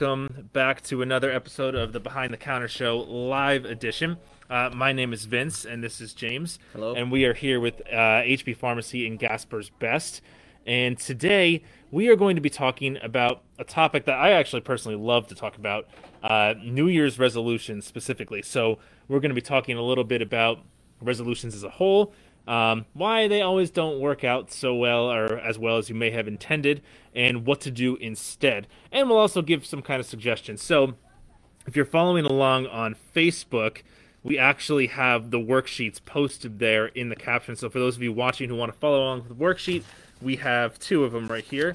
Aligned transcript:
welcome 0.00 0.48
back 0.52 0.80
to 0.80 1.02
another 1.02 1.28
episode 1.28 1.74
of 1.74 1.92
the 1.92 1.98
Behind 1.98 2.32
the 2.32 2.36
Counter 2.36 2.68
Show 2.68 2.98
live 2.98 3.64
edition. 3.64 4.16
Uh, 4.48 4.70
my 4.72 4.92
name 4.92 5.12
is 5.12 5.24
Vince, 5.24 5.64
and 5.64 5.82
this 5.82 6.00
is 6.00 6.14
James. 6.14 6.60
Hello. 6.72 6.94
And 6.94 7.10
we 7.10 7.24
are 7.24 7.34
here 7.34 7.58
with 7.58 7.80
uh, 7.80 8.22
HB 8.22 8.58
Pharmacy 8.58 9.08
and 9.08 9.18
Gasper's 9.18 9.70
Best. 9.70 10.20
And 10.64 10.96
today 10.96 11.64
we 11.90 12.06
are 12.06 12.14
going 12.14 12.36
to 12.36 12.40
be 12.40 12.48
talking 12.48 12.96
about 13.02 13.42
a 13.58 13.64
topic 13.64 14.04
that 14.04 14.14
I 14.14 14.30
actually 14.30 14.60
personally 14.60 14.96
love 14.96 15.26
to 15.28 15.34
talk 15.34 15.56
about 15.56 15.88
uh, 16.22 16.54
New 16.62 16.86
Year's 16.86 17.18
resolutions 17.18 17.84
specifically. 17.84 18.42
So 18.42 18.78
we're 19.08 19.18
going 19.18 19.30
to 19.30 19.34
be 19.34 19.40
talking 19.40 19.76
a 19.76 19.82
little 19.82 20.04
bit 20.04 20.22
about 20.22 20.60
resolutions 21.02 21.56
as 21.56 21.64
a 21.64 21.70
whole, 21.70 22.12
um, 22.48 22.86
why 22.94 23.28
they 23.28 23.42
always 23.42 23.70
don't 23.70 24.00
work 24.00 24.24
out 24.24 24.50
so 24.50 24.74
well 24.74 25.12
or 25.12 25.38
as 25.38 25.58
well 25.58 25.76
as 25.76 25.90
you 25.90 25.94
may 25.94 26.10
have 26.10 26.26
intended, 26.26 26.80
and 27.14 27.44
what 27.44 27.60
to 27.60 27.70
do 27.70 27.96
instead. 27.96 28.66
And 28.90 29.08
we'll 29.08 29.18
also 29.18 29.42
give 29.42 29.66
some 29.66 29.82
kind 29.82 30.00
of 30.00 30.06
suggestions. 30.06 30.62
So 30.62 30.94
if 31.66 31.76
you're 31.76 31.84
following 31.84 32.24
along 32.24 32.66
on 32.66 32.96
Facebook, 33.14 33.82
we 34.22 34.38
actually 34.38 34.86
have 34.86 35.30
the 35.30 35.38
worksheets 35.38 36.02
posted 36.02 36.58
there 36.58 36.86
in 36.86 37.10
the 37.10 37.16
caption. 37.16 37.54
So 37.54 37.68
for 37.68 37.78
those 37.78 37.96
of 37.96 38.02
you 38.02 38.14
watching 38.14 38.48
who 38.48 38.56
want 38.56 38.72
to 38.72 38.78
follow 38.78 39.02
along 39.02 39.28
with 39.28 39.38
the 39.38 39.44
worksheet, 39.44 39.82
we 40.22 40.36
have 40.36 40.78
two 40.78 41.04
of 41.04 41.12
them 41.12 41.28
right 41.28 41.44
here. 41.44 41.74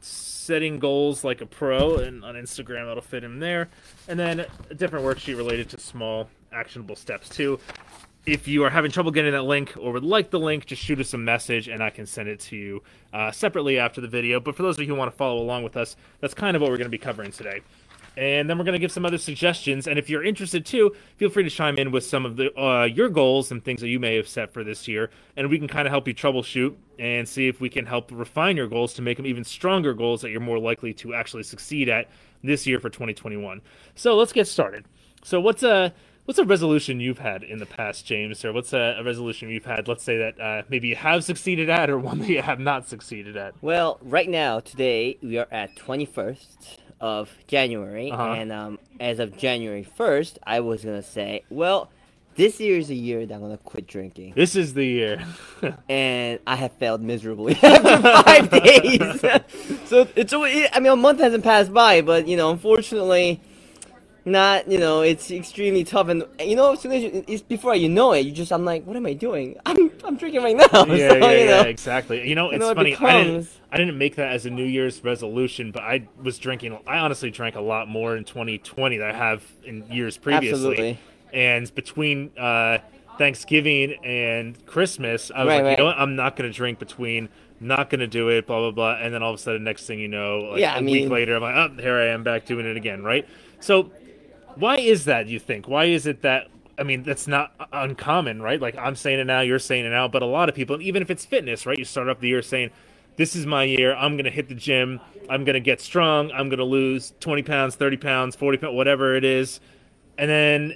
Setting 0.00 0.78
goals 0.78 1.24
like 1.24 1.40
a 1.40 1.46
pro, 1.46 1.96
and 1.96 2.22
on 2.22 2.34
Instagram 2.34 2.86
that'll 2.86 3.02
fit 3.02 3.24
in 3.24 3.40
there. 3.40 3.68
And 4.08 4.20
then 4.20 4.44
a 4.70 4.74
different 4.74 5.06
worksheet 5.06 5.38
related 5.38 5.70
to 5.70 5.80
small 5.80 6.28
actionable 6.52 6.96
steps 6.96 7.28
too 7.30 7.58
if 8.26 8.48
you 8.48 8.64
are 8.64 8.70
having 8.70 8.90
trouble 8.90 9.12
getting 9.12 9.32
that 9.32 9.44
link 9.44 9.72
or 9.78 9.92
would 9.92 10.04
like 10.04 10.30
the 10.30 10.40
link, 10.40 10.66
just 10.66 10.82
shoot 10.82 10.98
us 10.98 11.14
a 11.14 11.18
message 11.18 11.68
and 11.68 11.82
I 11.82 11.90
can 11.90 12.06
send 12.06 12.28
it 12.28 12.40
to 12.40 12.56
you 12.56 12.82
uh, 13.12 13.30
separately 13.30 13.78
after 13.78 14.00
the 14.00 14.08
video. 14.08 14.40
But 14.40 14.56
for 14.56 14.64
those 14.64 14.76
of 14.76 14.82
you 14.82 14.88
who 14.88 14.96
want 14.96 15.12
to 15.12 15.16
follow 15.16 15.40
along 15.40 15.62
with 15.62 15.76
us, 15.76 15.96
that's 16.20 16.34
kind 16.34 16.56
of 16.56 16.62
what 16.62 16.70
we're 16.70 16.76
going 16.76 16.86
to 16.86 16.90
be 16.90 16.98
covering 16.98 17.30
today. 17.30 17.62
And 18.16 18.48
then 18.48 18.58
we're 18.58 18.64
going 18.64 18.72
to 18.72 18.80
give 18.80 18.90
some 18.90 19.04
other 19.04 19.18
suggestions. 19.18 19.86
And 19.86 19.98
if 19.98 20.10
you're 20.10 20.24
interested 20.24 20.66
too, 20.66 20.96
feel 21.18 21.28
free 21.28 21.44
to 21.44 21.50
chime 21.50 21.78
in 21.78 21.92
with 21.92 22.02
some 22.02 22.24
of 22.26 22.36
the 22.36 22.58
uh, 22.58 22.84
your 22.84 23.10
goals 23.10 23.52
and 23.52 23.62
things 23.62 23.80
that 23.82 23.88
you 23.88 24.00
may 24.00 24.16
have 24.16 24.26
set 24.26 24.52
for 24.52 24.64
this 24.64 24.88
year, 24.88 25.10
and 25.36 25.50
we 25.50 25.58
can 25.58 25.68
kind 25.68 25.86
of 25.86 25.92
help 25.92 26.08
you 26.08 26.14
troubleshoot 26.14 26.74
and 26.98 27.28
see 27.28 27.46
if 27.46 27.60
we 27.60 27.68
can 27.68 27.84
help 27.84 28.10
refine 28.10 28.56
your 28.56 28.68
goals 28.68 28.94
to 28.94 29.02
make 29.02 29.18
them 29.18 29.26
even 29.26 29.44
stronger 29.44 29.92
goals 29.92 30.22
that 30.22 30.30
you're 30.30 30.40
more 30.40 30.58
likely 30.58 30.94
to 30.94 31.12
actually 31.12 31.42
succeed 31.42 31.90
at 31.90 32.08
this 32.42 32.66
year 32.66 32.80
for 32.80 32.88
2021. 32.88 33.60
So 33.96 34.16
let's 34.16 34.32
get 34.32 34.48
started. 34.48 34.86
So 35.22 35.38
what's 35.38 35.62
a 35.62 35.92
What's 36.26 36.40
a 36.40 36.44
resolution 36.44 36.98
you've 36.98 37.20
had 37.20 37.44
in 37.44 37.58
the 37.58 37.66
past, 37.66 38.04
James, 38.04 38.44
or 38.44 38.52
what's 38.52 38.72
a, 38.72 38.96
a 38.98 39.04
resolution 39.04 39.48
you've 39.48 39.64
had? 39.64 39.86
Let's 39.86 40.02
say 40.02 40.16
that 40.18 40.40
uh, 40.40 40.62
maybe 40.68 40.88
you 40.88 40.96
have 40.96 41.22
succeeded 41.22 41.70
at, 41.70 41.88
or 41.88 42.00
one 42.00 42.18
that 42.18 42.28
you 42.28 42.42
have 42.42 42.58
not 42.58 42.88
succeeded 42.88 43.36
at. 43.36 43.54
Well, 43.62 43.98
right 44.02 44.28
now, 44.28 44.58
today 44.58 45.18
we 45.22 45.38
are 45.38 45.46
at 45.52 45.76
21st 45.76 46.78
of 47.00 47.30
January, 47.46 48.10
Uh-huh. 48.10 48.32
and 48.32 48.50
um, 48.50 48.78
as 48.98 49.20
of 49.20 49.36
January 49.36 49.86
1st, 49.98 50.38
I 50.44 50.58
was 50.58 50.84
gonna 50.84 51.00
say, 51.00 51.44
well, 51.48 51.90
this 52.34 52.58
year 52.58 52.76
is 52.76 52.90
a 52.90 52.94
year 52.96 53.24
that 53.24 53.32
I'm 53.32 53.40
gonna 53.40 53.56
quit 53.58 53.86
drinking, 53.86 54.32
This 54.34 54.56
is 54.56 54.74
the 54.74 54.84
year. 54.84 55.24
and 55.88 56.40
I 56.44 56.56
have 56.56 56.72
failed 56.72 57.02
miserably 57.02 57.54
after 57.62 57.98
five 58.02 58.50
days. 58.50 59.20
so 59.84 60.08
it's 60.16 60.32
I 60.34 60.80
mean, 60.80 60.92
a 60.92 60.96
month 60.96 61.20
hasn't 61.20 61.44
passed 61.44 61.72
by, 61.72 62.00
but 62.00 62.26
you 62.26 62.36
know, 62.36 62.50
unfortunately. 62.50 63.40
Not, 64.28 64.68
you 64.68 64.78
know, 64.78 65.02
it's 65.02 65.30
extremely 65.30 65.84
tough, 65.84 66.08
and 66.08 66.24
you 66.40 66.56
know, 66.56 66.72
as 66.72 66.80
soon 66.80 66.90
as 66.90 67.00
you, 67.04 67.24
it's 67.28 67.42
before 67.42 67.76
you 67.76 67.88
know 67.88 68.12
it, 68.12 68.26
you 68.26 68.32
just, 68.32 68.52
I'm 68.52 68.64
like, 68.64 68.84
what 68.84 68.96
am 68.96 69.06
I 69.06 69.12
doing? 69.12 69.56
I'm, 69.66 69.88
I'm 70.02 70.16
drinking 70.16 70.42
right 70.42 70.56
now. 70.56 70.66
yeah, 70.72 70.84
so, 70.84 70.94
yeah, 70.94 71.14
you 71.14 71.20
know, 71.20 71.60
yeah, 71.60 71.62
exactly. 71.62 72.28
You 72.28 72.34
know, 72.34 72.50
it's 72.50 72.58
know, 72.58 72.70
it 72.70 72.74
funny. 72.74 72.96
I 72.96 73.22
didn't, 73.22 73.48
I 73.70 73.76
didn't 73.76 73.96
make 73.98 74.16
that 74.16 74.32
as 74.32 74.44
a 74.44 74.50
New 74.50 74.64
Year's 74.64 75.04
resolution, 75.04 75.70
but 75.70 75.84
I 75.84 76.08
was 76.20 76.38
drinking. 76.38 76.76
I 76.88 76.98
honestly 76.98 77.30
drank 77.30 77.54
a 77.54 77.60
lot 77.60 77.86
more 77.88 78.16
in 78.16 78.24
2020 78.24 78.96
than 78.96 79.08
I 79.08 79.16
have 79.16 79.44
in 79.64 79.86
years 79.92 80.18
previously. 80.18 80.50
Absolutely. 80.50 80.98
And 81.32 81.72
between 81.76 82.32
uh, 82.36 82.78
Thanksgiving 83.18 83.94
and 84.04 84.66
Christmas, 84.66 85.30
I 85.32 85.44
was 85.44 85.48
Right, 85.50 85.54
like, 85.56 85.64
right. 85.64 85.70
you 85.72 85.76
know 85.78 85.84
what? 85.84 85.98
I'm 85.98 86.16
not 86.16 86.34
going 86.34 86.50
to 86.50 86.56
drink 86.56 86.80
between. 86.80 87.28
Not 87.60 87.90
going 87.90 88.00
to 88.00 88.06
do 88.08 88.28
it. 88.30 88.46
Blah 88.48 88.58
blah 88.58 88.70
blah. 88.72 88.96
And 89.00 89.14
then 89.14 89.22
all 89.22 89.32
of 89.32 89.38
a 89.38 89.42
sudden, 89.42 89.62
next 89.62 89.86
thing 89.86 90.00
you 90.00 90.08
know, 90.08 90.48
like 90.50 90.60
Yeah, 90.60 90.74
a 90.74 90.78
I 90.78 90.80
week 90.80 90.86
mean- 91.04 91.08
later, 91.10 91.36
I'm 91.36 91.42
like, 91.42 91.54
oh, 91.54 91.80
here 91.80 91.96
I 91.96 92.08
am 92.08 92.24
back 92.24 92.44
doing 92.44 92.66
it 92.66 92.76
again. 92.76 93.04
Right. 93.04 93.26
So 93.60 93.92
why 94.56 94.78
is 94.78 95.04
that 95.04 95.26
you 95.26 95.38
think? 95.38 95.68
Why 95.68 95.84
is 95.84 96.06
it 96.06 96.22
that 96.22 96.48
i 96.78 96.82
mean 96.82 97.02
that's 97.02 97.26
not 97.26 97.52
uncommon 97.72 98.42
right? 98.42 98.60
Like 98.60 98.76
i'm 98.76 98.96
saying 98.96 99.20
it 99.20 99.24
now 99.24 99.40
you're 99.40 99.58
saying 99.58 99.86
it 99.86 99.90
now 99.90 100.08
but 100.08 100.22
a 100.22 100.26
lot 100.26 100.48
of 100.48 100.54
people 100.54 100.80
even 100.82 101.02
if 101.02 101.10
it's 101.10 101.24
fitness 101.24 101.66
right? 101.66 101.78
You 101.78 101.84
start 101.84 102.08
off 102.08 102.20
the 102.20 102.28
year 102.28 102.42
saying 102.42 102.70
this 103.16 103.34
is 103.34 103.46
my 103.46 103.64
year. 103.64 103.94
I'm 103.94 104.16
going 104.16 104.26
to 104.26 104.30
hit 104.30 104.48
the 104.48 104.54
gym. 104.54 105.00
I'm 105.30 105.44
going 105.44 105.54
to 105.54 105.60
get 105.60 105.80
strong. 105.80 106.30
I'm 106.32 106.50
going 106.50 106.58
to 106.58 106.64
lose 106.64 107.14
20 107.20 107.42
pounds 107.42 107.74
30 107.76 107.96
pounds 107.96 108.36
40 108.36 108.58
pounds 108.58 108.74
whatever 108.74 109.14
it 109.14 109.24
is. 109.24 109.60
And 110.18 110.30
then 110.30 110.74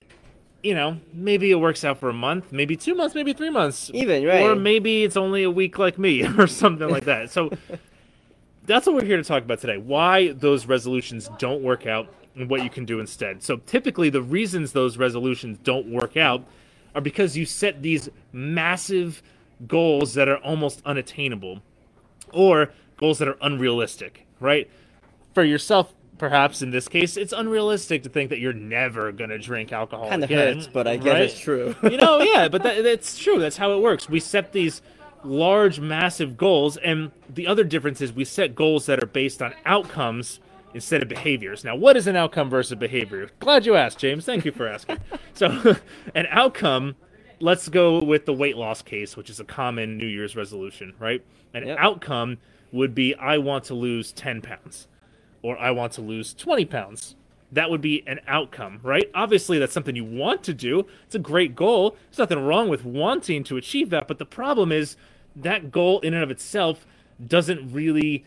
you 0.62 0.75
know 0.75 0.99
maybe 1.12 1.51
it 1.51 1.57
works 1.57 1.85
out 1.85 1.99
for 1.99 2.11
a 2.11 2.15
month 2.15 2.53
maybe 2.53 2.77
two 2.77 2.95
months 2.95 3.15
maybe 3.15 3.33
three 3.33 3.51
months. 3.51 3.91
Even, 3.95 4.25
right. 4.25 4.43
or 4.43 4.55
maybe 4.55 5.05
it's 5.05 5.17
only 5.17 5.43
a 5.43 5.51
week 5.51 5.79
like 5.79 5.99
me 5.99 6.27
or 6.39 6.47
something 6.47 6.89
like 6.89 7.05
that. 7.05 7.31
So 7.31 7.51
that's 8.65 8.87
what 8.87 8.95
we're 8.95 9.05
here 9.05 9.17
to 9.17 9.25
talk 9.25 9.43
about 9.43 9.61
today. 9.61 9.79
Why 9.79 10.33
those 10.33 10.67
resolutions 10.67 11.29
don't 11.39 11.62
work 11.62 11.87
out 11.87 12.09
and 12.35 12.49
what 12.49 12.63
you 12.63 12.71
can 12.71 12.85
do 12.85 13.01
instead. 13.01 13.43
So 13.43 13.57
typically 13.59 14.11
the 14.11 14.23
reasons 14.23 14.73
those 14.73 14.97
resolutions 14.97 15.59
don't 15.63 15.89
work 15.89 16.17
out 16.17 16.45
are 16.95 17.01
because 17.01 17.37
you 17.37 17.47
set 17.47 17.83
these 17.83 18.09
massive 18.33 19.23
goals 19.67 20.15
that 20.15 20.29
are 20.29 20.39
almost 20.39 20.83
unattainable 20.85 21.63
or 22.33 22.71
goals 22.97 23.19
that 23.19 23.29
are 23.29 23.37
unrealistic, 23.43 24.27
right? 24.39 24.71
For 25.35 25.45
yourself 25.45 25.95
perhaps 26.19 26.61
in 26.61 26.71
this 26.71 26.87
case 26.87 27.17
it's 27.17 27.33
unrealistic 27.33 28.03
to 28.03 28.11
think 28.11 28.29
that 28.29 28.39
you're 28.39 28.53
never 28.53 29.11
going 29.11 29.31
to 29.31 29.39
drink 29.39 29.73
alcohol 29.73 30.07
Kind 30.11 30.23
of 30.23 30.31
again, 30.31 30.57
hurts, 30.57 30.67
but 30.67 30.87
I 30.87 30.99
guess 30.99 31.12
right? 31.15 31.23
it's 31.23 31.39
true. 31.39 31.75
you 31.83 31.97
know, 31.97 32.21
yeah, 32.21 32.49
but 32.49 32.62
that, 32.62 32.83
that's 32.85 33.19
true. 33.19 33.39
That's 33.39 33.57
how 33.57 33.73
it 33.73 33.81
works. 33.81 34.09
We 34.09 34.21
set 34.21 34.53
these 34.53 34.83
large, 35.25 35.81
massive 35.81 36.37
goals, 36.37 36.77
and 36.79 37.11
the 37.29 37.47
other 37.47 37.65
difference 37.65 38.01
is 38.01 38.12
we 38.12 38.25
set 38.25 38.55
goals 38.55 38.87
that 38.87 39.03
are 39.03 39.07
based 39.07 39.43
on 39.43 39.55
outcomes 39.65 40.41
instead 40.75 41.03
of 41.03 41.08
behaviors. 41.08 41.64
Now, 41.64 41.76
what 41.76 41.97
is 41.97 42.06
an 42.06 42.16
outcome 42.16 42.50
versus 42.50 42.78
behavior? 42.78 43.31
Glad 43.41 43.66
you 43.66 43.75
asked, 43.76 43.98
James. 43.98 44.25
Thank 44.25 44.44
you 44.44 44.53
for 44.53 44.66
asking. 44.69 44.98
so, 45.34 45.76
an 46.14 46.26
outcome. 46.31 46.97
Let's 47.42 47.69
go 47.69 48.03
with 48.04 48.26
the 48.26 48.34
weight 48.34 48.56
loss 48.56 48.82
case, 48.82 49.16
which 49.16 49.31
is 49.31 49.41
a 49.41 49.44
common 49.44 49.97
New 49.97 50.06
Year's 50.06 50.36
resolution, 50.36 50.94
right? 50.98 51.25
An 51.54 51.66
Yep. 51.66 51.78
outcome 51.81 52.38
would 52.72 52.94
be 52.94 53.14
I 53.14 53.38
want 53.38 53.64
to 53.64 53.75
lose 53.75 54.12
10 54.12 54.42
pounds 54.42 54.86
or 55.42 55.58
I 55.58 55.70
want 55.70 55.92
to 55.94 56.03
lose 56.03 56.34
20 56.34 56.66
pounds. 56.66 57.16
That 57.52 57.70
would 57.70 57.81
be 57.81 58.04
an 58.06 58.20
outcome, 58.28 58.78
right? 58.82 59.10
Obviously, 59.14 59.58
that's 59.58 59.72
something 59.72 59.97
you 59.97 60.04
want 60.04 60.44
to 60.44 60.54
do. 60.54 60.87
It's 61.06 61.14
a 61.16 61.19
great 61.19 61.56
goal. 61.56 61.97
There's 62.10 62.19
nothing 62.19 62.44
wrong 62.44 62.69
with 62.69 62.84
wanting 62.84 63.42
to 63.44 63.56
achieve 63.56 63.91
that. 63.91 64.06
But 64.06 64.19
the 64.19 64.26
problem 64.26 64.70
is 64.70 64.97
that 65.34 65.72
goal, 65.72 65.98
in 66.00 66.14
and 66.14 66.22
of 66.22 66.31
itself, 66.31 66.87
doesn't 67.26 67.72
really 67.72 68.25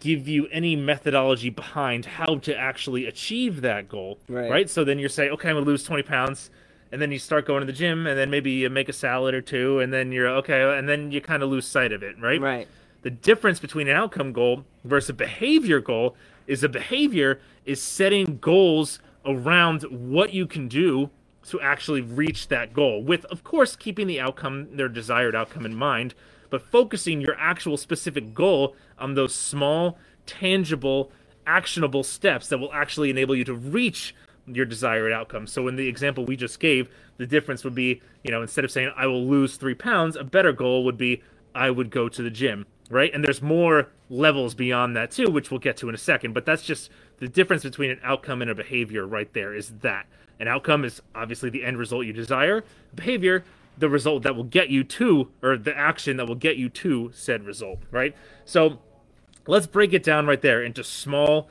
give 0.00 0.28
you 0.28 0.46
any 0.48 0.76
methodology 0.76 1.50
behind 1.50 2.04
how 2.04 2.36
to 2.36 2.56
actually 2.56 3.06
achieve 3.06 3.60
that 3.62 3.88
goal, 3.88 4.18
Right. 4.50 4.70
So 4.70 4.84
then 4.84 4.98
you're 4.98 5.08
saying, 5.08 5.32
okay, 5.32 5.48
I'm 5.48 5.54
going 5.54 5.64
to 5.64 5.70
lose 5.70 5.84
20 5.84 6.02
pounds. 6.02 6.50
And 6.92 7.02
then 7.02 7.10
you 7.10 7.18
start 7.18 7.46
going 7.46 7.60
to 7.60 7.66
the 7.66 7.72
gym, 7.72 8.06
and 8.06 8.16
then 8.16 8.30
maybe 8.30 8.52
you 8.52 8.70
make 8.70 8.88
a 8.88 8.92
salad 8.92 9.34
or 9.34 9.40
two, 9.40 9.80
and 9.80 9.92
then 9.92 10.12
you're 10.12 10.28
okay, 10.28 10.78
and 10.78 10.88
then 10.88 11.10
you 11.10 11.20
kind 11.20 11.42
of 11.42 11.50
lose 11.50 11.66
sight 11.66 11.90
of 11.90 12.04
it, 12.04 12.14
right? 12.20 12.40
right. 12.40 12.68
The 13.02 13.10
difference 13.10 13.58
between 13.58 13.88
an 13.88 13.96
outcome 13.96 14.32
goal 14.32 14.64
versus 14.84 15.10
a 15.10 15.14
behavior 15.14 15.80
goal 15.80 16.16
is 16.46 16.62
a 16.62 16.68
behavior 16.68 17.40
is 17.64 17.82
setting 17.82 18.38
goals 18.38 19.00
around 19.24 19.82
what 19.82 20.32
you 20.32 20.46
can 20.46 20.68
do 20.68 21.10
to 21.48 21.60
actually 21.60 22.00
reach 22.00 22.48
that 22.48 22.72
goal 22.72 23.02
with 23.02 23.24
of 23.26 23.44
course 23.44 23.76
keeping 23.76 24.06
the 24.06 24.20
outcome 24.20 24.76
their 24.76 24.88
desired 24.88 25.34
outcome 25.34 25.64
in 25.64 25.74
mind 25.74 26.14
but 26.50 26.62
focusing 26.62 27.20
your 27.20 27.36
actual 27.38 27.76
specific 27.76 28.34
goal 28.34 28.74
on 28.98 29.14
those 29.14 29.34
small 29.34 29.98
tangible 30.26 31.10
actionable 31.46 32.02
steps 32.02 32.48
that 32.48 32.58
will 32.58 32.72
actually 32.72 33.10
enable 33.10 33.36
you 33.36 33.44
to 33.44 33.54
reach 33.54 34.14
your 34.46 34.64
desired 34.64 35.12
outcome. 35.12 35.46
So 35.46 35.68
in 35.68 35.76
the 35.76 35.88
example 35.88 36.24
we 36.24 36.36
just 36.36 36.60
gave, 36.60 36.88
the 37.16 37.26
difference 37.26 37.64
would 37.64 37.74
be, 37.74 38.00
you 38.22 38.30
know, 38.30 38.42
instead 38.42 38.64
of 38.64 38.70
saying 38.70 38.92
I 38.96 39.06
will 39.06 39.26
lose 39.26 39.56
three 39.56 39.74
pounds, 39.74 40.16
a 40.16 40.24
better 40.24 40.52
goal 40.52 40.84
would 40.84 40.96
be 40.96 41.22
I 41.54 41.70
would 41.70 41.90
go 41.90 42.08
to 42.08 42.22
the 42.22 42.30
gym, 42.30 42.66
right? 42.90 43.12
And 43.12 43.24
there's 43.24 43.42
more 43.42 43.88
levels 44.08 44.54
beyond 44.54 44.96
that 44.96 45.10
too, 45.10 45.30
which 45.30 45.50
we'll 45.50 45.60
get 45.60 45.76
to 45.78 45.88
in 45.88 45.94
a 45.94 45.98
second. 45.98 46.32
But 46.32 46.44
that's 46.44 46.62
just 46.62 46.90
the 47.18 47.28
difference 47.28 47.62
between 47.62 47.90
an 47.90 48.00
outcome 48.02 48.42
and 48.42 48.50
a 48.50 48.54
behavior 48.54 49.06
right 49.06 49.32
there 49.32 49.54
is 49.54 49.70
that. 49.80 50.06
An 50.38 50.48
outcome 50.48 50.84
is 50.84 51.00
obviously 51.14 51.48
the 51.48 51.64
end 51.64 51.78
result 51.78 52.04
you 52.04 52.12
desire. 52.12 52.62
Behavior, 52.94 53.42
the 53.78 53.88
result 53.88 54.22
that 54.22 54.36
will 54.36 54.44
get 54.44 54.68
you 54.68 54.84
to, 54.84 55.30
or 55.42 55.56
the 55.56 55.76
action 55.76 56.18
that 56.18 56.26
will 56.26 56.34
get 56.34 56.56
you 56.56 56.68
to 56.68 57.10
said 57.14 57.44
result, 57.44 57.80
right? 57.90 58.14
So 58.44 58.78
let's 59.46 59.66
break 59.66 59.92
it 59.92 60.02
down 60.02 60.26
right 60.26 60.40
there 60.40 60.62
into 60.62 60.82
small, 60.84 61.48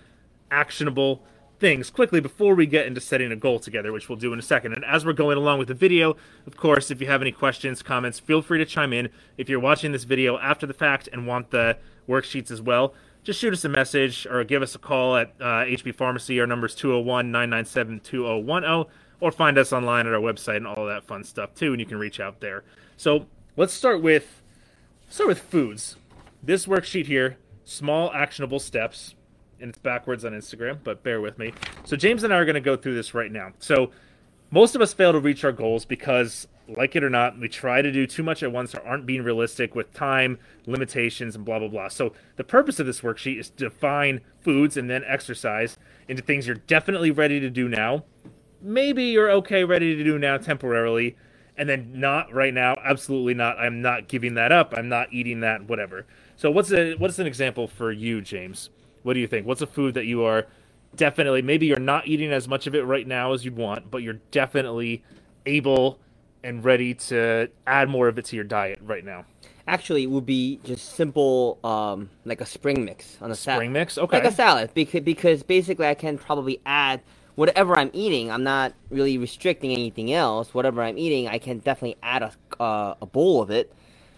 actionable 0.51 1.24
things 1.59 1.89
quickly 1.89 2.19
before 2.19 2.53
we 2.53 2.65
get 2.65 2.86
into 2.86 3.00
setting 3.00 3.31
a 3.31 3.36
goal 3.36 3.59
together, 3.59 3.92
which 3.92 4.09
we'll 4.09 4.18
do 4.18 4.33
in 4.33 4.39
a 4.39 4.42
second. 4.42 4.74
And 4.74 4.83
as 4.86 5.06
we're 5.06 5.13
going 5.13 5.38
along 5.38 5.59
with 5.59 5.68
the 5.68 5.74
video, 5.74 6.18
of 6.45 6.57
course, 6.57 6.92
if 6.92 7.00
you 7.00 7.07
have 7.07 7.21
any 7.21 7.31
questions, 7.31 7.81
comments, 7.81 8.19
feel 8.19 8.42
free 8.42 8.59
to 8.59 8.65
chime 8.65 8.94
in. 8.94 9.09
If 9.38 9.50
you're 9.50 9.59
watching 9.59 9.92
this 9.92 10.03
video 10.03 10.38
after 10.38 10.65
the 10.65 10.74
fact 10.74 11.07
and 11.12 11.25
want 11.25 11.51
the 11.51 11.77
worksheets 12.07 12.51
as 12.51 12.62
well, 12.62 12.94
just 13.24 13.39
shoot 13.39 13.53
us 13.53 13.65
a 13.65 13.69
message 13.69 14.27
or 14.27 14.44
give 14.44 14.62
us 14.62 14.75
a 14.75 14.80
call 14.80 15.15
at 15.15 15.33
uh, 15.39 15.65
HB 15.65 15.95
Pharmacy. 15.95 16.39
Our 16.39 16.45
number 16.45 16.68
is 16.68 16.75
201 16.75 17.31
997 17.31 18.01
2010, 18.01 18.94
or 19.19 19.31
find 19.31 19.57
us 19.57 19.74
online 19.74 20.06
at 20.06 20.13
our 20.13 20.19
website 20.19 20.57
and 20.57 20.68
all 20.68 20.86
that 20.86 21.06
fun 21.06 21.24
stuff 21.24 21.56
too, 21.56 21.71
and 21.71 21.80
you 21.80 21.88
can 21.88 21.98
reach 21.98 22.19
out 22.19 22.41
there. 22.41 22.63
So 22.98 23.25
let's 23.57 23.74
start 23.74 24.01
with 24.01 24.44
start 25.09 25.27
with 25.27 25.39
foods. 25.39 25.95
This 26.44 26.68
worksheet 26.68 27.07
here, 27.07 27.38
small 27.65 28.13
actionable 28.13 28.59
steps, 28.59 29.15
and 29.59 29.69
it's 29.69 29.77
backwards 29.77 30.23
on 30.23 30.31
Instagram, 30.31 30.79
but 30.83 31.03
bear 31.03 31.19
with 31.19 31.38
me. 31.38 31.53
So 31.83 31.97
James 31.97 32.23
and 32.23 32.33
I 32.33 32.38
are 32.38 32.45
going 32.45 32.56
to 32.56 32.62
go 32.62 32.77
through 32.77 32.95
this 32.95 33.13
right 33.13 33.31
now. 33.31 33.51
So 33.59 33.91
most 34.51 34.75
of 34.75 34.81
us 34.81 34.94
fail 34.94 35.12
to 35.12 35.19
reach 35.19 35.44
our 35.44 35.51
goals 35.51 35.85
because 35.85 36.47
like 36.67 36.95
it 36.95 37.03
or 37.03 37.09
not, 37.09 37.39
we 37.39 37.47
try 37.47 37.81
to 37.81 37.91
do 37.91 38.07
too 38.07 38.23
much 38.23 38.41
at 38.41 38.51
once 38.51 38.73
or 38.73 38.81
aren't 38.85 39.06
being 39.06 39.23
realistic 39.23 39.75
with 39.75 39.94
time 39.94 40.39
limitations 40.65 41.35
and 41.35 41.45
blah 41.45 41.59
blah 41.59 41.67
blah. 41.67 41.88
So 41.88 42.13
the 42.38 42.44
purpose 42.44 42.79
of 42.79 42.85
this 42.85 43.01
worksheet 43.01 43.39
is 43.39 43.50
to 43.51 43.69
define 43.69 44.21
foods 44.41 44.77
and 44.77 44.89
then 44.89 45.03
exercise 45.06 45.77
into 46.07 46.23
things 46.23 46.47
you're 46.47 46.56
definitely 46.56 47.12
ready 47.12 47.39
to 47.39 47.50
do 47.50 47.67
now. 47.67 48.03
Maybe 48.62 49.06
you're 49.06 49.31
okay 49.31 49.63
ready 49.63 49.95
to 49.95 50.03
do 50.03 50.17
now 50.17 50.38
temporarily, 50.38 51.15
and 51.57 51.69
then 51.69 51.92
not 51.94 52.34
right 52.34 52.54
now. 52.54 52.75
Absolutely 52.84 53.34
not. 53.34 53.57
I'm 53.57 53.81
not 53.81 54.07
giving 54.07 54.36
that 54.36 54.52
up. 54.52 54.74
I'm 54.75 54.90
not 54.90 55.12
eating 55.12 55.42
that. 55.42 55.68
Whatever. 55.68 56.06
So 56.36 56.52
what's 56.52 56.72
a 56.72 56.96
what's 56.96 57.19
an 57.19 57.28
example 57.28 57.68
for 57.68 57.92
you, 57.92 58.22
James? 58.22 58.69
What 59.04 59.13
do 59.13 59.19
you 59.19 59.28
think? 59.28 59.46
What's 59.46 59.62
a 59.62 59.68
food 59.68 59.94
that 59.94 60.06
you 60.06 60.24
are 60.24 60.48
definitely 60.96 61.42
maybe 61.42 61.66
you're 61.66 61.80
not 61.80 62.07
eating 62.07 62.31
as 62.31 62.48
much 62.48 62.68
of 62.68 62.75
it 62.75 62.84
right 62.84 63.07
now 63.07 63.34
as 63.34 63.46
you'd 63.46 63.57
want, 63.57 63.92
but 63.92 64.02
you're 64.02 64.19
definitely 64.31 65.04
able 65.46 66.00
and 66.44 66.63
ready 66.63 66.94
to 66.94 67.50
add 67.66 67.90
more 67.90 68.08
of 68.08 68.18
it 68.18 68.25
to 68.25 68.36
your 68.36 68.46
diet 68.46 68.80
right 68.81 69.04
now? 69.04 69.25
Actually, 69.68 70.04
it 70.04 70.12
would 70.12 70.28
be 70.28 70.60
just 70.63 70.96
simple, 70.96 71.58
um, 71.63 72.08
like 72.24 72.40
a 72.40 72.46
spring 72.46 72.86
mix 72.86 73.18
on 73.19 73.31
a 73.31 73.36
salad. 73.36 73.58
Spring 73.58 73.74
mix, 73.74 73.98
okay. 73.98 74.18
Like 74.18 74.31
a 74.31 74.36
salad, 74.36 74.69
because 74.75 75.01
because 75.01 75.42
basically 75.42 75.88
I 75.88 75.96
can 75.96 76.19
probably 76.19 76.62
add 76.68 77.01
whatever 77.36 77.78
I'm 77.78 77.92
eating. 77.94 78.32
I'm 78.32 78.44
not 78.44 78.74
really 78.90 79.18
restricting 79.18 79.72
anything 79.72 80.12
else. 80.14 80.54
Whatever 80.54 80.82
I'm 80.82 80.98
eating, 80.98 81.28
I 81.28 81.38
can 81.38 81.60
definitely 81.60 81.98
add 82.02 82.24
a 82.24 82.32
uh, 82.62 82.96
a 83.02 83.06
bowl 83.06 83.42
of 83.42 83.52
it. 83.52 83.74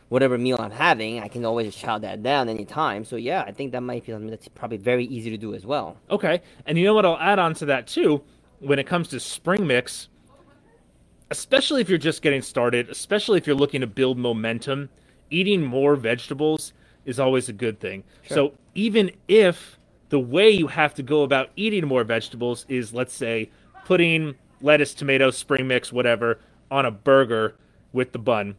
Whatever 0.10 0.38
meal 0.38 0.56
I'm 0.60 0.72
having, 0.72 1.20
I 1.20 1.28
can 1.28 1.44
always 1.44 1.76
chow 1.76 1.98
that 1.98 2.24
down 2.24 2.48
anytime. 2.48 3.04
So 3.04 3.18
yeah, 3.18 3.44
I 3.46 3.52
think 3.52 3.74
that 3.74 3.82
might 3.82 4.06
be 4.06 4.14
something 4.14 4.30
that's 4.30 4.48
probably 4.48 4.78
very 4.78 5.06
easy 5.06 5.30
to 5.32 5.38
do 5.38 5.54
as 5.54 5.66
well. 5.66 5.98
Okay, 6.10 6.42
and 6.66 6.78
you 6.78 6.86
know 6.86 6.94
what? 6.94 7.06
I'll 7.06 7.18
add 7.18 7.40
on 7.40 7.54
to 7.56 7.66
that 7.66 7.88
too. 7.88 8.22
When 8.60 8.80
it 8.80 8.88
comes 8.88 9.10
to 9.10 9.20
spring 9.20 9.68
mix, 9.68 10.08
especially 11.30 11.82
if 11.82 11.90
you're 11.90 11.98
just 11.98 12.22
getting 12.22 12.42
started, 12.42 12.90
especially 12.90 13.38
if 13.38 13.46
you're 13.46 13.56
looking 13.56 13.82
to 13.82 13.88
build 13.88 14.18
momentum, 14.18 14.90
eating 15.30 15.64
more 15.64 15.96
vegetables 15.96 16.74
is 17.06 17.20
always 17.20 17.50
a 17.50 17.54
good 17.54 17.80
thing. 17.80 18.04
Sure. 18.24 18.36
So 18.36 18.54
even 18.76 19.12
if 19.28 19.77
the 20.10 20.20
way 20.20 20.50
you 20.50 20.68
have 20.68 20.94
to 20.96 21.04
go 21.04 21.24
about 21.24 21.50
eating 21.56 21.88
more 21.88 22.04
vegetables 22.04 22.66
is, 22.70 22.94
let's 22.94 23.14
say, 23.14 23.50
putting 23.86 24.36
lettuce, 24.62 24.94
tomato, 24.94 25.32
spring 25.32 25.68
mix, 25.68 25.92
whatever, 25.92 26.40
on 26.72 26.86
a 26.86 26.92
burger 26.92 27.56
with 27.94 28.12
the 28.12 28.20
bun, 28.20 28.56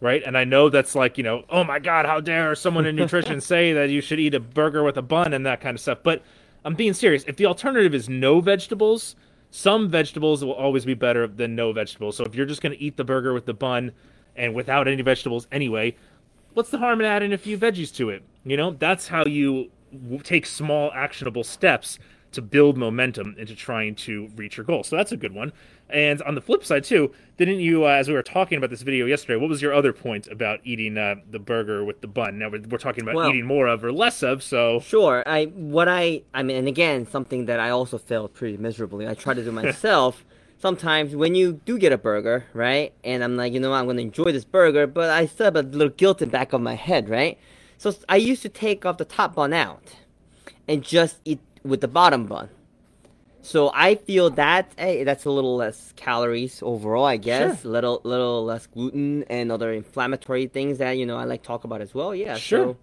right? 0.00 0.22
And 0.24 0.36
I 0.36 0.44
know 0.44 0.68
that's 0.68 0.94
like, 0.94 1.16
you 1.16 1.24
know, 1.24 1.44
oh 1.48 1.64
my 1.64 1.78
God, 1.78 2.06
how 2.06 2.20
dare 2.20 2.54
someone 2.54 2.86
in 2.86 2.96
nutrition 2.96 3.40
say 3.42 3.72
that 3.72 3.90
you 3.90 4.00
should 4.00 4.20
eat 4.20 4.34
a 4.34 4.40
burger 4.40 4.82
with 4.82 4.96
a 4.96 5.02
bun 5.02 5.32
and 5.32 5.46
that 5.46 5.60
kind 5.60 5.76
of 5.76 5.80
stuff. 5.80 5.98
But 6.02 6.22
I'm 6.64 6.74
being 6.74 6.92
serious. 6.94 7.24
If 7.26 7.36
the 7.36 7.46
alternative 7.46 7.94
is 7.94 8.08
no 8.08 8.40
vegetables, 8.40 9.16
some 9.50 9.88
vegetables 9.88 10.44
will 10.44 10.52
always 10.52 10.84
be 10.84 10.94
better 10.94 11.26
than 11.26 11.54
no 11.54 11.72
vegetables. 11.72 12.16
So 12.16 12.24
if 12.24 12.34
you're 12.34 12.46
just 12.46 12.62
going 12.62 12.76
to 12.76 12.82
eat 12.82 12.96
the 12.96 13.04
burger 13.04 13.32
with 13.32 13.46
the 13.46 13.54
bun 13.54 13.92
and 14.34 14.54
without 14.54 14.88
any 14.88 15.02
vegetables 15.02 15.46
anyway, 15.52 15.94
what's 16.54 16.70
the 16.70 16.78
harm 16.78 17.00
in 17.00 17.06
adding 17.06 17.32
a 17.32 17.38
few 17.38 17.58
veggies 17.58 17.94
to 17.96 18.10
it? 18.10 18.22
You 18.44 18.56
know, 18.56 18.72
that's 18.72 19.08
how 19.08 19.24
you 19.24 19.70
take 20.22 20.46
small 20.46 20.90
actionable 20.94 21.44
steps 21.44 21.98
to 22.32 22.42
build 22.42 22.76
momentum 22.76 23.36
into 23.38 23.54
trying 23.54 23.94
to 23.94 24.28
reach 24.34 24.56
your 24.56 24.64
goal. 24.66 24.82
So 24.82 24.96
that's 24.96 25.12
a 25.12 25.16
good 25.16 25.32
one. 25.32 25.52
And 25.88 26.20
on 26.22 26.34
the 26.34 26.40
flip 26.40 26.64
side 26.64 26.82
too, 26.82 27.12
didn't 27.36 27.60
you, 27.60 27.84
uh, 27.84 27.90
as 27.90 28.08
we 28.08 28.14
were 28.14 28.24
talking 28.24 28.58
about 28.58 28.70
this 28.70 28.82
video 28.82 29.06
yesterday, 29.06 29.38
what 29.38 29.48
was 29.48 29.62
your 29.62 29.72
other 29.72 29.92
point 29.92 30.26
about 30.26 30.58
eating 30.64 30.98
uh, 30.98 31.16
the 31.30 31.38
burger 31.38 31.84
with 31.84 32.00
the 32.00 32.08
bun? 32.08 32.38
Now 32.38 32.48
we're, 32.48 32.62
we're 32.68 32.78
talking 32.78 33.04
about 33.04 33.14
Well- 33.14 33.30
eating 33.30 33.46
more 33.46 33.68
of 33.68 33.84
or 33.84 33.92
less 33.92 34.22
of. 34.24 34.42
So 34.42 34.80
Sure. 34.80 35.22
I 35.26 35.44
what 35.44 35.86
I 35.88 36.22
I 36.32 36.42
mean, 36.42 36.56
and 36.56 36.66
again, 36.66 37.06
something 37.06 37.44
that 37.46 37.60
I 37.60 37.70
also 37.70 37.98
failed 37.98 38.34
pretty 38.34 38.56
miserably. 38.56 39.06
I 39.06 39.14
try 39.14 39.34
to 39.34 39.44
do 39.44 39.52
myself. 39.62 40.24
Sometimes 40.58 41.14
when 41.14 41.34
you 41.34 41.60
do 41.66 41.78
get 41.78 41.92
a 41.92 41.98
burger, 41.98 42.46
right, 42.54 42.92
and 43.04 43.22
I'm 43.22 43.36
like, 43.36 43.52
you 43.52 43.60
know, 43.60 43.70
what, 43.70 43.76
I'm 43.76 43.86
gonna 43.86 44.00
enjoy 44.00 44.32
this 44.32 44.44
burger, 44.46 44.86
but 44.86 45.10
I 45.10 45.26
still 45.26 45.44
have 45.44 45.56
a 45.56 45.62
little 45.62 45.90
guilt 45.90 46.22
in 46.22 46.28
the 46.30 46.32
back 46.32 46.52
of 46.54 46.60
my 46.62 46.74
head, 46.74 47.08
right? 47.10 47.38
So 47.78 47.94
I 48.08 48.16
used 48.16 48.42
to 48.42 48.48
take 48.48 48.84
off 48.86 48.98
the 48.98 49.04
top 49.04 49.34
bun 49.34 49.52
out 49.52 49.96
and 50.68 50.82
just 50.82 51.18
eat 51.24 51.40
with 51.62 51.80
the 51.80 51.88
bottom 51.88 52.26
bun. 52.26 52.48
So 53.42 53.70
I 53.74 53.96
feel 53.96 54.30
that 54.30 54.72
hey, 54.78 55.04
that's 55.04 55.26
a 55.26 55.30
little 55.30 55.56
less 55.56 55.92
calories 55.96 56.62
overall, 56.62 57.04
I 57.04 57.18
guess. 57.18 57.60
Sure. 57.60 57.70
Little 57.72 58.00
little 58.02 58.42
less 58.44 58.66
gluten 58.66 59.24
and 59.28 59.52
other 59.52 59.72
inflammatory 59.72 60.46
things 60.46 60.78
that 60.78 60.92
you 60.92 61.04
know 61.04 61.16
I 61.18 61.24
like 61.24 61.42
talk 61.42 61.64
about 61.64 61.82
as 61.82 61.94
well. 61.94 62.14
Yeah, 62.14 62.36
Sure. 62.36 62.64
So 62.68 62.76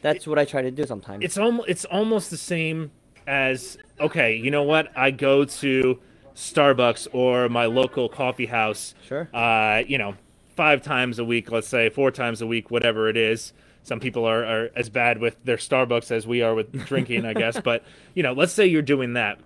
that's 0.00 0.26
what 0.26 0.38
I 0.40 0.44
try 0.44 0.62
to 0.62 0.72
do 0.72 0.84
sometimes. 0.86 1.24
it's 1.24 1.38
almost 1.38 1.68
it's 1.68 1.84
almost 1.84 2.30
the 2.30 2.36
same 2.36 2.90
as 3.28 3.78
okay, 4.00 4.34
you 4.34 4.50
know 4.50 4.64
what? 4.64 4.90
I 4.96 5.12
go 5.12 5.44
to 5.44 6.00
Starbucks 6.34 7.06
or 7.12 7.48
my 7.48 7.66
local 7.66 8.08
coffee 8.08 8.46
house. 8.46 8.94
Sure. 9.06 9.28
Uh, 9.32 9.82
you 9.86 9.98
know, 9.98 10.14
five 10.56 10.82
times 10.82 11.20
a 11.20 11.24
week, 11.24 11.52
let's 11.52 11.68
say 11.68 11.88
four 11.90 12.10
times 12.10 12.42
a 12.42 12.46
week, 12.48 12.72
whatever 12.72 13.08
it 13.08 13.16
is. 13.16 13.52
Some 13.82 14.00
people 14.00 14.24
are, 14.24 14.44
are 14.44 14.70
as 14.76 14.88
bad 14.88 15.18
with 15.18 15.42
their 15.44 15.56
Starbucks 15.56 16.10
as 16.10 16.26
we 16.26 16.40
are 16.42 16.54
with 16.54 16.72
drinking, 16.86 17.24
I 17.24 17.34
guess. 17.34 17.60
But 17.64 17.84
you 18.14 18.22
know, 18.22 18.32
let's 18.32 18.52
say 18.52 18.66
you're 18.66 18.82
doing 18.82 19.14
that. 19.14 19.38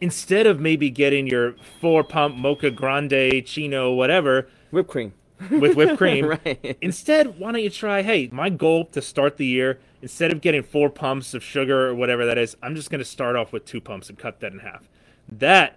Instead 0.00 0.46
of 0.46 0.58
maybe 0.60 0.88
getting 0.90 1.26
your 1.26 1.54
four 1.80 2.02
pump 2.02 2.34
mocha 2.36 2.70
grande 2.70 3.44
chino 3.44 3.92
whatever 3.92 4.48
Whipped 4.70 4.88
cream. 4.90 5.12
with 5.50 5.76
whipped 5.76 5.98
cream, 5.98 6.24
Right. 6.26 6.78
Instead, 6.80 7.38
why 7.38 7.52
don't 7.52 7.62
you 7.62 7.70
try? 7.70 8.02
Hey, 8.02 8.28
my 8.32 8.48
goal 8.48 8.86
to 8.86 9.02
start 9.02 9.36
the 9.36 9.44
year, 9.46 9.78
instead 10.00 10.32
of 10.32 10.40
getting 10.40 10.62
four 10.62 10.88
pumps 10.90 11.34
of 11.34 11.42
sugar 11.44 11.88
or 11.88 11.94
whatever 11.94 12.24
that 12.24 12.38
is, 12.38 12.56
I'm 12.62 12.74
just 12.74 12.90
going 12.90 13.00
to 13.00 13.04
start 13.04 13.36
off 13.36 13.52
with 13.52 13.64
two 13.66 13.80
pumps 13.80 14.08
and 14.08 14.18
cut 14.18 14.40
that 14.40 14.52
in 14.52 14.60
half. 14.60 14.88
That 15.28 15.76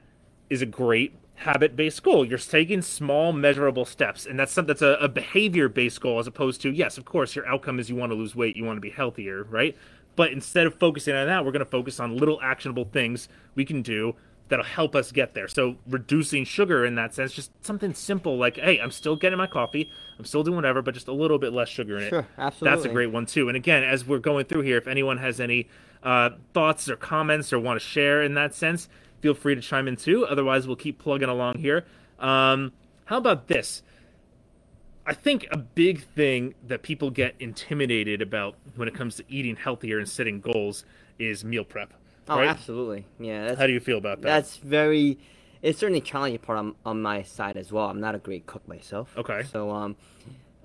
is 0.49 0.61
a 0.61 0.65
great 0.65 1.13
habit-based 1.43 2.03
goal. 2.03 2.25
You're 2.25 2.37
taking 2.37 2.81
small, 2.81 3.31
measurable 3.31 3.85
steps, 3.85 4.25
and 4.25 4.39
that's 4.39 4.55
that's 4.55 4.81
a, 4.81 4.97
a 4.99 5.07
behavior-based 5.07 6.01
goal 6.01 6.19
as 6.19 6.27
opposed 6.27 6.61
to 6.61 6.71
yes, 6.71 6.97
of 6.97 7.05
course, 7.05 7.35
your 7.35 7.47
outcome 7.47 7.79
is 7.79 7.89
you 7.89 7.95
want 7.95 8.11
to 8.11 8.15
lose 8.15 8.35
weight, 8.35 8.57
you 8.57 8.63
want 8.65 8.77
to 8.77 8.81
be 8.81 8.89
healthier, 8.89 9.43
right? 9.43 9.77
But 10.15 10.31
instead 10.31 10.67
of 10.67 10.75
focusing 10.75 11.15
on 11.15 11.27
that, 11.27 11.43
we're 11.43 11.51
going 11.51 11.65
to 11.65 11.71
focus 11.71 11.99
on 11.99 12.17
little 12.17 12.39
actionable 12.41 12.85
things 12.85 13.29
we 13.55 13.65
can 13.65 13.81
do 13.81 14.15
that'll 14.49 14.65
help 14.65 14.95
us 14.95 15.11
get 15.11 15.33
there. 15.33 15.47
So 15.47 15.77
reducing 15.87 16.45
sugar 16.45 16.85
in 16.85 16.95
that 16.95 17.13
sense, 17.13 17.33
just 17.33 17.51
something 17.65 17.93
simple 17.93 18.37
like, 18.37 18.57
hey, 18.57 18.79
I'm 18.79 18.91
still 18.91 19.15
getting 19.15 19.37
my 19.37 19.47
coffee, 19.47 19.89
I'm 20.19 20.25
still 20.25 20.43
doing 20.43 20.57
whatever, 20.57 20.81
but 20.81 20.93
just 20.93 21.07
a 21.07 21.13
little 21.13 21.39
bit 21.39 21.53
less 21.53 21.69
sugar 21.69 21.97
in 21.97 22.03
it. 22.03 22.09
Sure, 22.09 22.27
absolutely. 22.37 22.75
That's 22.75 22.85
a 22.85 22.93
great 22.93 23.11
one 23.11 23.25
too. 23.25 23.47
And 23.47 23.57
again, 23.57 23.83
as 23.83 24.05
we're 24.05 24.19
going 24.19 24.45
through 24.45 24.61
here, 24.61 24.77
if 24.77 24.87
anyone 24.87 25.17
has 25.17 25.39
any 25.39 25.67
uh, 26.03 26.31
thoughts 26.53 26.89
or 26.89 26.95
comments 26.95 27.53
or 27.53 27.59
want 27.59 27.79
to 27.79 27.85
share 27.85 28.21
in 28.21 28.33
that 28.35 28.53
sense, 28.53 28.89
feel 29.23 29.33
free 29.33 29.55
to 29.55 29.61
chime 29.61 29.87
in 29.87 29.95
too. 29.95 30.25
Otherwise, 30.25 30.67
we'll 30.67 30.75
keep 30.75 30.99
plugging 30.99 31.29
along 31.29 31.57
here. 31.57 31.85
Um, 32.19 32.73
how 33.05 33.17
about 33.17 33.47
this? 33.47 33.81
I 35.05 35.13
think 35.13 35.47
a 35.49 35.57
big 35.57 36.03
thing 36.03 36.55
that 36.67 36.83
people 36.83 37.09
get 37.09 37.33
intimidated 37.39 38.21
about 38.21 38.55
when 38.75 38.89
it 38.89 38.93
comes 38.93 39.15
to 39.15 39.23
eating 39.29 39.55
healthier 39.55 39.97
and 39.97 40.07
setting 40.09 40.41
goals 40.41 40.83
is 41.17 41.45
meal 41.45 41.63
prep. 41.63 41.93
Oh, 42.27 42.37
right? 42.37 42.49
absolutely. 42.49 43.05
Yeah, 43.17 43.47
that's 43.47 43.59
How 43.59 43.65
do 43.67 43.71
you 43.71 43.79
feel 43.79 43.97
about 43.97 44.21
that? 44.21 44.27
that's 44.27 44.57
very. 44.57 45.17
It's 45.61 45.79
certainly 45.79 45.99
a 45.99 46.03
challenging 46.03 46.39
part 46.39 46.57
on, 46.59 46.75
on 46.85 47.01
my 47.01 47.23
side 47.23 47.55
as 47.55 47.71
well. 47.71 47.85
I'm 47.85 48.01
not 48.01 48.15
a 48.15 48.19
great 48.19 48.45
cook 48.45 48.67
myself. 48.67 49.15
Okay. 49.17 49.43
So 49.43 49.71
um, 49.71 49.95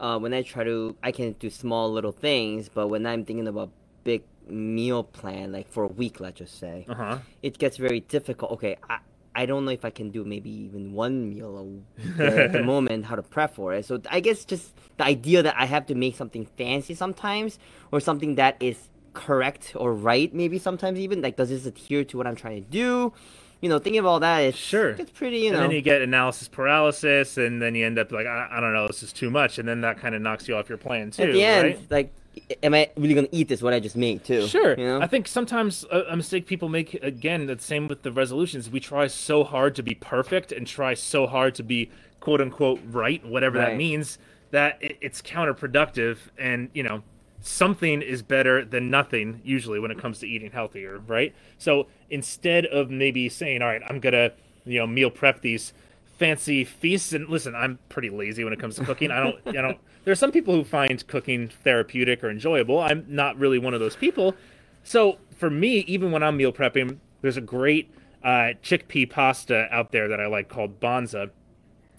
uh, 0.00 0.18
when 0.18 0.34
I 0.34 0.42
try 0.42 0.64
to, 0.64 0.96
I 1.04 1.12
can 1.12 1.32
do 1.38 1.48
small 1.48 1.92
little 1.92 2.10
things, 2.10 2.68
but 2.68 2.88
when 2.88 3.06
I'm 3.06 3.24
thinking 3.24 3.46
about 3.46 3.70
big 4.02 4.24
meal 4.50 5.02
plan, 5.04 5.52
like 5.52 5.68
for 5.70 5.84
a 5.84 5.88
week, 5.88 6.20
let's 6.20 6.38
just 6.38 6.58
say, 6.58 6.86
Uh 6.88 6.94
huh. 6.94 7.18
it 7.42 7.58
gets 7.58 7.76
very 7.76 8.00
difficult. 8.00 8.52
Okay, 8.52 8.76
I, 8.88 8.98
I 9.34 9.46
don't 9.46 9.64
know 9.64 9.70
if 9.70 9.84
I 9.84 9.90
can 9.90 10.10
do 10.10 10.24
maybe 10.24 10.50
even 10.50 10.92
one 10.92 11.28
meal 11.30 11.82
a, 12.18 12.22
at 12.22 12.52
the 12.52 12.62
moment, 12.64 13.04
how 13.04 13.14
to 13.16 13.22
prep 13.22 13.54
for 13.54 13.72
it. 13.74 13.84
So 13.84 14.00
I 14.10 14.20
guess 14.20 14.44
just 14.44 14.74
the 14.96 15.04
idea 15.04 15.42
that 15.42 15.54
I 15.56 15.66
have 15.66 15.86
to 15.86 15.94
make 15.94 16.16
something 16.16 16.46
fancy 16.56 16.94
sometimes, 16.94 17.58
or 17.92 18.00
something 18.00 18.34
that 18.36 18.56
is 18.60 18.88
correct 19.14 19.72
or 19.74 19.92
right, 19.94 20.32
maybe 20.34 20.58
sometimes 20.58 20.98
even 20.98 21.22
like 21.22 21.36
does 21.36 21.48
this 21.48 21.66
adhere 21.66 22.04
to 22.04 22.16
what 22.16 22.26
I'm 22.26 22.36
trying 22.36 22.64
to 22.64 22.70
do? 22.70 23.12
You 23.60 23.68
know, 23.68 23.80
thinking 23.80 23.98
of 23.98 24.06
all 24.06 24.20
that, 24.20 24.38
it's 24.40 24.58
Sure. 24.58 24.90
it's 24.90 25.10
pretty. 25.10 25.38
You 25.38 25.50
know, 25.50 25.56
And 25.58 25.64
then 25.64 25.70
you 25.72 25.82
get 25.82 26.00
analysis 26.02 26.46
paralysis, 26.46 27.36
and 27.38 27.60
then 27.60 27.74
you 27.74 27.84
end 27.86 27.98
up 27.98 28.12
like, 28.12 28.26
I, 28.26 28.48
I 28.52 28.60
don't 28.60 28.72
know, 28.72 28.86
this 28.86 29.02
is 29.02 29.12
too 29.12 29.30
much, 29.30 29.58
and 29.58 29.66
then 29.68 29.80
that 29.80 29.98
kind 29.98 30.14
of 30.14 30.22
knocks 30.22 30.46
you 30.46 30.54
off 30.56 30.68
your 30.68 30.78
plan 30.78 31.10
too. 31.10 31.22
at 31.24 31.32
the 31.32 31.44
end, 31.44 31.64
right? 31.64 31.80
like, 31.90 32.12
am 32.62 32.74
I 32.74 32.90
really 32.96 33.14
gonna 33.14 33.28
eat 33.32 33.48
this? 33.48 33.62
What 33.62 33.72
I 33.72 33.80
just 33.80 33.96
made 33.96 34.24
too? 34.24 34.46
Sure. 34.46 34.78
You 34.78 34.86
know? 34.86 35.00
I 35.00 35.06
think 35.06 35.28
sometimes 35.28 35.84
a, 35.90 36.02
a 36.10 36.16
mistake 36.16 36.46
people 36.46 36.68
make, 36.68 36.94
again, 36.94 37.46
the 37.46 37.58
same 37.58 37.88
with 37.88 38.02
the 38.02 38.12
resolutions. 38.12 38.70
We 38.70 38.80
try 38.80 39.06
so 39.06 39.44
hard 39.44 39.74
to 39.76 39.82
be 39.82 39.94
perfect 39.94 40.52
and 40.52 40.66
try 40.66 40.94
so 40.94 41.26
hard 41.26 41.54
to 41.56 41.62
be 41.62 41.90
quote 42.20 42.40
unquote 42.40 42.80
right, 42.90 43.24
whatever 43.24 43.58
that 43.58 43.76
means, 43.76 44.18
that 44.50 44.78
it, 44.80 44.98
it's 45.00 45.22
counterproductive. 45.22 46.18
And, 46.38 46.70
you 46.74 46.82
know, 46.82 47.02
something 47.40 48.02
is 48.02 48.22
better 48.22 48.64
than 48.64 48.90
nothing 48.90 49.40
usually 49.44 49.78
when 49.78 49.90
it 49.90 49.98
comes 49.98 50.18
to 50.20 50.26
eating 50.26 50.50
healthier, 50.50 50.98
right? 51.06 51.34
So 51.58 51.86
instead 52.10 52.66
of 52.66 52.90
maybe 52.90 53.28
saying, 53.28 53.62
all 53.62 53.68
right, 53.68 53.82
I'm 53.88 54.00
gonna 54.00 54.32
you 54.68 54.78
know 54.78 54.86
meal 54.86 55.10
prep 55.10 55.40
these 55.40 55.72
fancy 56.18 56.64
feasts 56.64 57.12
and 57.12 57.28
listen 57.28 57.54
i'm 57.54 57.78
pretty 57.88 58.10
lazy 58.10 58.44
when 58.44 58.52
it 58.52 58.58
comes 58.58 58.76
to 58.76 58.84
cooking 58.84 59.10
i 59.10 59.20
don't 59.20 59.36
i 59.46 59.52
don't 59.62 59.78
there 60.08 60.12
are 60.12 60.16
some 60.16 60.32
people 60.32 60.54
who 60.54 60.64
find 60.64 61.06
cooking 61.06 61.48
therapeutic 61.48 62.24
or 62.24 62.30
enjoyable. 62.30 62.80
I'm 62.80 63.04
not 63.06 63.38
really 63.38 63.58
one 63.58 63.74
of 63.74 63.80
those 63.80 63.94
people. 63.94 64.34
So 64.82 65.18
for 65.36 65.50
me 65.50 65.80
even 65.80 66.10
when 66.10 66.22
i'm 66.22 66.38
meal 66.38 66.50
prepping 66.50 66.96
there's 67.20 67.36
a 67.36 67.42
great 67.42 67.92
uh, 68.24 68.56
chickpea 68.62 69.10
pasta 69.10 69.68
out 69.70 69.92
there 69.92 70.08
that 70.08 70.18
i 70.18 70.26
like 70.26 70.48
called 70.48 70.80
Banza. 70.80 71.30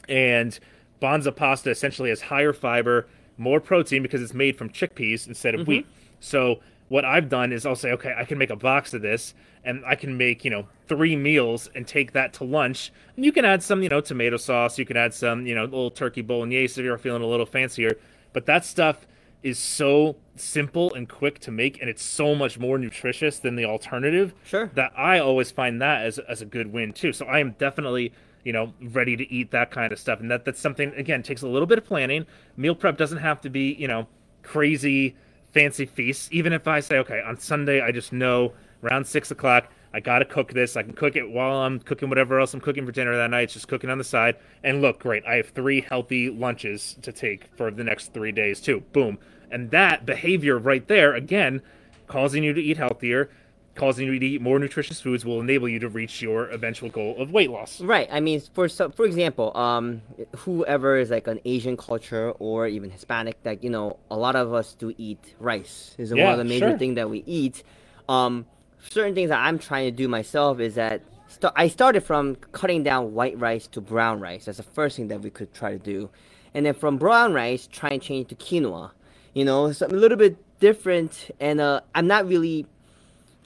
and 0.08 0.60
Banza 1.00 1.36
pasta 1.36 1.70
essentially 1.70 2.10
has 2.10 2.20
higher 2.20 2.52
fiber 2.52 3.08
more 3.38 3.60
protein 3.60 4.02
because 4.02 4.24
it's 4.24 4.34
made 4.34 4.58
from 4.58 4.72
chickpeas 4.72 5.28
instead 5.28 5.54
of 5.54 5.68
wheat. 5.68 5.86
So 6.20 6.62
what 6.90 7.06
I've 7.06 7.30
done 7.30 7.54
is 7.54 7.66
I'll 7.66 7.76
say, 7.76 7.92
okay, 7.94 8.14
I 8.18 8.26
can 8.26 8.38
make 8.38 8.50
a 8.50 8.56
box 8.56 8.94
of 8.94 9.02
this 9.02 9.34
and 9.64 9.84
I 9.86 9.96
can 9.96 10.18
make, 10.18 10.44
you 10.44 10.52
know, 10.52 10.68
three 10.88 11.16
meals 11.16 11.70
and 11.74 11.88
take 11.88 12.12
that 12.14 12.34
to 12.34 12.44
lunch. 12.44 12.92
And 13.16 13.24
you 13.24 13.32
can 13.32 13.46
add 13.46 13.64
some, 13.64 13.84
you 13.84 13.90
know, 13.90 14.02
tomato 14.02 14.38
sauce. 14.38 14.78
You 14.78 14.86
can 14.86 14.98
add 14.98 15.14
some, 15.14 15.46
you 15.46 15.56
know, 15.56 15.64
little 15.64 15.92
turkey 15.92 16.22
bolognese 16.22 16.82
if 16.82 16.86
you're 16.86 16.98
feeling 16.98 17.22
a 17.22 17.28
little 17.28 17.46
fancier. 17.46 17.98
But 18.34 18.46
that 18.48 18.66
stuff 18.66 19.08
is 19.42 19.58
so 19.58 20.18
simple 20.36 20.94
and 20.94 21.08
quick 21.08 21.40
to 21.40 21.52
make 21.52 21.80
and 21.80 21.90
it's 21.90 22.04
so 22.04 22.36
much 22.36 22.60
more 22.60 22.78
nutritious 22.78 23.40
than 23.40 23.56
the 23.56 23.66
alternative. 23.66 24.34
Sure. 24.44 24.72
That 24.74 24.92
I 24.98 25.20
always 25.20 25.52
find 25.52 25.82
that 25.82 26.06
as, 26.06 26.18
as 26.20 26.42
a 26.42 26.46
good 26.46 26.74
win 26.74 26.92
too. 26.92 27.14
So 27.14 27.26
I 27.26 27.40
am 27.40 27.52
definitely 27.52 28.14
you 28.44 28.54
know 28.54 28.74
ready 28.82 29.18
to 29.18 29.30
eat 29.32 29.52
that 29.52 29.70
kind 29.70 29.92
of 29.92 30.00
stuff 30.00 30.22
and 30.22 30.32
that 30.32 30.46
that's 30.46 30.62
something 30.62 30.94
again 30.94 31.22
takes 31.22 31.42
a 31.42 31.48
little 31.48 31.66
bit 31.66 31.78
of 31.78 31.84
planning 31.84 32.26
meal 32.56 32.74
prep 32.74 32.98
doesn't 32.98 33.18
have 33.18 33.42
to 33.42 33.50
be 33.50 33.74
you 33.74 33.86
know 33.86 34.08
crazy 34.44 35.14
fancy 35.52 35.86
feasts. 35.86 36.30
Even 36.32 36.54
if 36.54 36.68
I 36.68 36.80
say, 36.80 36.98
okay, 37.00 37.22
on 37.22 37.38
Sunday, 37.38 37.82
I 37.82 37.92
just 37.92 38.14
know 38.14 38.54
around 38.84 39.06
six 39.06 39.32
o'clock, 39.32 39.72
I 39.94 40.00
gotta 40.00 40.26
cook 40.26 40.54
this. 40.54 40.78
I 40.78 40.84
can 40.84 40.94
cook 40.94 41.16
it 41.16 41.30
while 41.30 41.58
I'm 41.58 41.80
cooking 41.80 42.10
whatever 42.10 42.40
else 42.40 42.54
I'm 42.54 42.62
cooking 42.62 42.86
for 42.86 42.92
dinner 42.92 43.16
that 43.16 43.32
night. 43.32 43.44
It's 43.44 43.54
just 43.54 43.68
cooking 43.68 43.90
on 43.90 43.98
the 43.98 44.04
side. 44.04 44.36
And 44.64 44.82
look, 44.82 45.00
great. 45.00 45.26
I 45.26 45.36
have 45.36 45.50
three 45.50 45.82
healthy 45.82 46.30
lunches 46.30 46.96
to 47.02 47.12
take 47.12 47.46
for 47.56 47.72
the 47.72 47.84
next 47.84 48.14
three 48.14 48.32
days 48.32 48.60
too. 48.60 48.82
Boom. 48.94 49.18
And 49.52 49.72
that 49.72 50.06
behavior 50.06 50.60
right 50.60 50.88
there, 50.88 51.16
again, 51.16 51.62
causing 52.08 52.44
you 52.44 52.54
to 52.54 52.62
eat 52.62 52.78
healthier, 52.78 53.32
causing 53.80 54.08
you 54.08 54.20
to 54.20 54.26
eat 54.26 54.42
more 54.42 54.60
nutritious 54.60 55.00
foods 55.00 55.26
will 55.26 55.40
enable 55.40 55.70
you 55.70 55.80
to 55.80 55.90
reach 55.90 56.22
your 56.22 56.50
eventual 56.50 56.90
goal 56.90 57.16
of 57.18 57.32
weight 57.32 57.50
loss. 57.50 57.80
Right. 57.82 58.10
I 58.12 58.20
mean, 58.20 58.42
for 58.54 58.68
so, 58.68 58.90
for 58.90 59.06
example, 59.06 59.56
um, 59.58 60.02
whoever 60.36 60.98
is 60.98 61.10
like 61.10 61.28
an 61.28 61.40
Asian 61.46 61.78
culture 61.78 62.32
or 62.40 62.68
even 62.68 62.90
Hispanic, 62.90 63.42
that 63.44 63.64
you 63.64 63.70
know, 63.70 63.98
a 64.12 64.18
lot 64.18 64.36
of 64.36 64.54
us 64.54 64.76
do 64.76 64.94
eat 64.98 65.36
rice. 65.40 65.96
Is 65.98 66.12
one 66.12 66.22
of 66.22 66.38
the 66.38 66.44
major 66.44 66.70
sure. 66.72 66.78
things 66.78 66.96
that 66.96 67.10
we 67.10 67.24
eat. 67.26 67.64
Um, 68.10 68.46
certain 68.90 69.16
things 69.16 69.30
that 69.30 69.40
I'm 69.40 69.58
trying 69.58 69.86
to 69.86 69.92
do 69.92 70.08
myself 70.08 70.60
is 70.60 70.76
that 70.76 71.02
st- 71.28 71.54
I 71.56 71.68
started 71.70 72.02
from 72.02 72.36
cutting 72.52 72.84
down 72.84 73.14
white 73.14 73.40
rice 73.40 73.68
to 73.68 73.82
brown 73.82 74.20
rice. 74.20 74.46
That's 74.46 74.58
the 74.58 74.64
first 74.64 74.98
thing 74.98 75.08
that 75.08 75.22
we 75.22 75.30
could 75.30 75.54
try 75.54 75.72
to 75.72 75.80
do, 75.80 76.10
and 76.54 76.66
then 76.66 76.74
from 76.74 76.98
brown 76.98 77.34
rice, 77.34 77.68
try 77.68 77.90
and 77.92 78.02
change 78.02 78.28
to 78.30 78.36
quinoa. 78.36 78.92
You 79.34 79.46
know, 79.46 79.72
so 79.72 79.86
a 79.86 79.88
little 79.88 80.18
bit 80.18 80.38
different, 80.60 81.32
and 81.40 81.62
uh, 81.62 81.82
I'm 81.96 82.08
not 82.08 82.28
really 82.28 82.66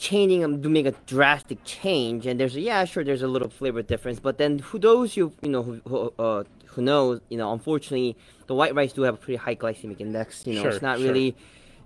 changing 0.09 0.41
them 0.41 0.61
to 0.61 0.67
make 0.77 0.85
a 0.85 0.95
drastic 1.15 1.57
change 1.63 2.25
and 2.27 2.35
there's 2.39 2.55
a 2.57 2.59
yeah 2.69 2.83
sure 2.83 3.03
there's 3.09 3.21
a 3.29 3.31
little 3.35 3.49
flavor 3.59 3.81
difference 3.81 4.19
but 4.19 4.37
then 4.37 4.59
who 4.59 4.77
those 4.77 5.15
you 5.15 5.25
you 5.41 5.49
know 5.49 5.63
who 5.63 5.73
who, 5.87 5.97
uh, 6.19 6.43
who 6.71 6.81
knows 6.81 7.21
you 7.29 7.37
know 7.37 7.53
unfortunately 7.53 8.11
the 8.47 8.55
white 8.59 8.75
rice 8.75 8.91
do 8.91 9.01
have 9.03 9.13
a 9.13 9.21
pretty 9.25 9.37
high 9.45 9.55
glycemic 9.55 10.01
index 10.01 10.45
you 10.45 10.55
know 10.55 10.63
Sure, 10.63 10.71
it's 10.71 10.81
not 10.81 10.97
sure. 10.97 11.07
really 11.07 11.29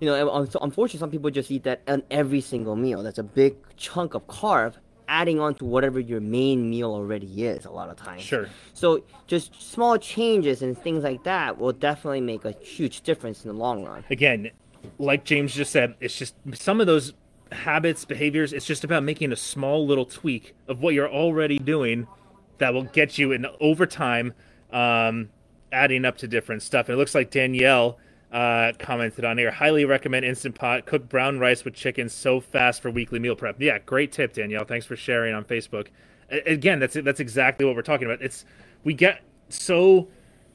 you 0.00 0.06
know 0.08 0.44
so 0.46 0.58
unfortunately 0.68 0.98
some 0.98 1.12
people 1.12 1.30
just 1.30 1.48
eat 1.56 1.62
that 1.62 1.80
on 1.86 2.02
every 2.10 2.40
single 2.40 2.74
meal 2.74 3.04
that's 3.04 3.18
a 3.18 3.28
big 3.42 3.54
chunk 3.76 4.14
of 4.14 4.26
carb 4.26 4.72
adding 5.06 5.38
on 5.38 5.54
to 5.54 5.64
whatever 5.64 6.00
your 6.00 6.20
main 6.20 6.68
meal 6.68 6.90
already 6.90 7.44
is 7.44 7.64
a 7.66 7.70
lot 7.70 7.88
of 7.88 7.96
times 7.96 8.22
Sure. 8.22 8.48
so 8.74 9.04
just 9.28 9.46
small 9.74 9.96
changes 9.96 10.60
and 10.62 10.76
things 10.76 11.04
like 11.04 11.22
that 11.22 11.56
will 11.56 11.72
definitely 11.88 12.20
make 12.32 12.44
a 12.44 12.54
huge 12.74 13.02
difference 13.02 13.44
in 13.44 13.48
the 13.52 13.56
long 13.56 13.84
run 13.84 14.02
again, 14.10 14.50
like 14.98 15.22
James 15.24 15.54
just 15.54 15.70
said, 15.70 15.94
it's 16.00 16.16
just 16.18 16.34
some 16.54 16.80
of 16.80 16.86
those 16.88 17.12
habits, 17.52 18.04
behaviors, 18.04 18.52
it's 18.52 18.66
just 18.66 18.84
about 18.84 19.02
making 19.02 19.32
a 19.32 19.36
small 19.36 19.86
little 19.86 20.04
tweak 20.04 20.54
of 20.66 20.80
what 20.80 20.94
you're 20.94 21.10
already 21.10 21.58
doing 21.58 22.06
that 22.58 22.74
will 22.74 22.84
get 22.84 23.18
you 23.18 23.32
in 23.32 23.46
over 23.60 23.86
time, 23.86 24.34
um, 24.72 25.30
adding 25.72 26.04
up 26.04 26.18
to 26.18 26.28
different 26.28 26.62
stuff. 26.62 26.88
And 26.88 26.94
it 26.94 26.98
looks 26.98 27.14
like 27.14 27.30
Danielle 27.30 27.98
uh, 28.32 28.72
commented 28.78 29.24
on 29.24 29.38
here. 29.38 29.50
Highly 29.50 29.84
recommend 29.84 30.24
Instant 30.24 30.54
Pot. 30.54 30.86
Cook 30.86 31.08
brown 31.08 31.38
rice 31.38 31.64
with 31.64 31.74
chicken 31.74 32.08
so 32.08 32.40
fast 32.40 32.82
for 32.82 32.90
weekly 32.90 33.18
meal 33.18 33.36
prep. 33.36 33.56
Yeah, 33.60 33.78
great 33.78 34.12
tip, 34.12 34.32
Danielle. 34.32 34.64
Thanks 34.64 34.86
for 34.86 34.96
sharing 34.96 35.34
on 35.34 35.44
Facebook. 35.44 35.88
Again, 36.30 36.78
that's 36.78 36.94
that's 36.94 37.20
exactly 37.20 37.64
what 37.64 37.74
we're 37.74 37.82
talking 37.82 38.06
about. 38.06 38.20
It's 38.20 38.44
we 38.84 38.92
get 38.92 39.22
so 39.48 40.08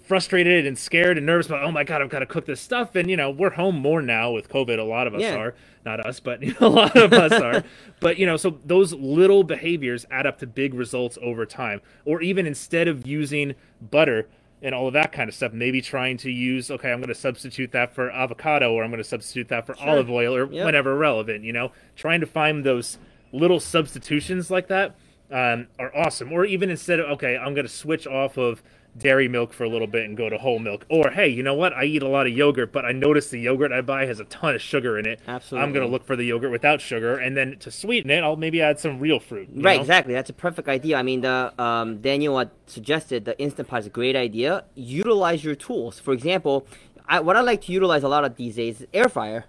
frustrated 0.03 0.67
and 0.67 0.77
scared 0.77 1.17
and 1.17 1.25
nervous 1.25 1.47
about 1.47 1.63
oh 1.63 1.71
my 1.71 1.83
god 1.83 2.01
i've 2.01 2.09
got 2.09 2.19
to 2.19 2.25
cook 2.25 2.45
this 2.45 2.59
stuff. 2.61 2.95
And 2.95 3.09
you 3.09 3.17
know 3.17 3.29
we're 3.29 3.51
home 3.51 3.75
more 3.77 4.01
now 4.01 4.31
with 4.31 4.49
covid. 4.49 4.77
A 4.79 4.83
lot 4.83 5.07
of 5.07 5.15
us 5.15 5.21
Yeah. 5.21 5.35
are. 5.35 5.55
Not 5.85 6.05
us 6.05 6.19
but 6.19 6.41
you 6.43 6.55
know, 6.59 6.67
a 6.67 6.69
lot 6.69 6.95
of 6.97 7.13
us 7.13 7.31
are. 7.33 7.63
But 7.99 8.17
you 8.17 8.25
know 8.25 8.37
so 8.37 8.59
those 8.65 8.93
little 8.93 9.43
behaviors 9.43 10.05
add 10.11 10.27
up 10.27 10.39
to 10.39 10.47
big 10.47 10.73
results 10.73 11.17
over 11.21 11.45
time. 11.45 11.81
Or 12.05 12.21
even 12.21 12.45
instead 12.45 12.87
of 12.87 13.07
using 13.07 13.55
butter 13.81 14.27
and 14.61 14.75
all 14.75 14.87
of 14.87 14.93
that 14.93 15.11
kind 15.11 15.27
of 15.29 15.35
stuff 15.35 15.51
maybe 15.53 15.81
trying 15.81 16.15
to 16.17 16.31
use 16.31 16.71
okay 16.71 16.89
i'm 16.91 16.99
going 16.99 17.09
to 17.09 17.13
substitute 17.15 17.71
that 17.73 17.93
for 17.93 18.09
avocado 18.11 18.71
or 18.71 18.81
i'm 18.83 18.89
going 18.91 18.97
to 18.97 19.03
substitute 19.03 19.49
that 19.49 19.65
for 19.65 19.75
olive 19.77 20.09
oil 20.09 20.33
or 20.33 20.49
Yep. 20.49 20.63
whatever 20.63 20.95
relevant 20.97 21.43
you 21.43 21.51
know? 21.51 21.71
Trying 21.97 22.21
to 22.21 22.25
find 22.25 22.63
those 22.65 22.97
little 23.33 23.59
substitutions 23.59 24.49
like 24.51 24.67
that 24.67 24.95
um, 25.31 25.67
are 25.79 25.91
awesome. 25.95 26.31
Or 26.31 26.45
even 26.45 26.69
instead 26.69 26.99
of 26.99 27.09
okay, 27.11 27.35
I'm 27.35 27.53
going 27.55 27.65
to 27.65 27.71
switch 27.73 28.05
off 28.05 28.37
of 28.37 28.61
dairy 28.97 29.27
milk 29.27 29.53
for 29.53 29.63
a 29.63 29.69
little 29.69 29.87
bit 29.87 30.05
and 30.05 30.15
go 30.15 30.29
to 30.29 30.37
whole 30.37 30.59
milk. 30.59 30.85
Or 30.89 31.09
hey, 31.09 31.27
you 31.27 31.43
know 31.43 31.53
what? 31.53 31.73
I 31.73 31.85
eat 31.85 32.03
a 32.03 32.07
lot 32.07 32.27
of 32.27 32.33
yogurt, 32.33 32.71
but 32.71 32.85
I 32.85 32.91
notice 32.91 33.29
the 33.29 33.39
yogurt 33.39 33.71
I 33.71 33.81
buy 33.81 34.05
has 34.05 34.19
a 34.19 34.25
ton 34.25 34.55
of 34.55 34.61
sugar 34.61 34.97
in 34.97 35.05
it. 35.05 35.19
Absolutely. 35.27 35.65
I'm 35.65 35.73
going 35.73 35.85
to 35.85 35.91
look 35.91 36.05
for 36.05 36.15
the 36.15 36.23
yogurt 36.23 36.51
without 36.51 36.81
sugar, 36.81 37.17
and 37.17 37.35
then 37.35 37.57
to 37.59 37.71
sweeten 37.71 38.11
it, 38.11 38.23
I'll 38.23 38.35
maybe 38.35 38.61
add 38.61 38.79
some 38.79 38.99
real 38.99 39.19
fruit. 39.19 39.49
Right, 39.53 39.75
know? 39.75 39.81
exactly. 39.81 40.13
That's 40.13 40.29
a 40.29 40.33
perfect 40.33 40.67
idea. 40.67 40.97
I 40.97 41.03
mean, 41.03 41.21
the 41.21 41.53
um, 41.61 42.01
Daniel 42.01 42.37
had 42.37 42.51
suggested 42.67 43.25
the 43.25 43.37
Instant 43.39 43.67
Pot 43.67 43.81
is 43.81 43.87
a 43.87 43.89
great 43.89 44.15
idea. 44.15 44.65
Utilize 44.75 45.43
your 45.43 45.55
tools. 45.55 45.99
For 45.99 46.13
example, 46.13 46.67
I, 47.07 47.19
what 47.19 47.35
I 47.35 47.41
like 47.41 47.61
to 47.63 47.71
utilize 47.71 48.03
a 48.03 48.07
lot 48.07 48.23
of 48.23 48.35
these 48.35 48.55
days 48.55 48.81
is 48.81 48.87
air 48.93 49.09
fryer. 49.09 49.45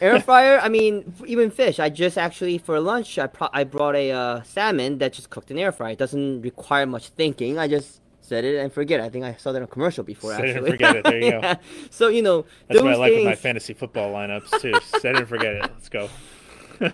Air 0.00 0.20
fryer. 0.28 0.60
I 0.60 0.68
mean, 0.68 1.14
even 1.26 1.50
fish. 1.50 1.80
I 1.80 1.88
just 1.88 2.18
actually 2.18 2.58
for 2.58 2.78
lunch 2.80 3.18
I 3.18 3.26
pro- 3.26 3.48
I 3.52 3.64
brought 3.64 3.96
a 3.96 4.12
uh, 4.12 4.42
salmon 4.42 4.98
that 4.98 5.14
just 5.14 5.30
cooked 5.30 5.50
in 5.50 5.58
air 5.58 5.72
fryer. 5.72 5.92
It 5.92 5.98
doesn't 5.98 6.42
require 6.42 6.86
much 6.86 7.08
thinking. 7.08 7.58
I 7.58 7.68
just 7.68 8.00
set 8.28 8.44
it 8.44 8.56
and 8.56 8.72
forget. 8.72 9.00
it. 9.00 9.04
I 9.04 9.08
think 9.08 9.24
I 9.24 9.34
saw 9.36 9.52
that 9.52 9.58
in 9.58 9.64
a 9.64 9.66
commercial 9.66 10.04
before. 10.04 10.32
Set 10.32 10.44
it 10.44 10.56
and 10.56 10.58
actually, 10.58 10.70
forget 10.72 10.96
it. 10.96 11.04
There 11.04 11.20
you 11.20 11.30
go. 11.40 11.54
So 11.90 12.08
you 12.08 12.22
know, 12.22 12.44
That's 12.68 12.82
what 12.82 12.92
I 12.92 12.96
like 12.96 13.12
things. 13.12 13.24
with 13.24 13.32
my 13.32 13.34
fantasy 13.34 13.74
football 13.74 14.12
lineups 14.12 14.60
too. 14.60 14.74
Set 15.00 15.14
it 15.14 15.18
and 15.18 15.28
forget 15.28 15.54
it. 15.54 15.62
Let's 15.62 15.88
go. 15.88 16.08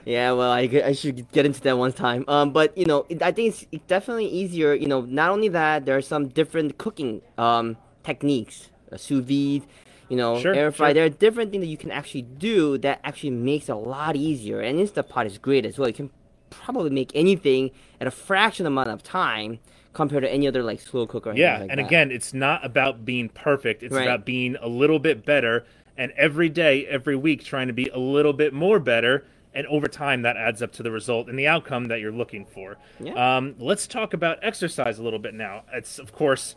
Yeah, 0.07 0.33
well, 0.33 0.50
I, 0.50 0.61
I 0.83 0.93
should 0.93 1.31
get 1.33 1.45
into 1.45 1.61
that 1.61 1.76
one 1.76 1.93
time. 1.93 2.25
Um, 2.26 2.53
but 2.53 2.76
you 2.79 2.87
know, 2.87 3.05
it, 3.11 3.21
I 3.23 3.33
think 3.33 3.49
it's, 3.53 3.67
it's 3.71 3.85
definitely 3.87 4.25
easier. 4.29 4.73
You 4.73 4.87
know, 4.87 5.03
not 5.03 5.31
only 5.31 5.49
that, 5.49 5.85
there 5.85 5.95
are 5.95 6.00
some 6.00 6.29
different 6.29 6.79
cooking 6.79 7.21
um 7.37 7.76
techniques, 8.03 8.71
uh, 8.91 8.97
sous 8.97 9.21
vide, 9.23 9.67
you 10.09 10.17
know, 10.17 10.41
Sure, 10.41 10.55
air 10.55 10.73
fry. 10.73 10.88
sure. 10.88 10.95
There 10.95 11.05
are 11.05 11.11
different 11.11 11.50
things 11.50 11.61
that 11.64 11.69
you 11.69 11.76
can 11.76 11.91
actually 11.91 12.23
do 12.23 12.79
that 12.79 13.00
actually 13.05 13.33
makes 13.33 13.69
it 13.69 13.73
a 13.73 13.76
lot 13.76 14.17
easier. 14.17 14.61
And 14.61 14.79
Instapot 14.79 15.26
is 15.26 15.37
great 15.37 15.67
as 15.67 15.76
well. 15.79 15.88
You 15.88 15.95
can 15.95 16.11
probably 16.51 16.91
make 16.91 17.11
anything 17.15 17.71
at 18.01 18.07
a 18.07 18.11
fraction 18.11 18.67
amount 18.67 18.89
of 18.89 19.03
time 19.03 19.59
compared 19.93 20.23
to 20.23 20.33
any 20.33 20.47
other 20.49 20.63
like 20.63 20.81
slow 20.81 21.07
cooker. 21.07 21.33
Yeah, 21.35 21.59
like 21.61 21.71
and 21.71 21.79
that. 21.79 21.87
again, 21.87 22.11
it's 22.11 22.35
not 22.35 22.65
about 22.65 23.05
being 23.05 23.29
perfect. 23.29 23.83
It's 23.83 23.95
Right. 23.95 24.03
about 24.07 24.25
being 24.25 24.57
a 24.61 24.69
little 24.69 24.99
bit 24.99 25.25
better, 25.25 25.65
and 25.97 26.13
every 26.17 26.49
day, 26.49 26.87
every 26.87 27.17
week, 27.17 27.45
trying 27.45 27.69
to 27.69 27.73
be 27.73 27.89
a 27.89 27.99
little 27.99 28.33
bit 28.33 28.53
more 28.53 28.79
better. 28.79 29.25
And 29.57 29.69
over 29.69 29.87
time, 29.87 30.23
that 30.23 30.37
adds 30.37 30.63
up 30.63 30.73
to 30.73 30.83
the 30.83 30.91
result 30.91 31.29
and 31.29 31.39
the 31.39 31.47
outcome 31.47 31.87
that 31.87 32.01
you're 32.01 32.11
looking 32.11 32.45
for. 32.45 32.77
Yeah. 32.99 33.37
Um, 33.37 33.55
let's 33.61 33.87
talk 33.87 34.13
about 34.13 34.39
exercise 34.43 34.99
a 34.99 35.03
little 35.05 35.21
bit 35.21 35.33
now. 35.33 35.63
It's 35.73 36.01
of 36.01 36.13
course 36.13 36.57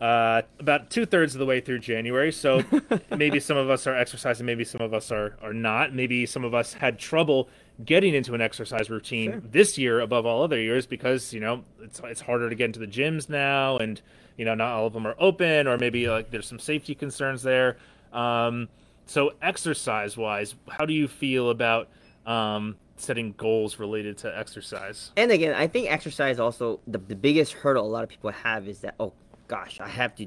uh, 0.00 0.40
about 0.58 0.88
two 0.88 1.04
thirds 1.04 1.34
of 1.34 1.40
the 1.40 1.44
way 1.44 1.60
through 1.60 1.80
January, 1.80 2.32
so 2.32 2.64
maybe 3.16 3.38
some 3.38 3.58
of 3.58 3.68
us 3.68 3.86
are 3.86 3.94
exercising, 3.94 4.46
maybe 4.46 4.64
some 4.64 4.80
of 4.80 4.94
us 4.94 5.12
are 5.12 5.36
are 5.42 5.52
not. 5.52 5.92
Maybe 5.92 6.24
some 6.24 6.42
of 6.42 6.54
us 6.54 6.72
had 6.72 6.98
trouble 6.98 7.50
getting 7.84 8.14
into 8.14 8.34
an 8.34 8.40
exercise 8.40 8.90
routine 8.90 9.30
Sure. 9.32 9.40
this 9.40 9.78
year 9.78 10.00
above 10.00 10.26
all 10.26 10.42
other 10.42 10.60
years 10.60 10.86
because 10.86 11.32
you 11.32 11.40
know 11.40 11.64
it's 11.82 12.00
it's 12.04 12.20
harder 12.20 12.48
to 12.48 12.54
get 12.54 12.64
into 12.66 12.80
the 12.80 12.86
gyms 12.86 13.28
now, 13.28 13.76
and 13.78 14.00
you 14.36 14.44
know 14.44 14.54
not 14.54 14.72
all 14.72 14.86
of 14.86 14.92
them 14.92 15.06
are 15.06 15.14
open, 15.18 15.66
or 15.66 15.78
maybe 15.78 16.08
like 16.08 16.30
there's 16.30 16.46
some 16.46 16.58
safety 16.58 16.94
concerns 16.94 17.42
there. 17.42 17.76
Um, 18.12 18.68
so 19.06 19.32
exercise 19.40 20.16
wise, 20.16 20.54
how 20.68 20.84
do 20.84 20.92
you 20.92 21.08
feel 21.08 21.50
about 21.50 21.88
um, 22.26 22.76
setting 22.96 23.32
goals 23.36 23.78
related 23.78 24.18
to 24.18 24.38
exercise? 24.38 25.12
And 25.16 25.30
again, 25.30 25.54
I 25.54 25.66
think 25.66 25.90
exercise 25.90 26.38
also 26.38 26.80
the, 26.86 26.98
the 26.98 27.16
biggest 27.16 27.52
hurdle 27.52 27.86
a 27.86 27.88
lot 27.88 28.02
of 28.02 28.10
people 28.10 28.30
have 28.30 28.68
is 28.68 28.80
that 28.80 28.94
oh 28.98 29.12
gosh, 29.46 29.80
I 29.80 29.88
have 29.88 30.14
to 30.16 30.26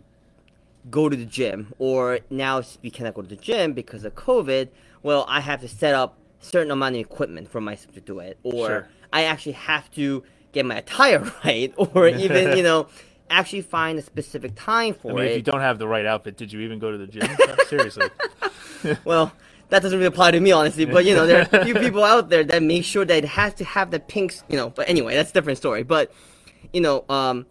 go 0.89 1.09
to 1.09 1.15
the 1.15 1.25
gym, 1.25 1.73
or 1.77 2.19
now 2.29 2.63
we 2.81 2.89
cannot 2.89 3.13
go 3.13 3.21
to 3.21 3.27
the 3.27 3.35
gym 3.35 3.73
because 3.73 4.03
of 4.03 4.15
COVID. 4.15 4.69
Well, 5.03 5.25
I 5.27 5.39
have 5.41 5.61
to 5.61 5.67
set 5.67 5.93
up 5.93 6.17
certain 6.41 6.71
amount 6.71 6.95
of 6.95 7.01
equipment 7.01 7.49
for 7.49 7.61
myself 7.61 7.93
to 7.95 8.01
do 8.01 8.19
it, 8.19 8.37
or 8.43 8.67
Sure. 8.67 8.87
I 9.13 9.23
actually 9.23 9.53
have 9.53 9.89
to 9.91 10.23
get 10.51 10.65
my 10.65 10.77
attire 10.77 11.31
right, 11.45 11.73
or 11.77 12.07
even 12.07 12.57
you 12.57 12.63
know 12.63 12.87
actually 13.29 13.61
find 13.61 13.97
a 13.97 14.01
specific 14.01 14.51
time 14.55 14.93
for 14.93 15.11
I 15.11 15.15
mean, 15.15 15.23
it. 15.23 15.31
if 15.31 15.35
you 15.37 15.41
don't 15.43 15.61
have 15.61 15.79
the 15.79 15.87
right 15.87 16.05
outfit, 16.05 16.35
did 16.35 16.51
you 16.51 16.59
even 16.61 16.79
go 16.79 16.91
to 16.91 16.97
the 16.97 17.07
gym? 17.07 17.27
Seriously. 17.69 18.09
Well, 19.05 19.31
that 19.69 19.83
doesn't 19.83 19.97
really 19.99 20.07
apply 20.07 20.31
to 20.31 20.39
me, 20.39 20.51
honestly. 20.51 20.85
But 20.85 21.05
you 21.05 21.13
know, 21.15 21.27
there 21.27 21.41
are 21.41 21.59
a 21.61 21.63
few 21.63 21.75
people 21.75 22.03
out 22.03 22.29
there 22.29 22.43
that 22.43 22.63
make 22.63 22.83
sure 22.83 23.05
that 23.05 23.15
it 23.23 23.25
has 23.25 23.53
to 23.55 23.63
have 23.63 23.91
the 23.91 23.99
pinks. 23.99 24.43
You 24.49 24.57
know, 24.57 24.69
but 24.71 24.89
anyway, 24.89 25.13
that's 25.13 25.29
a 25.29 25.33
different 25.33 25.59
story. 25.59 25.83
But 25.83 26.11
you 26.73 26.81
know, 26.81 27.05
um, 27.07 27.45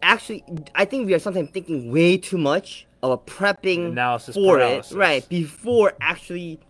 actually, 0.00 0.44
I 0.76 0.84
think 0.84 1.06
we 1.06 1.12
are 1.14 1.18
sometimes 1.18 1.50
thinking 1.50 1.90
way 1.90 2.18
too 2.18 2.38
much 2.38 2.86
of 3.02 3.10
a 3.10 3.18
prepping 3.18 3.88
Analysis 3.88 4.36
for 4.36 4.56
paralysis. 4.58 4.92
it, 4.92 4.96
right? 4.96 5.28
Before 5.28 5.92
actually 6.00 6.60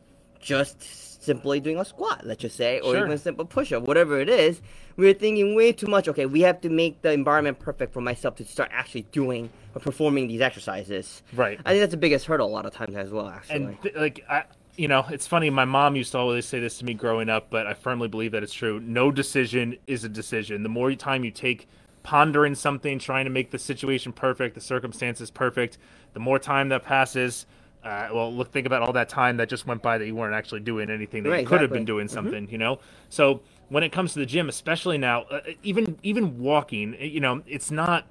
just 0.41 1.16
simply 1.27 1.61
doing 1.61 1.79
a 1.79 1.85
squat, 1.85 2.25
let's 2.25 2.41
just 2.41 2.57
say, 2.57 2.81
or 2.81 2.93
Sure. 2.95 2.99
even 3.01 3.11
a 3.13 3.19
simple 3.19 3.45
push-up, 3.45 3.83
whatever 3.83 4.19
it 4.21 4.29
is. 4.31 4.63
We're 4.97 5.13
thinking 5.13 5.55
way 5.55 5.73
too 5.73 5.89
much. 5.89 6.09
Okay, 6.09 6.25
we 6.25 6.41
have 6.43 6.61
to 6.63 6.71
make 6.71 7.03
the 7.03 7.13
environment 7.13 7.59
perfect 7.59 7.93
for 7.93 8.01
myself 8.01 8.37
to 8.37 8.45
start 8.45 8.71
actually 8.73 9.03
doing 9.13 9.51
or 9.75 9.81
performing 9.81 10.29
these 10.29 10.41
exercises. 10.41 11.23
Right. 11.35 11.61
I 11.67 11.71
think 11.73 11.83
that's 11.83 11.91
the 11.91 11.99
biggest 11.99 12.25
hurdle 12.25 12.49
a 12.49 12.51
lot 12.51 12.65
of 12.65 12.73
times 12.73 12.97
as 12.97 13.11
well. 13.11 13.29
Actually. 13.29 13.57
and 13.57 13.83
th- 13.83 13.95
like 13.97 14.25
I, 14.31 14.45
you 14.77 14.89
know, 14.89 15.05
it's 15.11 15.27
funny. 15.27 15.51
My 15.51 15.65
mom 15.67 15.97
used 15.97 16.13
to 16.13 16.19
always 16.19 16.47
say 16.47 16.61
this 16.61 16.79
to 16.79 16.85
me 16.85 16.95
growing 16.95 17.29
up, 17.29 17.49
but 17.51 17.67
I 17.67 17.75
firmly 17.75 18.09
believe 18.09 18.33
that 18.33 18.43
it's 18.43 18.55
true. 18.55 18.81
No 18.81 19.11
decision 19.11 19.77
is 19.87 20.05
a 20.05 20.09
decision. 20.09 20.63
The 20.63 20.69
more 20.69 20.95
time 20.95 21.25
you 21.25 21.31
take 21.31 21.67
pondering 22.03 22.55
something, 22.55 22.99
trying 23.01 23.25
to 23.25 23.31
make 23.31 23.51
the 23.51 23.59
situation 23.59 24.13
perfect, 24.13 24.55
the 24.55 24.61
circumstances 24.61 25.31
perfect, 25.31 25.77
the 26.15 26.21
more 26.21 26.39
time 26.39 26.69
that 26.69 26.85
passes. 26.85 27.47
Uh, 27.87 28.09
well, 28.13 28.35
look, 28.35 28.51
think 28.51 28.67
about 28.67 28.83
all 28.83 28.93
that 28.93 29.09
time 29.09 29.37
that 29.37 29.49
just 29.49 29.65
went 29.67 29.81
by 29.81 29.97
that 29.97 30.07
you 30.07 30.15
weren't 30.15 30.35
actually 30.35 30.59
doing 30.61 30.91
anything 30.91 31.23
that 31.23 31.31
Right, 31.31 31.41
you 31.43 31.47
could 31.47 31.61
have 31.61 31.73
been 31.73 31.85
doing 31.85 32.09
something. 32.09 32.49
You 32.51 32.59
know, 32.59 32.81
so 33.09 33.43
when 33.69 33.85
it 33.85 33.93
comes 33.93 34.13
to 34.15 34.19
the 34.19 34.27
gym, 34.27 34.49
especially 34.49 34.99
now, 34.99 35.23
uh, 35.23 35.41
even 35.63 35.97
even 36.03 36.39
walking, 36.41 36.97
you 37.01 37.21
know, 37.21 37.43
it's 37.47 37.71
not 37.71 38.07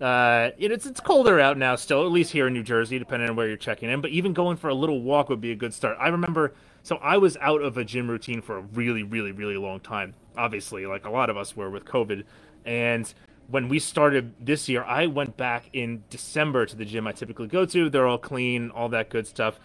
uh, 0.00 0.50
it- 0.58 0.70
it's 0.70 0.86
it's 0.86 1.00
colder 1.00 1.40
out 1.40 1.58
now 1.58 1.74
still, 1.74 2.04
at 2.06 2.12
least 2.12 2.30
here 2.32 2.46
in 2.46 2.52
New 2.52 2.62
Jersey, 2.62 2.98
depending 3.00 3.28
on 3.28 3.34
where 3.34 3.48
you're 3.48 3.56
checking 3.56 3.90
in. 3.90 4.00
But 4.00 4.10
even 4.10 4.32
going 4.32 4.56
for 4.58 4.68
a 4.68 4.74
little 4.74 5.00
walk 5.02 5.28
would 5.28 5.40
be 5.40 5.50
a 5.50 5.56
good 5.56 5.74
start. 5.74 5.96
I 6.00 6.08
remember, 6.08 6.52
so 6.84 6.96
I 6.96 7.16
was 7.16 7.36
out 7.40 7.62
of 7.62 7.76
a 7.76 7.84
gym 7.84 8.08
routine 8.08 8.40
for 8.42 8.58
a 8.58 8.60
really, 8.60 9.02
really, 9.02 9.32
really 9.32 9.56
long 9.56 9.80
time. 9.80 10.14
Obviously, 10.36 10.86
like 10.86 11.04
a 11.04 11.10
lot 11.10 11.30
of 11.30 11.36
us 11.36 11.56
were 11.56 11.70
with 11.70 11.84
COVID, 11.84 12.22
and 12.64 13.12
when 13.48 13.68
we 13.68 13.78
started 13.78 14.34
this 14.40 14.68
year, 14.68 14.82
I 14.84 15.06
went 15.06 15.36
back 15.36 15.68
in 15.72 16.02
December 16.10 16.66
to 16.66 16.76
the 16.76 16.84
gym 16.84 17.06
I 17.06 17.12
typically 17.12 17.46
go 17.46 17.64
to. 17.66 17.88
They're 17.88 18.06
all 18.06 18.18
clean, 18.18 18.70
all 18.70 18.88
that 18.90 19.08
good 19.08 19.26
stuff. 19.26 19.58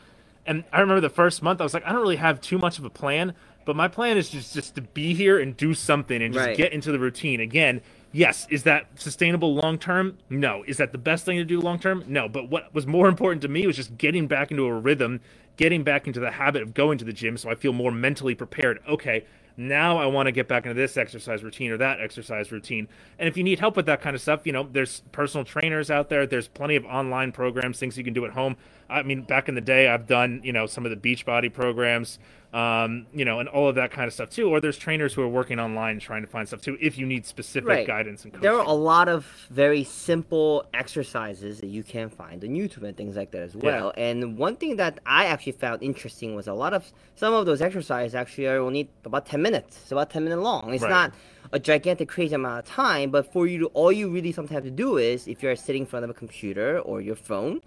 And 0.46 0.64
I 0.72 0.82
remember 0.82 1.02
the 1.02 1.10
first 1.10 1.42
month, 1.42 1.62
I 1.62 1.64
was 1.64 1.74
like, 1.74 1.86
I 1.86 1.92
don't 1.92 2.02
really 2.02 2.16
have 2.16 2.42
too 2.42 2.58
much 2.58 2.80
of 2.80 2.86
a 2.86 2.90
plan, 2.90 3.34
but 3.66 3.76
my 3.76 3.88
plan 3.88 4.18
is 4.18 4.30
just 4.30 4.54
just 4.54 4.76
to 4.76 4.82
be 4.82 5.14
here 5.14 5.40
and 5.40 5.56
do 5.56 5.74
something 5.74 6.22
and 6.22 6.34
just 6.34 6.46
Right. 6.46 6.58
get 6.58 6.74
into 6.74 6.92
the 6.92 7.00
routine 7.00 7.40
again. 7.40 7.82
Yes, 8.12 8.46
is 8.50 8.64
that 8.64 8.88
sustainable 9.00 9.54
long 9.56 9.78
term? 9.78 10.18
No. 10.30 10.64
Is 10.68 10.78
that 10.78 10.92
the 10.92 10.98
best 10.98 11.26
thing 11.26 11.38
to 11.38 11.46
do 11.46 11.62
long 11.62 11.80
term? 11.80 12.04
No. 12.08 12.28
But 12.28 12.50
what 12.50 12.74
was 12.74 12.86
more 12.88 13.08
important 13.08 13.42
to 13.44 13.48
me 13.48 13.66
was 13.68 13.76
just 13.76 13.98
getting 13.98 14.28
back 14.28 14.52
into 14.52 14.66
a 14.66 14.74
rhythm, 14.74 15.22
getting 15.58 15.84
back 15.84 16.08
into 16.08 16.20
the 16.20 16.32
habit 16.32 16.62
of 16.64 16.74
going 16.74 16.98
to 16.98 17.06
the 17.06 17.14
gym 17.14 17.38
so 17.38 17.50
I 17.50 17.56
feel 17.56 17.72
more 17.72 17.92
mentally 17.92 18.36
prepared. 18.36 18.80
Okay, 18.90 19.26
now 19.58 19.98
I 19.98 20.06
want 20.06 20.28
to 20.28 20.32
get 20.32 20.48
back 20.48 20.66
into 20.66 20.74
this 20.74 20.98
exercise 20.98 21.44
routine 21.44 21.72
or 21.72 21.78
that 21.78 22.00
exercise 22.00 22.52
routine. 22.52 22.88
And 23.20 23.28
if 23.28 23.38
you 23.38 23.44
need 23.44 23.60
help 23.60 23.76
with 23.76 23.86
that 23.86 24.02
kind 24.02 24.16
of 24.16 24.22
stuff, 24.22 24.42
you 24.46 24.52
know, 24.52 24.68
there's 24.72 25.02
personal 25.12 25.46
trainers 25.46 25.92
out 25.92 26.10
there. 26.10 26.26
There's 26.26 26.48
plenty 26.48 26.76
of 26.76 26.86
online 26.86 27.32
programs, 27.32 27.80
things 27.80 27.98
you 27.98 28.04
can 28.04 28.14
do 28.14 28.26
at 28.26 28.32
home. 28.32 28.56
I 28.90 29.04
mean, 29.04 29.22
back 29.24 29.48
in 29.48 29.56
the 29.56 29.62
day, 29.62 29.88
I've 29.88 30.08
done, 30.08 30.42
you 30.44 30.52
know, 30.52 30.66
some 30.66 30.86
of 30.86 30.92
the 30.92 30.98
Beachbody 30.98 31.52
programs, 31.52 32.20
um, 32.54 33.06
you 33.14 33.24
know, 33.24 33.40
and 33.40 33.48
all 33.48 33.70
of 33.70 33.76
that 33.76 33.92
kind 33.92 34.08
of 34.08 34.14
stuff 34.14 34.30
too. 34.30 34.50
Or 34.50 34.60
there's 34.60 34.78
trainers 34.78 35.14
who 35.14 35.22
are 35.22 35.28
working 35.28 35.60
online 35.60 36.00
trying 36.00 36.22
to 36.22 36.28
find 36.28 36.48
stuff 36.48 36.62
too 36.62 36.78
if 36.82 36.98
you 36.98 37.06
need 37.06 37.26
specific 37.26 37.68
Right. 37.70 37.88
guidance 37.88 38.24
and 38.26 38.34
coaching. 38.34 38.42
There 38.44 38.58
are 38.60 38.66
a 38.66 38.74
lot 38.74 39.08
of 39.08 39.26
very 39.50 39.84
simple 39.86 40.66
exercises 40.74 41.62
that 41.62 41.68
you 41.68 41.84
can 41.84 42.10
find 42.10 42.44
on 42.44 42.50
YouTube 42.50 42.84
and 42.84 42.96
things 42.98 43.16
like 43.16 43.32
that 43.32 43.42
as 43.42 43.56
well. 43.56 43.94
And 43.96 44.38
one 44.38 44.58
thing 44.58 44.76
that 44.78 45.00
I 45.06 45.26
actually 45.26 45.54
found 45.54 45.82
interesting 45.82 46.36
was 46.36 46.48
a 46.48 46.54
lot 46.54 46.74
of 46.74 46.92
some 47.16 47.34
of 47.34 47.46
those 47.46 47.62
exercises 47.62 48.16
actually 48.16 48.48
are 48.48 48.58
only 48.58 48.90
about 49.06 49.26
10 49.26 49.42
minutes. 49.42 49.78
It's 49.84 49.92
about 49.92 50.10
10 50.10 50.24
minutes 50.26 50.42
long. 50.42 50.74
It's 50.74 50.84
Right. 50.84 50.90
not 50.90 51.14
a 51.54 51.60
gigantic 51.60 52.10
crazy 52.10 52.36
amount 52.36 52.60
of 52.60 52.66
time, 52.66 53.12
but 53.12 53.32
for 53.32 53.48
you 53.48 53.60
to 53.60 53.66
all 53.68 53.92
you 53.92 54.10
really 54.10 54.32
sometimes 54.32 54.56
have 54.56 54.64
to 54.66 54.72
do 54.72 54.98
is 54.98 55.28
if 55.28 55.42
you're 55.42 55.56
sitting 55.56 55.84
in 55.84 55.86
front 55.86 56.04
of 56.04 56.10
a 56.10 56.14
computer 56.14 56.80
or 56.80 57.00
your 57.02 57.16
phone, 57.16 57.62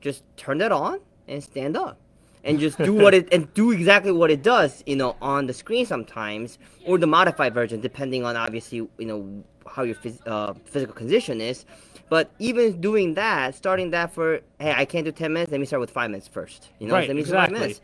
just 0.00 0.22
turn 0.36 0.58
that 0.58 0.72
on 0.72 1.00
and 1.28 1.42
stand 1.42 1.76
up. 1.76 1.98
And 2.46 2.58
just 2.60 2.78
do 2.78 2.94
what 2.94 3.12
it 3.12 3.28
and 3.32 3.52
do 3.54 3.72
exactly 3.72 4.12
what 4.12 4.30
it 4.30 4.42
does, 4.42 4.82
you 4.86 4.96
know, 4.96 5.16
on 5.20 5.46
the 5.46 5.52
screen 5.52 5.84
sometimes, 5.84 6.58
or 6.86 6.96
the 6.96 7.06
modified 7.06 7.52
version, 7.52 7.80
depending 7.80 8.24
on 8.24 8.36
obviously, 8.36 8.78
you 8.78 9.06
know, 9.06 9.44
how 9.68 9.82
your 9.82 9.96
phys- 9.96 10.26
uh, 10.26 10.54
physical 10.64 10.94
condition 10.94 11.40
is. 11.40 11.66
But 12.08 12.30
even 12.38 12.80
doing 12.80 13.14
that, 13.14 13.56
starting 13.56 13.90
that 13.90 14.14
for 14.14 14.40
hey, 14.60 14.72
I 14.72 14.84
can't 14.84 15.04
do 15.04 15.12
ten 15.12 15.32
minutes. 15.32 15.50
Let 15.50 15.60
me 15.60 15.66
start 15.66 15.80
with 15.80 15.90
five 15.90 16.08
minutes 16.10 16.28
first. 16.28 16.70
You 16.78 16.86
know, 16.86 16.94
Right, 16.94 17.08
let 17.08 17.16
me 17.16 17.22
do 17.22 17.30
five 17.30 17.48
exactly. 17.48 17.58
minutes. 17.60 17.80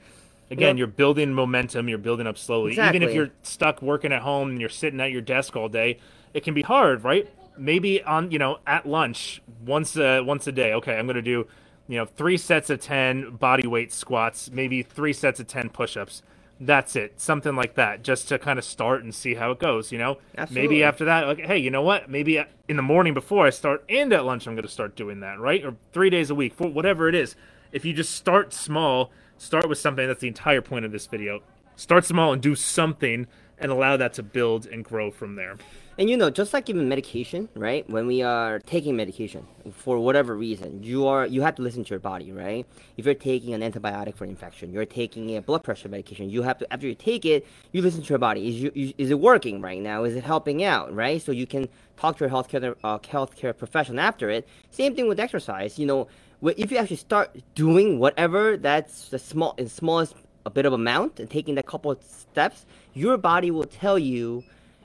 Again, 0.50 0.76
know- 0.76 0.78
you're 0.78 0.86
building 0.86 1.34
momentum, 1.34 1.88
you're 1.88 1.98
building 1.98 2.26
up 2.28 2.38
slowly. 2.38 2.70
Exactly. 2.72 2.98
Even 2.98 3.08
if 3.08 3.14
you're 3.14 3.30
stuck 3.42 3.82
working 3.82 4.12
at 4.12 4.22
home 4.22 4.50
and 4.50 4.60
you're 4.60 4.70
sitting 4.70 5.00
at 5.00 5.10
your 5.10 5.22
desk 5.22 5.56
all 5.56 5.68
day, 5.68 5.98
it 6.34 6.44
can 6.44 6.54
be 6.54 6.62
hard, 6.62 7.02
right? 7.02 7.28
Maybe 7.58 8.02
on, 8.02 8.30
you 8.30 8.38
know, 8.38 8.58
at 8.66 8.86
lunch 8.86 9.42
once 9.66 9.96
a, 9.96 10.20
once 10.20 10.46
a 10.46 10.52
day. 10.52 10.72
Okay, 10.74 10.96
I'm 10.96 11.06
going 11.06 11.16
to 11.16 11.22
do, 11.22 11.46
you 11.88 11.98
know, 11.98 12.06
3 12.06 12.36
sets 12.36 12.70
of 12.70 12.80
10 12.80 13.36
body 13.36 13.66
weight 13.66 13.92
squats, 13.92 14.50
maybe 14.50 14.82
3 14.82 15.12
sets 15.12 15.40
of 15.40 15.46
10 15.46 15.70
push-ups. 15.70 16.22
That's 16.60 16.94
it. 16.94 17.20
Something 17.20 17.56
like 17.56 17.74
that 17.74 18.04
just 18.04 18.28
to 18.28 18.38
kind 18.38 18.58
of 18.58 18.64
start 18.64 19.02
and 19.02 19.14
see 19.14 19.34
how 19.34 19.50
it 19.50 19.58
goes, 19.58 19.90
you 19.90 19.98
know? 19.98 20.18
Absolutely. 20.38 20.68
Maybe 20.68 20.84
after 20.84 21.04
that, 21.06 21.26
like, 21.26 21.40
hey, 21.40 21.58
you 21.58 21.70
know 21.70 21.82
what? 21.82 22.08
Maybe 22.08 22.38
uh, 22.38 22.44
in 22.68 22.76
the 22.76 22.82
morning 22.82 23.14
before 23.14 23.46
I 23.46 23.50
start 23.50 23.84
and 23.88 24.12
at 24.12 24.24
lunch 24.24 24.46
I'm 24.46 24.54
going 24.54 24.62
to 24.62 24.70
start 24.70 24.94
doing 24.94 25.20
that, 25.20 25.40
right? 25.40 25.64
Or 25.64 25.74
3 25.92 26.10
days 26.10 26.30
a 26.30 26.34
week, 26.34 26.54
for 26.54 26.68
whatever 26.68 27.08
it 27.08 27.14
is. 27.14 27.34
If 27.72 27.84
you 27.84 27.92
just 27.92 28.14
start 28.14 28.52
small, 28.52 29.10
start 29.38 29.68
with 29.68 29.78
something 29.78 30.06
that's 30.06 30.20
the 30.20 30.28
entire 30.28 30.60
point 30.60 30.84
of 30.84 30.92
this 30.92 31.06
video. 31.06 31.42
Start 31.74 32.04
small 32.04 32.32
and 32.32 32.40
do 32.40 32.54
something 32.54 33.26
and 33.58 33.72
allow 33.72 33.96
that 33.96 34.12
to 34.14 34.22
build 34.22 34.66
and 34.66 34.84
grow 34.84 35.10
from 35.10 35.36
there. 35.36 35.56
And 35.98 36.08
you 36.08 36.16
know, 36.16 36.30
just 36.30 36.54
like 36.54 36.70
even 36.70 36.88
medication, 36.88 37.50
right? 37.54 37.88
When 37.88 38.06
we 38.06 38.22
are 38.22 38.60
taking 38.60 38.96
medication 38.96 39.46
for 39.70 39.98
whatever 39.98 40.34
reason, 40.34 40.82
you 40.82 41.06
are 41.06 41.26
you 41.26 41.42
have 41.42 41.54
to 41.56 41.62
listen 41.62 41.84
to 41.84 41.90
your 41.90 42.00
body, 42.00 42.32
right? 42.32 42.66
If 42.96 43.04
you're 43.04 43.14
taking 43.14 43.52
an 43.52 43.60
antibiotic 43.60 44.16
for 44.16 44.24
an 44.24 44.30
infection, 44.30 44.72
you're 44.72 44.86
taking 44.86 45.36
a 45.36 45.42
blood 45.42 45.62
pressure 45.62 45.90
medication, 45.90 46.30
you 46.30 46.42
have 46.42 46.56
to 46.58 46.72
after 46.72 46.86
you 46.86 46.94
take 46.94 47.26
it, 47.26 47.46
you 47.72 47.82
listen 47.82 48.02
to 48.02 48.08
your 48.08 48.18
body. 48.18 48.48
Is 48.48 48.62
you, 48.62 48.94
is, 48.96 49.10
it 49.10 49.20
working 49.20 49.60
right 49.60 49.82
now? 49.82 50.04
Is 50.04 50.16
it 50.16 50.24
helping 50.24 50.64
out, 50.64 50.94
right? 50.94 51.20
So 51.20 51.30
you 51.30 51.46
can 51.46 51.68
talk 51.98 52.16
to 52.18 52.24
your 52.24 52.30
healthcare 52.30 52.74
uh, 52.82 52.98
healthcare 53.00 53.56
professional 53.56 54.00
after 54.00 54.30
it. 54.30 54.48
Same 54.70 54.96
thing 54.96 55.08
with 55.08 55.20
exercise. 55.20 55.78
You 55.78 55.84
know, 55.84 56.08
if 56.42 56.72
you 56.72 56.78
actually 56.78 56.96
start 56.96 57.36
doing 57.54 57.98
whatever 57.98 58.56
that's 58.56 59.10
the 59.10 59.18
small 59.18 59.54
in 59.58 59.68
smallest 59.68 60.14
a 60.46 60.50
bit 60.50 60.64
of 60.64 60.72
amount 60.72 61.20
and 61.20 61.28
taking 61.28 61.54
that 61.56 61.66
couple 61.66 61.90
of 61.90 62.02
steps, 62.02 62.64
your 62.94 63.18
body 63.18 63.50
will 63.50 63.66
tell 63.66 63.98
you 63.98 64.42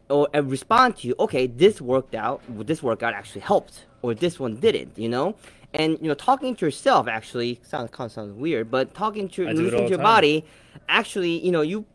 or 0.09 0.27
uh, 0.35 0.41
respond 0.43 0.97
to 0.97 1.07
you. 1.07 1.15
Okay, 1.19 1.47
this 1.47 1.81
worked 1.81 2.15
out. 2.15 2.41
This 2.65 2.81
workout 2.83 3.13
actually 3.13 3.41
helped, 3.41 3.85
or 4.01 4.13
this 4.13 4.39
one 4.39 4.55
didn't. 4.57 4.97
You 4.97 5.09
know, 5.09 5.35
and 5.73 5.97
you 6.01 6.07
know, 6.07 6.13
talking 6.13 6.55
to 6.55 6.65
yourself 6.65 7.07
actually 7.07 7.59
sounds 7.63 7.89
kind 7.91 8.07
of 8.07 8.11
sounds 8.11 8.33
weird, 8.33 8.71
but 8.71 8.93
talking 8.93 9.27
to 9.29 9.47
I 9.47 9.53
do 9.53 9.59
it 9.59 9.63
listening 9.63 9.83
to 9.85 9.89
your 9.89 9.97
time. 9.97 10.03
body, 10.03 10.45
actually, 10.89 11.43
you 11.45 11.51
know, 11.51 11.61
you 11.61 11.85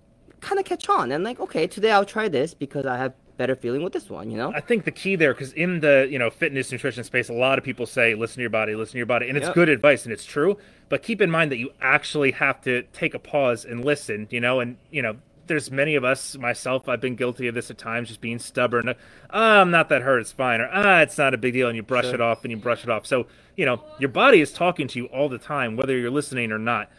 kind 0.40 0.59
of 0.59 0.64
catch 0.64 0.88
on 0.88 1.12
and 1.12 1.22
like, 1.25 1.38
okay, 1.40 1.66
today 1.66 1.92
I'll 1.92 2.05
try 2.05 2.29
this 2.29 2.53
because 2.53 2.85
I 2.85 2.96
have 2.96 3.12
better 3.38 3.57
feeling 3.57 3.83
with 3.83 3.92
this 3.92 4.11
one. 4.11 4.31
You 4.31 4.37
know, 4.37 4.53
I 4.55 4.61
think 4.61 4.85
the 4.85 4.90
key 4.90 5.16
there, 5.16 5.33
because 5.33 5.53
in 5.55 5.81
the 5.81 6.07
you 6.11 6.18
know 6.18 6.31
fitness 6.31 6.70
nutrition 6.70 7.03
space, 7.05 7.29
a 7.29 7.33
lot 7.33 7.59
of 7.59 7.64
people 7.64 7.87
say 7.87 8.14
listen 8.14 8.37
to 8.37 8.40
your 8.42 8.51
body, 8.51 8.75
listen 8.75 8.92
to 8.92 8.98
your 8.98 9.07
body, 9.07 9.29
and 9.29 9.37
it's 9.38 9.46
Yep. 9.46 9.55
good 9.55 9.68
advice 9.68 10.05
and 10.05 10.12
it's 10.12 10.25
true. 10.25 10.59
But 10.88 11.03
keep 11.03 11.20
in 11.20 11.31
mind 11.31 11.51
that 11.51 11.57
you 11.59 11.70
actually 11.81 12.33
have 12.33 12.61
to 12.62 12.83
take 12.92 13.14
a 13.14 13.18
pause 13.18 13.64
and 13.64 13.85
listen. 13.85 14.27
You 14.31 14.40
know, 14.40 14.61
and 14.61 14.77
you 14.90 15.01
know, 15.01 15.16
there's 15.53 15.71
many 15.71 15.97
of 15.97 16.03
us, 16.03 16.37
myself, 16.38 16.88
I've 16.88 17.03
been 17.03 17.15
guilty 17.15 17.47
of 17.47 17.55
this 17.55 17.71
at 17.71 17.77
times, 17.77 18.09
just 18.09 18.23
being 18.23 18.38
stubborn. 18.38 18.95
Ah, 19.31 19.61
I'm 19.61 19.71
not 19.71 19.91
that 19.91 20.01
hurt, 20.01 20.21
it's 20.21 20.33
fine, 20.33 20.62
or 20.62 20.71
ah, 20.73 21.01
it's 21.01 21.19
not 21.19 21.35
a 21.35 21.37
big 21.37 21.53
deal, 21.53 21.69
and 21.69 21.77
you 21.77 21.83
brush 21.83 22.07
Sure. 22.07 22.15
it 22.15 22.21
off 22.23 22.43
and 22.43 22.51
you 22.51 22.57
brush 22.57 22.83
it 22.85 22.88
off. 22.91 23.07
So 23.07 23.27
you 23.55 23.67
know, 23.67 23.85
your 23.99 24.09
body 24.09 24.41
is 24.41 24.51
talking 24.51 24.88
to 24.88 24.99
you 24.99 25.07
all 25.07 25.29
the 25.29 25.37
time, 25.37 25.77
whether 25.77 25.97
you're 25.97 26.11
listening 26.11 26.51
or 26.53 26.59
not. 26.59 26.91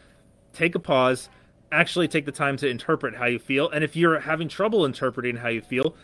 Take 0.54 0.76
a 0.76 0.80
pause. 0.80 1.30
Actually, 1.72 2.08
take 2.08 2.26
the 2.26 2.32
time 2.32 2.56
to 2.58 2.68
interpret 2.70 3.16
how 3.16 3.26
you 3.26 3.40
feel, 3.40 3.70
and 3.72 3.84
if 3.84 3.96
you're 3.96 4.20
having 4.20 4.48
trouble 4.48 4.86
interpreting 4.86 5.38
how 5.38 5.50
you 5.50 5.62
feel, 5.62 5.96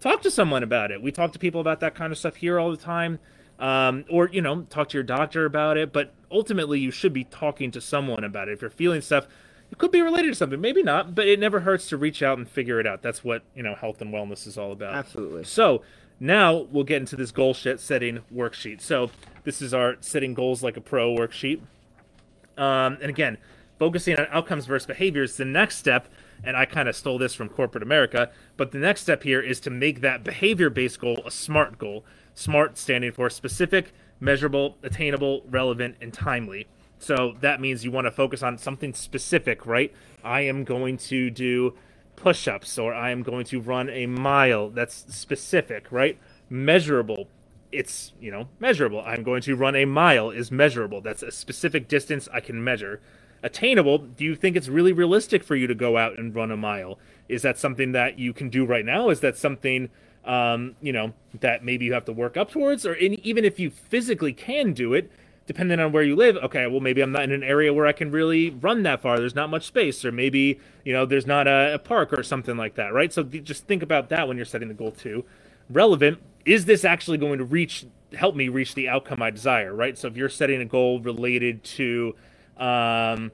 talk 0.00 0.22
to 0.22 0.30
someone 0.30 0.64
about 0.64 0.90
it. 0.90 1.00
We 1.00 1.12
talk 1.12 1.32
to 1.34 1.38
people 1.38 1.60
about 1.60 1.78
that 1.80 1.94
kind 1.94 2.12
of 2.12 2.18
stuff 2.18 2.34
here 2.36 2.58
all 2.58 2.72
the 2.72 2.76
time. 2.76 3.20
Um, 3.58 4.04
or, 4.10 4.28
you 4.28 4.42
know, 4.42 4.62
talk 4.68 4.90
to 4.90 4.98
your 4.98 5.02
doctor 5.02 5.46
about 5.46 5.78
it. 5.78 5.90
But 5.90 6.12
ultimately, 6.30 6.78
you 6.78 6.90
should 6.90 7.14
be 7.14 7.24
talking 7.24 7.70
to 7.70 7.80
someone 7.80 8.22
about 8.22 8.48
it. 8.48 8.52
If 8.52 8.60
you're 8.60 8.70
feeling 8.70 9.00
stuff, 9.00 9.26
it 9.70 9.78
could 9.78 9.90
be 9.90 10.00
related 10.00 10.28
to 10.28 10.34
something. 10.34 10.60
Maybe 10.60 10.82
not, 10.82 11.14
but 11.14 11.26
it 11.26 11.38
never 11.38 11.60
hurts 11.60 11.88
to 11.88 11.96
reach 11.96 12.22
out 12.22 12.38
and 12.38 12.48
figure 12.48 12.78
it 12.80 12.86
out. 12.86 13.02
That's 13.02 13.24
what, 13.24 13.42
you 13.54 13.62
know, 13.62 13.74
health 13.74 14.00
and 14.00 14.12
wellness 14.12 14.46
is 14.46 14.56
all 14.56 14.72
about. 14.72 14.94
Absolutely. 14.94 15.44
So 15.44 15.82
now 16.20 16.66
we'll 16.70 16.84
get 16.84 16.98
into 16.98 17.16
this 17.16 17.30
goal 17.30 17.54
setting 17.54 18.20
worksheet. 18.34 18.80
So 18.80 19.10
This 19.46 19.62
is 19.62 19.72
our 19.72 19.96
setting 20.00 20.34
goals 20.34 20.64
like 20.64 20.76
a 20.76 20.80
pro 20.80 21.14
worksheet. 21.14 21.60
Um, 22.58 22.98
and 23.00 23.04
again, 23.04 23.38
focusing 23.78 24.18
on 24.18 24.26
outcomes 24.30 24.66
versus 24.66 24.86
behaviors. 24.86 25.36
The 25.36 25.44
next 25.44 25.76
step, 25.76 26.08
and 26.42 26.56
I 26.56 26.64
kind 26.64 26.88
of 26.88 26.96
stole 26.96 27.16
this 27.16 27.32
from 27.34 27.48
corporate 27.48 27.84
America, 27.84 28.30
but 28.56 28.72
the 28.72 28.78
next 28.78 29.02
step 29.02 29.22
here 29.22 29.40
is 29.40 29.60
to 29.60 29.70
make 29.70 30.00
that 30.00 30.24
behavior 30.24 30.68
based 30.68 31.00
goal 31.00 31.22
a 31.24 31.30
SMART 31.30 31.78
goal. 31.78 32.04
SMART 32.34 32.76
standing 32.76 33.12
for 33.12 33.30
specific, 33.30 33.92
measurable, 34.18 34.78
attainable, 34.82 35.42
relevant, 35.48 35.96
and 36.00 36.12
timely. 36.12 36.66
So 36.98 37.36
that 37.40 37.60
means 37.60 37.84
you 37.84 37.90
want 37.90 38.06
to 38.06 38.10
focus 38.10 38.42
on 38.42 38.58
something 38.58 38.94
specific, 38.94 39.66
right? 39.66 39.92
I 40.24 40.42
am 40.42 40.64
going 40.64 40.96
to 40.98 41.30
do 41.30 41.74
push 42.16 42.48
ups 42.48 42.78
or 42.78 42.94
I 42.94 43.10
am 43.10 43.22
going 43.22 43.44
to 43.46 43.60
run 43.60 43.90
a 43.90 44.06
mile. 44.06 44.70
That's 44.70 45.04
specific, 45.14 45.92
right? 45.92 46.18
Measurable. 46.48 47.28
It's, 47.70 48.12
you 48.20 48.30
know, 48.30 48.48
measurable. 48.58 49.02
I'm 49.04 49.22
going 49.22 49.42
to 49.42 49.54
run 49.54 49.76
a 49.76 49.84
mile 49.84 50.30
is 50.30 50.50
measurable. 50.50 51.00
That's 51.00 51.22
a 51.22 51.30
specific 51.30 51.88
distance 51.88 52.28
I 52.32 52.40
can 52.40 52.62
measure. 52.64 53.00
Attainable, 53.42 53.98
do 53.98 54.24
you 54.24 54.34
think 54.34 54.56
it's 54.56 54.68
really 54.68 54.92
realistic 54.92 55.44
for 55.44 55.54
you 55.54 55.66
to 55.66 55.74
go 55.74 55.98
out 55.98 56.18
and 56.18 56.34
run 56.34 56.50
a 56.50 56.56
mile? 56.56 56.98
Is 57.28 57.42
that 57.42 57.58
something 57.58 57.92
that 57.92 58.18
you 58.18 58.32
can 58.32 58.48
do 58.48 58.64
right 58.64 58.84
now? 58.84 59.10
Is 59.10 59.20
that 59.20 59.36
something 59.36 59.90
um, 60.26 60.74
you 60.82 60.92
know, 60.92 61.12
that 61.40 61.64
maybe 61.64 61.84
you 61.84 61.92
have 61.92 62.04
to 62.06 62.12
work 62.12 62.36
up 62.36 62.50
towards, 62.50 62.84
or 62.84 62.92
in, 62.94 63.14
even 63.26 63.44
if 63.44 63.60
you 63.60 63.70
physically 63.70 64.32
can 64.32 64.72
do 64.72 64.92
it, 64.92 65.10
depending 65.46 65.78
on 65.80 65.92
where 65.92 66.02
you 66.02 66.16
live, 66.16 66.36
okay, 66.36 66.66
well, 66.66 66.80
maybe 66.80 67.00
I'm 67.00 67.12
not 67.12 67.22
in 67.22 67.32
an 67.32 67.42
area 67.44 67.72
where 67.72 67.86
I 67.86 67.92
can 67.92 68.10
really 68.10 68.50
run 68.50 68.82
that 68.82 69.00
far. 69.00 69.18
There's 69.18 69.34
not 69.34 69.48
much 69.48 69.66
space, 69.66 70.04
or 70.04 70.12
maybe, 70.12 70.60
you 70.84 70.92
know, 70.92 71.06
there's 71.06 71.26
not 71.26 71.46
a, 71.46 71.74
a 71.74 71.78
park 71.78 72.12
or 72.12 72.22
something 72.22 72.56
like 72.56 72.74
that, 72.74 72.92
right? 72.92 73.12
So 73.12 73.22
th- 73.22 73.44
just 73.44 73.66
think 73.66 73.82
about 73.82 74.08
that 74.08 74.26
when 74.26 74.36
you're 74.36 74.46
setting 74.46 74.68
the 74.68 74.74
goal 74.74 74.90
too. 74.90 75.24
Relevant, 75.70 76.18
is 76.44 76.64
this 76.64 76.84
actually 76.84 77.18
going 77.18 77.38
to 77.38 77.44
reach, 77.44 77.86
help 78.14 78.34
me 78.36 78.48
reach 78.48 78.74
the 78.74 78.88
outcome 78.88 79.22
I 79.22 79.30
desire, 79.30 79.74
right? 79.74 79.96
So 79.96 80.08
if 80.08 80.16
you're 80.16 80.28
setting 80.28 80.60
a 80.60 80.64
goal 80.64 81.00
related 81.00 81.62
to, 81.64 82.14
um, 82.56 83.30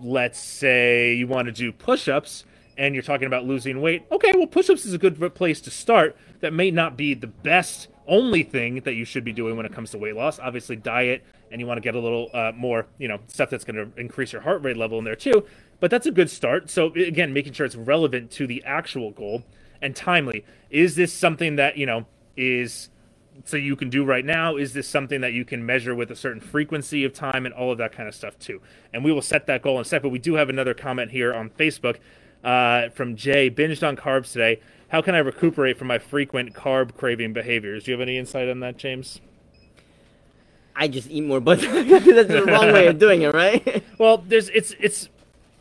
let's 0.00 0.38
say 0.38 1.14
you 1.14 1.26
want 1.26 1.46
to 1.46 1.52
do 1.52 1.72
push 1.72 2.08
ups, 2.08 2.44
and 2.78 2.94
you're 2.94 3.02
talking 3.02 3.26
about 3.26 3.44
losing 3.44 3.80
weight, 3.80 4.04
okay, 4.10 4.32
well, 4.34 4.46
push 4.46 4.70
ups 4.70 4.84
is 4.86 4.94
a 4.94 4.98
good 4.98 5.34
place 5.34 5.60
to 5.60 5.70
start. 5.70 6.16
That 6.40 6.52
may 6.52 6.70
not 6.70 6.96
be 6.96 7.14
the 7.14 7.26
best, 7.26 7.88
only 8.06 8.42
thing 8.42 8.80
that 8.80 8.94
you 8.94 9.04
should 9.04 9.24
be 9.24 9.32
doing 9.32 9.56
when 9.56 9.66
it 9.66 9.72
comes 9.72 9.90
to 9.90 9.98
weight 9.98 10.16
loss. 10.16 10.38
Obviously, 10.38 10.76
diet, 10.76 11.22
and 11.52 11.60
you 11.60 11.66
want 11.66 11.76
to 11.76 11.82
get 11.82 11.94
a 11.94 12.00
little 12.00 12.30
uh, 12.32 12.50
more, 12.56 12.86
you 12.98 13.06
know, 13.06 13.20
stuff 13.28 13.50
that's 13.50 13.64
going 13.64 13.76
to 13.76 14.00
increase 14.00 14.32
your 14.32 14.42
heart 14.42 14.62
rate 14.62 14.76
level 14.76 14.98
in 14.98 15.04
there 15.04 15.14
too. 15.14 15.44
But 15.78 15.90
that's 15.90 16.06
a 16.06 16.10
good 16.10 16.30
start. 16.30 16.70
So, 16.70 16.92
again, 16.94 17.32
making 17.32 17.52
sure 17.52 17.66
it's 17.66 17.76
relevant 17.76 18.30
to 18.32 18.46
the 18.46 18.62
actual 18.64 19.10
goal 19.10 19.44
and 19.80 19.94
timely. 19.94 20.44
Is 20.70 20.96
this 20.96 21.12
something 21.12 21.56
that, 21.56 21.76
you 21.76 21.86
know, 21.86 22.06
is 22.36 22.88
so 23.44 23.56
you 23.56 23.76
can 23.76 23.90
do 23.90 24.04
right 24.04 24.24
now? 24.24 24.56
Is 24.56 24.72
this 24.72 24.88
something 24.88 25.20
that 25.20 25.32
you 25.32 25.44
can 25.44 25.64
measure 25.64 25.94
with 25.94 26.10
a 26.10 26.16
certain 26.16 26.40
frequency 26.40 27.04
of 27.04 27.12
time 27.12 27.44
and 27.44 27.54
all 27.54 27.70
of 27.70 27.78
that 27.78 27.92
kind 27.92 28.08
of 28.08 28.14
stuff 28.14 28.38
too? 28.38 28.60
And 28.92 29.04
we 29.04 29.12
will 29.12 29.22
set 29.22 29.46
that 29.46 29.62
goal 29.62 29.76
in 29.76 29.82
a 29.82 29.84
sec. 29.84 30.02
But 30.02 30.10
we 30.10 30.18
do 30.18 30.34
have 30.34 30.48
another 30.48 30.74
comment 30.74 31.10
here 31.10 31.34
on 31.34 31.50
Facebook 31.50 31.98
uh, 32.44 32.88
from 32.90 33.16
Jay, 33.16 33.50
binged 33.50 33.86
on 33.86 33.96
carbs 33.96 34.32
today. 34.32 34.60
How 34.88 35.02
can 35.02 35.14
I 35.14 35.18
recuperate 35.18 35.78
from 35.78 35.88
my 35.88 35.98
frequent 35.98 36.54
carb 36.54 36.94
craving 36.94 37.32
behaviors? 37.32 37.84
Do 37.84 37.90
you 37.90 37.98
have 37.98 38.02
any 38.02 38.18
insight 38.18 38.48
on 38.48 38.60
that, 38.60 38.76
James? 38.76 39.20
I 40.74 40.88
just 40.88 41.10
eat 41.10 41.22
more, 41.22 41.40
but 41.40 41.60
that's 41.60 42.04
the 42.28 42.44
wrong 42.46 42.72
way 42.72 42.86
of 42.86 42.98
doing 42.98 43.22
it, 43.22 43.34
right? 43.34 43.84
well, 43.98 44.18
there's 44.18 44.48
it's 44.50 44.74
it's. 44.80 45.08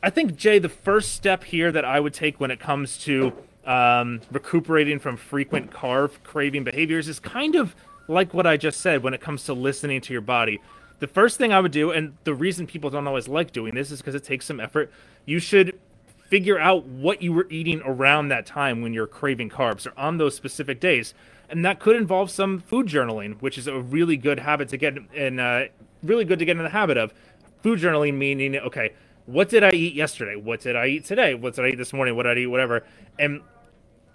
I 0.04 0.10
think 0.10 0.36
Jay, 0.36 0.58
the 0.58 0.69
first 0.69 1.13
step 1.13 1.43
here 1.43 1.71
that 1.71 1.86
I 1.86 2.00
would 2.00 2.13
take 2.13 2.39
when 2.39 2.50
it 2.50 2.60
comes 2.60 2.97
to 3.00 3.34
um, 3.65 4.21
recuperating 4.32 4.97
from 5.00 5.15
frequent 5.17 5.71
carb 5.71 6.12
craving 6.24 6.63
behaviors 6.63 7.08
is 7.08 7.19
kind 7.19 7.56
of 7.56 7.76
like 8.08 8.34
what 8.34 8.47
I 8.47 8.58
just 8.58 8.82
said 8.82 9.04
when 9.04 9.13
it 9.13 9.21
comes 9.21 9.43
to 9.45 9.54
listening 9.54 10.02
to 10.02 10.13
your 10.13 10.21
body. 10.21 10.60
The 11.00 11.08
first 11.08 11.38
thing 11.38 11.52
I 11.54 11.60
would 11.60 11.71
do, 11.71 11.91
and 11.91 12.15
the 12.24 12.34
reason 12.34 12.67
people 12.67 12.89
don't 12.89 13.08
always 13.08 13.28
like 13.28 13.52
doing 13.52 13.76
this 13.76 13.91
is 13.91 14.00
because 14.00 14.15
it 14.15 14.24
takes 14.24 14.45
some 14.45 14.60
effort. 14.60 14.91
You 15.26 15.39
should 15.39 15.80
figure 16.28 16.60
out 16.60 16.86
what 16.86 17.21
you 17.21 17.34
were 17.34 17.47
eating 17.50 17.82
around 17.84 18.30
that 18.30 18.45
time 18.45 18.82
when 18.82 18.93
you're 18.93 19.08
craving 19.08 19.50
carbs 19.50 19.86
or 19.86 19.93
on 20.00 20.17
those 20.17 20.36
specific 20.36 20.80
days. 20.80 21.13
And 21.51 21.65
that 21.65 21.79
could 21.79 21.97
involve 21.97 22.31
some 22.31 22.59
food 22.59 22.87
journaling, 22.87 23.39
which 23.41 23.57
is 23.57 23.67
a 23.67 23.77
really 23.77 24.15
good 24.15 24.39
habit 24.39 24.69
to 24.69 24.77
get 24.77 24.97
in, 25.13 25.39
uh, 25.39 25.65
really 26.01 26.23
good 26.23 26.39
to 26.39 26.45
get 26.45 26.55
in 26.55 26.63
the 26.63 26.69
habit 26.69 26.97
of. 26.97 27.13
Food 27.61 27.79
journaling 27.79 28.15
meaning, 28.15 28.55
okay, 28.55 28.93
what 29.25 29.49
did 29.49 29.63
I 29.63 29.71
eat 29.71 29.93
yesterday? 29.93 30.35
What 30.35 30.61
did 30.61 30.75
I 30.77 30.87
eat 30.87 31.05
today? 31.05 31.33
What 31.35 31.55
did 31.55 31.65
I 31.65 31.69
eat 31.69 31.77
this 31.77 31.91
morning? 31.93 32.15
What 32.15 32.23
did 32.23 32.37
I 32.37 32.41
eat? 32.41 32.47
Whatever. 32.47 32.85
And 33.19 33.41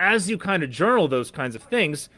as 0.00 0.30
you 0.30 0.38
kind 0.38 0.62
of 0.62 0.70
journal 0.70 1.08
those 1.08 1.30
kinds 1.30 1.54
of 1.54 1.62
things, 1.62 2.08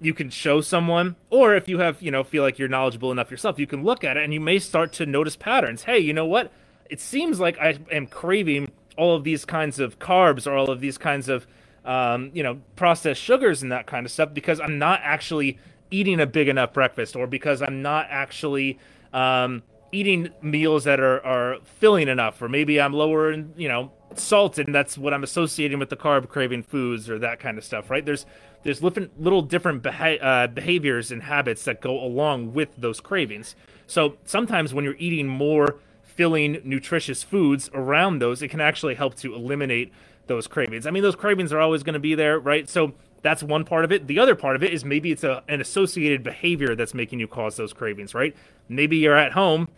you 0.00 0.14
can 0.14 0.30
show 0.30 0.60
someone, 0.60 1.16
or 1.30 1.54
if 1.54 1.68
you 1.68 1.78
have, 1.78 2.00
you 2.00 2.10
know, 2.10 2.22
feel 2.22 2.42
like 2.42 2.58
you're 2.58 2.68
knowledgeable 2.68 3.10
enough 3.10 3.30
yourself, 3.30 3.58
you 3.58 3.66
can 3.66 3.82
look 3.82 4.04
at 4.04 4.16
it 4.16 4.22
and 4.22 4.32
you 4.32 4.40
may 4.40 4.58
start 4.58 4.92
to 4.94 5.06
notice 5.06 5.36
patterns. 5.36 5.84
Hey, 5.84 5.98
you 5.98 6.12
know 6.12 6.26
what? 6.26 6.52
It 6.88 7.00
seems 7.00 7.40
like 7.40 7.58
I 7.58 7.78
am 7.90 8.06
craving 8.06 8.70
all 8.96 9.16
of 9.16 9.24
these 9.24 9.44
kinds 9.44 9.80
of 9.80 9.98
carbs 9.98 10.46
or 10.46 10.54
all 10.56 10.70
of 10.70 10.80
these 10.80 10.98
kinds 10.98 11.28
of 11.28 11.46
um, 11.86 12.30
you 12.34 12.42
know 12.42 12.60
processed 12.74 13.22
sugars 13.22 13.62
and 13.62 13.72
that 13.72 13.86
kind 13.86 14.04
of 14.04 14.12
stuff 14.12 14.34
because 14.34 14.60
I'm 14.60 14.78
not 14.78 15.00
actually 15.02 15.58
eating 15.90 16.20
a 16.20 16.26
big 16.26 16.48
enough 16.48 16.72
breakfast 16.72 17.16
or 17.16 17.26
because 17.26 17.62
I'm 17.62 17.80
not 17.80 18.08
actually 18.10 18.78
um, 19.12 19.62
eating 19.92 20.30
meals 20.42 20.84
that 20.84 20.98
are, 21.00 21.24
are 21.24 21.58
filling 21.78 22.08
enough 22.08 22.42
or 22.42 22.48
maybe 22.48 22.80
I'm 22.80 22.92
lower 22.92 23.32
in 23.32 23.54
you 23.56 23.68
know 23.68 23.92
salt 24.14 24.58
and 24.58 24.74
that's 24.74 24.98
what 24.98 25.14
I'm 25.14 25.22
associating 25.22 25.78
with 25.78 25.90
the 25.90 25.96
carb 25.96 26.28
craving 26.28 26.64
foods 26.64 27.08
or 27.08 27.18
that 27.20 27.38
kind 27.38 27.56
of 27.56 27.64
stuff 27.64 27.88
right? 27.90 28.04
There's 28.04 28.26
there's 28.64 28.80
different 28.80 29.20
little 29.22 29.42
different 29.42 29.82
beha- 29.82 30.20
uh, 30.20 30.46
behaviors 30.48 31.12
and 31.12 31.22
habits 31.22 31.64
that 31.64 31.80
go 31.80 32.02
along 32.02 32.52
with 32.52 32.68
those 32.76 33.00
cravings. 33.00 33.54
So 33.86 34.16
sometimes 34.24 34.74
when 34.74 34.84
you're 34.84 34.96
eating 34.98 35.28
more 35.28 35.76
filling 36.02 36.60
nutritious 36.64 37.22
foods 37.22 37.70
around 37.74 38.18
those, 38.20 38.42
it 38.42 38.48
can 38.48 38.60
actually 38.60 38.94
help 38.94 39.14
to 39.16 39.34
eliminate 39.34 39.92
those 40.26 40.46
cravings. 40.46 40.86
I 40.86 40.90
mean, 40.90 41.02
those 41.02 41.16
cravings 41.16 41.52
are 41.52 41.60
always 41.60 41.82
going 41.82 41.94
to 41.94 42.00
be 42.00 42.14
there, 42.14 42.38
right? 42.38 42.68
So 42.68 42.92
that's 43.22 43.42
one 43.42 43.64
part 43.64 43.84
of 43.84 43.92
it. 43.92 44.06
The 44.06 44.18
other 44.18 44.34
part 44.34 44.56
of 44.56 44.62
it 44.62 44.72
is 44.72 44.84
maybe 44.84 45.10
it's 45.12 45.24
a, 45.24 45.42
an 45.48 45.60
associated 45.60 46.22
behavior 46.22 46.74
that's 46.74 46.94
making 46.94 47.20
you 47.20 47.28
cause 47.28 47.56
those 47.56 47.72
cravings, 47.72 48.14
right? 48.14 48.34
Maybe 48.68 48.96
you're 48.96 49.16
at 49.16 49.32
home 49.32 49.68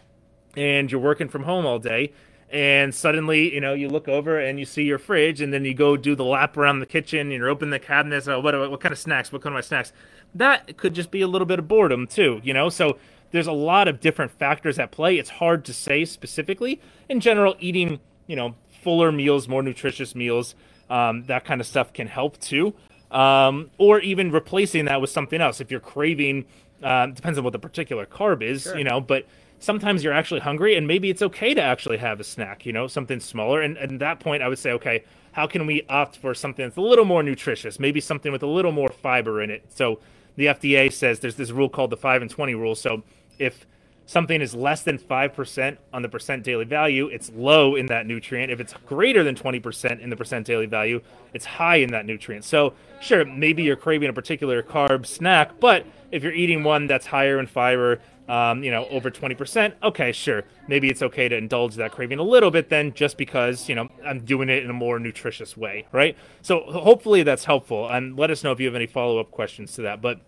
and 0.56 0.90
you're 0.90 1.00
working 1.00 1.28
from 1.28 1.44
home 1.44 1.66
all 1.66 1.78
day 1.78 2.12
and 2.50 2.94
suddenly 2.94 3.52
you 3.52 3.60
know 3.60 3.74
you 3.74 3.90
look 3.90 4.08
over 4.08 4.40
and 4.40 4.58
you 4.58 4.64
see 4.64 4.82
your 4.82 4.96
fridge 4.96 5.42
and 5.42 5.52
then 5.52 5.66
you 5.66 5.74
go 5.74 5.98
do 5.98 6.14
the 6.16 6.24
lap 6.24 6.56
around 6.56 6.78
the 6.78 6.86
kitchen 6.86 7.20
and 7.20 7.32
you're 7.32 7.50
open 7.50 7.68
the 7.68 7.78
cabinets 7.78 8.26
oh, 8.26 8.40
what, 8.40 8.58
what 8.70 8.80
kind 8.80 8.90
of 8.90 8.98
snacks 8.98 9.30
what 9.30 9.42
kind 9.42 9.52
of 9.52 9.58
my 9.58 9.60
snacks 9.60 9.92
that 10.34 10.78
could 10.78 10.94
just 10.94 11.10
be 11.10 11.20
a 11.20 11.28
little 11.28 11.44
bit 11.44 11.58
of 11.58 11.68
boredom 11.68 12.06
too 12.06 12.40
you 12.42 12.54
know 12.54 12.70
so 12.70 12.96
there's 13.30 13.46
a 13.46 13.52
lot 13.52 13.88
of 13.88 14.00
different 14.00 14.30
factors 14.32 14.78
at 14.78 14.90
play. 14.90 15.18
It's 15.18 15.30
hard 15.30 15.64
to 15.66 15.74
say 15.74 16.04
specifically. 16.04 16.80
In 17.08 17.20
general, 17.20 17.56
eating, 17.60 18.00
you 18.26 18.36
know, 18.36 18.54
fuller 18.82 19.12
meals, 19.12 19.48
more 19.48 19.62
nutritious 19.62 20.14
meals, 20.14 20.54
um, 20.90 21.24
that 21.24 21.44
kind 21.44 21.60
of 21.60 21.66
stuff 21.66 21.92
can 21.92 22.06
help 22.06 22.38
too. 22.38 22.74
Um, 23.10 23.70
or 23.78 24.00
even 24.00 24.30
replacing 24.30 24.84
that 24.86 25.00
with 25.00 25.10
something 25.10 25.40
else. 25.40 25.60
If 25.60 25.70
you're 25.70 25.80
craving, 25.80 26.44
uh, 26.82 27.06
depends 27.06 27.38
on 27.38 27.44
what 27.44 27.52
the 27.52 27.58
particular 27.58 28.04
carb 28.06 28.42
is, 28.42 28.64
sure. 28.64 28.76
you 28.76 28.84
know, 28.84 29.00
but 29.00 29.26
sometimes 29.60 30.04
you're 30.04 30.12
actually 30.12 30.40
hungry 30.40 30.76
and 30.76 30.86
maybe 30.86 31.10
it's 31.10 31.22
okay 31.22 31.54
to 31.54 31.62
actually 31.62 31.98
have 31.98 32.20
a 32.20 32.24
snack, 32.24 32.66
you 32.66 32.72
know, 32.72 32.86
something 32.86 33.20
smaller. 33.20 33.60
And, 33.62 33.76
and 33.76 33.92
at 33.92 33.98
that 34.00 34.20
point, 34.20 34.42
I 34.42 34.48
would 34.48 34.58
say, 34.58 34.72
okay, 34.72 35.04
how 35.32 35.46
can 35.46 35.66
we 35.66 35.84
opt 35.88 36.16
for 36.16 36.34
something 36.34 36.64
that's 36.64 36.76
a 36.76 36.82
little 36.82 37.04
more 37.04 37.22
nutritious, 37.22 37.78
maybe 37.78 38.00
something 38.00 38.32
with 38.32 38.42
a 38.42 38.46
little 38.46 38.72
more 38.72 38.88
fiber 38.88 39.42
in 39.42 39.50
it? 39.50 39.64
So 39.74 40.00
the 40.36 40.46
FDA 40.46 40.92
says 40.92 41.20
there's 41.20 41.36
this 41.36 41.50
rule 41.50 41.68
called 41.68 41.90
the 41.90 41.96
5 41.96 42.22
and 42.22 42.30
20 42.30 42.54
rule. 42.54 42.74
So 42.74 43.02
if 43.38 43.66
something 44.08 44.40
is 44.40 44.54
less 44.54 44.82
than 44.82 44.98
5% 44.98 45.76
on 45.92 46.00
the 46.00 46.08
percent 46.08 46.42
daily 46.42 46.64
value, 46.64 47.08
it's 47.08 47.30
low 47.36 47.76
in 47.76 47.86
that 47.86 48.06
nutrient. 48.06 48.50
If 48.50 48.58
it's 48.58 48.72
greater 48.86 49.22
than 49.22 49.34
20% 49.34 50.00
in 50.00 50.08
the 50.08 50.16
percent 50.16 50.46
daily 50.46 50.64
value, 50.64 51.02
it's 51.34 51.44
high 51.44 51.76
in 51.76 51.90
that 51.90 52.06
nutrient. 52.06 52.46
So, 52.46 52.72
sure, 53.02 53.26
maybe 53.26 53.62
you're 53.62 53.76
craving 53.76 54.08
a 54.08 54.12
particular 54.14 54.62
carb 54.62 55.04
snack, 55.04 55.60
but 55.60 55.84
if 56.10 56.22
you're 56.22 56.32
eating 56.32 56.64
one 56.64 56.86
that's 56.86 57.04
higher 57.04 57.38
in 57.38 57.46
fiber, 57.46 58.00
um, 58.30 58.64
you 58.64 58.70
know, 58.70 58.86
over 58.86 59.10
20%, 59.10 59.74
okay, 59.82 60.10
sure. 60.12 60.42
Maybe 60.68 60.88
it's 60.88 61.02
okay 61.02 61.28
to 61.28 61.36
indulge 61.36 61.74
that 61.74 61.92
craving 61.92 62.18
a 62.18 62.22
little 62.22 62.50
bit 62.50 62.70
then 62.70 62.94
just 62.94 63.18
because, 63.18 63.68
you 63.68 63.74
know, 63.74 63.90
I'm 64.02 64.24
doing 64.24 64.48
it 64.48 64.64
in 64.64 64.70
a 64.70 64.74
more 64.74 64.98
nutritious 64.98 65.54
way, 65.54 65.86
right? 65.92 66.16
So, 66.40 66.60
hopefully 66.60 67.24
that's 67.24 67.44
helpful. 67.44 67.86
And 67.86 68.18
let 68.18 68.30
us 68.30 68.42
know 68.42 68.52
if 68.52 68.60
you 68.60 68.66
have 68.66 68.74
any 68.74 68.86
follow 68.86 69.18
up 69.18 69.30
questions 69.30 69.74
to 69.74 69.82
that. 69.82 70.00
But 70.00 70.18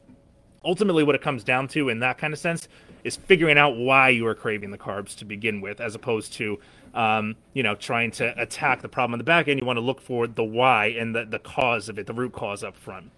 ultimately, 0.62 1.02
what 1.02 1.14
it 1.14 1.22
comes 1.22 1.44
down 1.44 1.68
to 1.68 1.88
in 1.88 2.00
that 2.00 2.18
kind 2.18 2.34
of 2.34 2.38
sense 2.38 2.68
is 3.04 3.16
figuring 3.16 3.58
out 3.58 3.76
why 3.76 4.08
you 4.08 4.26
are 4.26 4.34
craving 4.34 4.70
the 4.70 4.78
carbs 4.78 5.16
to 5.16 5.24
begin 5.24 5.60
with, 5.60 5.80
as 5.80 5.94
opposed 5.94 6.32
to 6.34 6.58
um, 6.94 7.36
you 7.52 7.62
know 7.62 7.74
trying 7.74 8.10
to 8.12 8.40
attack 8.40 8.82
the 8.82 8.88
problem 8.88 9.14
on 9.14 9.18
the 9.18 9.24
back 9.24 9.48
end. 9.48 9.60
You 9.60 9.66
want 9.66 9.78
to 9.78 9.82
look 9.82 10.00
for 10.00 10.26
the 10.26 10.44
why 10.44 10.86
and 10.86 11.14
the, 11.14 11.24
the 11.24 11.38
cause 11.38 11.88
of 11.88 11.98
it, 11.98 12.06
the 12.06 12.14
root 12.14 12.32
cause 12.32 12.62
up 12.64 12.76
front. 12.76 13.10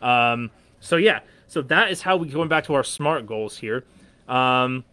Um, 0.00 0.50
so 0.80 0.96
yeah, 0.96 1.20
so 1.46 1.62
that 1.62 1.90
is 1.90 2.02
how 2.02 2.16
we 2.16 2.28
going 2.28 2.48
back 2.48 2.64
to 2.64 2.74
our 2.74 2.84
smart 2.84 3.26
goals 3.26 3.58
here. 3.58 3.84
Um, 4.28 4.84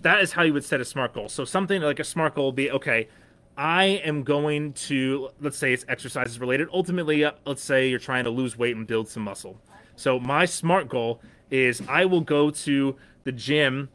that 0.00 0.20
is 0.20 0.32
how 0.32 0.42
you 0.42 0.52
would 0.52 0.64
set 0.64 0.80
a 0.80 0.84
smart 0.84 1.14
goal. 1.14 1.28
So 1.28 1.44
something 1.44 1.80
like 1.80 1.98
a 1.98 2.04
smart 2.04 2.34
goal 2.34 2.46
would 2.46 2.56
be 2.56 2.70
okay. 2.70 3.08
I 3.56 3.84
am 4.04 4.22
going 4.24 4.72
to 4.74 5.30
let's 5.40 5.56
say 5.56 5.72
it's 5.72 5.84
exercises 5.88 6.40
related. 6.40 6.68
Ultimately, 6.72 7.24
uh, 7.24 7.32
let's 7.46 7.62
say 7.62 7.88
you're 7.88 7.98
trying 7.98 8.24
to 8.24 8.30
lose 8.30 8.58
weight 8.58 8.76
and 8.76 8.86
build 8.86 9.08
some 9.08 9.22
muscle. 9.22 9.58
So 9.96 10.18
my 10.18 10.44
smart 10.44 10.88
goal 10.88 11.20
is 11.50 11.82
I 11.88 12.04
will 12.04 12.20
go 12.20 12.50
to 12.50 12.96
the 13.24 13.32
gym 13.32 13.88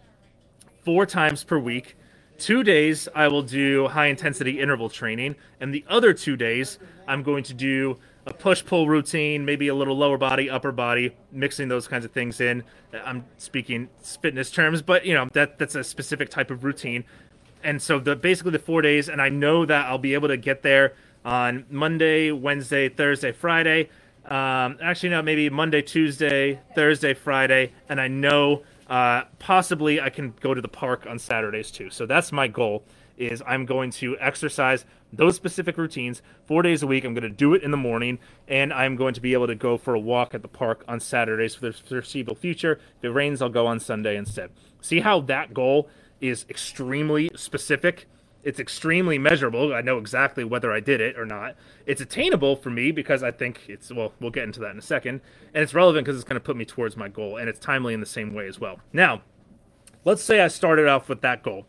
four 0.84 1.06
times 1.06 1.44
per 1.44 1.58
week. 1.58 1.96
Two 2.38 2.64
days 2.64 3.08
I 3.14 3.28
will 3.28 3.42
do 3.42 3.88
high 3.90 4.08
intensity 4.08 4.60
interval 4.60 4.90
training, 4.90 5.36
and 5.60 5.74
the 5.74 5.84
other 5.88 6.14
two 6.14 6.38
days 6.38 6.80
I'm 7.08 7.22
going 7.22 7.44
to 7.44 7.54
do 7.54 7.98
a 8.26 8.34
push 8.34 8.64
pull 8.64 8.88
routine, 8.88 9.44
maybe 9.44 9.68
a 9.68 9.76
little 9.76 9.98
lower 9.98 10.18
body, 10.18 10.50
upper 10.50 10.72
body, 10.72 11.16
mixing 11.32 11.68
those 11.68 11.88
kinds 11.88 12.06
of 12.06 12.12
things 12.12 12.40
in. 12.40 12.64
I'm 12.94 13.26
speaking 13.38 13.90
fitness 14.02 14.52
terms, 14.52 14.82
but 14.82 15.06
you 15.06 15.14
know 15.14 15.28
that 15.34 15.60
that's 15.60 15.76
a 15.76 15.84
specific 15.84 16.30
type 16.30 16.52
of 16.52 16.64
routine. 16.64 17.04
And 17.64 17.82
so 17.82 18.00
the 18.00 18.16
basically 18.16 18.52
the 18.52 18.60
four 18.60 18.82
days, 18.82 19.10
and 19.10 19.22
I 19.22 19.30
know 19.30 19.66
that 19.66 19.88
I'll 19.88 19.98
be 19.98 20.14
able 20.14 20.30
to 20.30 20.38
get 20.38 20.62
there 20.62 20.94
on 21.26 21.66
Monday, 21.70 22.32
Wednesday, 22.32 22.88
Thursday, 22.88 23.34
Friday. 23.34 23.90
Um, 24.26 24.78
actually, 24.82 25.10
no, 25.10 25.22
maybe 25.22 25.50
Monday, 25.50 25.82
Tuesday, 25.82 26.62
Thursday, 26.76 27.14
Friday, 27.14 27.74
and 27.90 28.00
I 28.00 28.08
know 28.08 28.64
uh, 28.90 29.24
possibly 29.38 30.02
I 30.02 30.10
can 30.10 30.34
go 30.42 30.54
to 30.54 30.62
the 30.62 30.68
park 30.68 31.06
on 31.08 31.20
Saturdays 31.20 31.72
too. 31.72 31.90
So 31.90 32.06
that's 32.06 32.32
my 32.32 32.48
goal. 32.48 32.84
Is 33.18 33.44
I'm 33.46 33.66
going 33.66 33.92
to 33.92 34.18
exercise 34.20 34.86
those 35.12 35.36
specific 35.36 35.78
routines 35.78 36.22
four 36.46 36.62
days 36.62 36.82
a 36.82 36.88
week. 36.88 37.04
I'm 37.04 37.14
going 37.14 37.24
to 37.24 37.30
do 37.30 37.54
it 37.54 37.64
in 37.64 37.72
the 37.72 37.78
morning, 37.78 38.18
and 38.48 38.72
I'm 38.72 38.96
going 38.96 39.14
to 39.14 39.20
be 39.20 39.34
able 39.34 39.48
to 39.48 39.56
go 39.56 39.78
for 39.78 39.94
a 39.94 40.00
walk 40.00 40.34
at 40.34 40.42
the 40.42 40.48
park 40.48 40.86
on 40.88 41.02
Saturdays 41.02 41.54
for 41.56 41.66
the 41.66 41.74
foreseeable 41.74 42.36
future. 42.36 42.80
If 42.98 43.04
it 43.04 43.10
rains, 43.10 43.42
I'll 43.42 43.50
go 43.50 43.68
on 43.68 43.82
Sunday 43.82 44.16
instead. 44.16 44.52
See 44.80 45.02
how 45.02 45.20
that 45.22 45.54
goal 45.54 45.90
is 46.22 46.46
extremely 46.50 47.30
specific 47.36 48.08
it's 48.44 48.60
extremely 48.60 49.18
measurable. 49.18 49.74
I 49.74 49.82
know 49.82 49.98
exactly 49.98 50.44
whether 50.44 50.72
I 50.72 50.80
did 50.80 51.02
it 51.02 51.18
or 51.18 51.26
not. 51.26 51.56
It's 51.86 52.02
attainable 52.02 52.56
for 52.56 52.70
me 52.70 52.92
because 52.92 53.22
I 53.22 53.32
think 53.32 53.62
it's 53.68 53.92
well, 53.92 54.14
we'll 54.20 54.32
get 54.32 54.46
into 54.46 54.60
that 54.62 54.72
in 54.72 54.78
a 54.78 54.82
second, 54.82 55.22
and 55.54 55.64
it's 55.64 55.74
relevant 55.74 56.06
because 56.06 56.20
it's 56.20 56.28
going 56.28 56.40
to 56.40 56.46
put 56.46 56.56
me 56.56 56.66
towards 56.66 56.96
my 56.96 57.10
goal, 57.10 57.38
and 57.38 57.50
it's 57.50 57.60
timely 57.60 57.94
in 57.94 58.00
the 58.00 58.06
same 58.06 58.34
way 58.34 58.48
as 58.48 58.60
well. 58.60 58.80
Now, 58.94 59.22
let's 60.06 60.24
say 60.24 60.40
I 60.40 60.48
started 60.48 60.88
off 60.88 61.10
with 61.10 61.22
that 61.22 61.44
goal, 61.44 61.66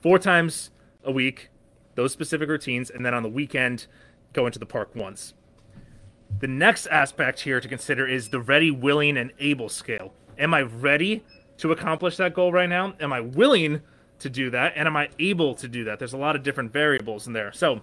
four 0.00 0.18
times 0.18 0.70
a 1.04 1.12
week, 1.12 1.50
those 1.94 2.12
specific 2.12 2.48
routines, 2.48 2.90
and 2.90 3.04
then 3.04 3.12
on 3.12 3.22
the 3.22 3.28
weekend, 3.28 3.86
go 4.32 4.46
into 4.46 4.58
the 4.58 4.66
park 4.66 4.94
once. 4.94 5.34
The 6.40 6.46
next 6.46 6.86
aspect 6.86 7.40
here 7.40 7.60
to 7.60 7.68
consider 7.68 8.06
is 8.06 8.28
the 8.28 8.40
ready, 8.40 8.70
willing, 8.70 9.16
and 9.16 9.32
able 9.38 9.68
scale. 9.68 10.14
Am 10.38 10.54
I 10.54 10.62
ready 10.62 11.24
to 11.58 11.72
accomplish 11.72 12.16
that 12.18 12.34
goal 12.34 12.52
right 12.52 12.68
now? 12.68 12.94
Am 13.00 13.12
I 13.12 13.20
willing? 13.20 13.82
To 14.20 14.30
do 14.30 14.50
that? 14.50 14.72
And 14.76 14.86
am 14.86 14.96
I 14.96 15.08
able 15.18 15.54
to 15.54 15.68
do 15.68 15.84
that? 15.84 15.98
There's 15.98 16.12
a 16.12 16.18
lot 16.18 16.36
of 16.36 16.42
different 16.42 16.72
variables 16.72 17.26
in 17.26 17.32
there. 17.32 17.52
So, 17.52 17.80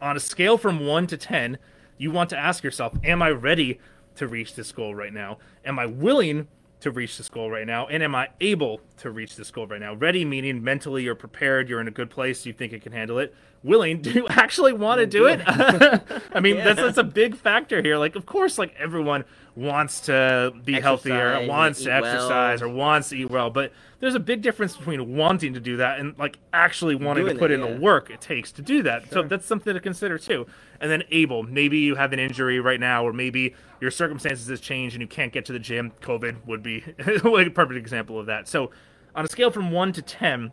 on 0.00 0.16
a 0.16 0.20
scale 0.20 0.58
from 0.58 0.86
1 0.86 1.06
to 1.08 1.16
10, 1.16 1.58
you 1.96 2.10
want 2.10 2.30
to 2.30 2.38
ask 2.38 2.62
yourself, 2.62 2.94
am 3.02 3.22
I 3.22 3.30
ready 3.30 3.80
to 4.16 4.28
reach 4.28 4.54
this 4.54 4.72
goal 4.72 4.94
right 4.94 5.12
now? 5.12 5.38
Am 5.64 5.78
I 5.78 5.86
willing 5.86 6.48
to 6.80 6.90
reach 6.90 7.16
this 7.18 7.28
goal 7.28 7.50
right 7.50 7.66
now? 7.66 7.86
And 7.88 8.02
am 8.02 8.14
I 8.14 8.28
able 8.40 8.80
to 8.98 9.10
reach 9.10 9.36
this 9.36 9.50
goal 9.50 9.66
right 9.66 9.80
now? 9.80 9.94
Ready 9.94 10.24
meaning 10.24 10.62
mentally 10.62 11.02
you're 11.02 11.14
prepared, 11.14 11.68
you're 11.68 11.80
in 11.80 11.88
a 11.88 11.92
good 11.92 12.10
place, 12.10 12.46
you 12.46 12.52
think 12.52 12.72
it 12.72 12.82
can 12.82 12.92
handle 12.92 13.18
it. 13.18 13.34
Willing, 13.64 14.00
do 14.02 14.10
you 14.10 14.28
actually 14.28 14.72
want 14.72 15.00
to 15.00 15.06
do 15.06 15.26
it? 15.26 15.40
I 15.46 16.40
mean, 16.40 16.56
yeah. 16.56 16.64
that's 16.64 16.80
that's 16.80 16.98
a 16.98 17.04
big 17.04 17.36
factor 17.36 17.82
here. 17.82 17.96
Like, 17.96 18.14
of 18.14 18.26
course, 18.26 18.58
like 18.58 18.74
everyone 18.78 19.24
wants 19.58 20.02
to 20.02 20.52
be 20.64 20.76
exercise, 20.76 20.84
healthier, 20.84 21.46
wants 21.48 21.82
to 21.82 21.92
exercise, 21.92 22.60
well. 22.60 22.70
or 22.70 22.72
wants 22.72 23.08
to 23.08 23.16
eat 23.16 23.30
well, 23.30 23.50
but 23.50 23.72
there's 23.98 24.14
a 24.14 24.20
big 24.20 24.40
difference 24.40 24.76
between 24.76 25.16
wanting 25.16 25.54
to 25.54 25.60
do 25.60 25.78
that 25.78 25.98
and 25.98 26.16
like 26.16 26.38
actually 26.52 26.94
wanting 26.94 27.24
Doing 27.24 27.36
to 27.36 27.40
put 27.40 27.50
it, 27.50 27.54
in 27.54 27.66
yeah. 27.66 27.74
the 27.74 27.80
work 27.80 28.08
it 28.08 28.20
takes 28.20 28.52
to 28.52 28.62
do 28.62 28.84
that. 28.84 29.02
Sure. 29.04 29.12
So 29.14 29.22
that's 29.24 29.46
something 29.46 29.74
to 29.74 29.80
consider 29.80 30.16
too. 30.16 30.46
And 30.80 30.90
then 30.90 31.02
able, 31.10 31.42
maybe 31.42 31.78
you 31.78 31.96
have 31.96 32.12
an 32.12 32.20
injury 32.20 32.60
right 32.60 32.78
now, 32.78 33.04
or 33.04 33.12
maybe 33.12 33.56
your 33.80 33.90
circumstances 33.90 34.46
has 34.46 34.60
changed 34.60 34.94
and 34.94 35.02
you 35.02 35.08
can't 35.08 35.32
get 35.32 35.44
to 35.46 35.52
the 35.52 35.58
gym. 35.58 35.92
COVID 36.02 36.46
would 36.46 36.62
be 36.62 36.84
a 36.98 37.50
perfect 37.50 37.78
example 37.78 38.20
of 38.20 38.26
that. 38.26 38.46
So 38.46 38.70
on 39.16 39.24
a 39.24 39.28
scale 39.28 39.50
from 39.50 39.72
one 39.72 39.92
to 39.94 40.02
ten, 40.02 40.52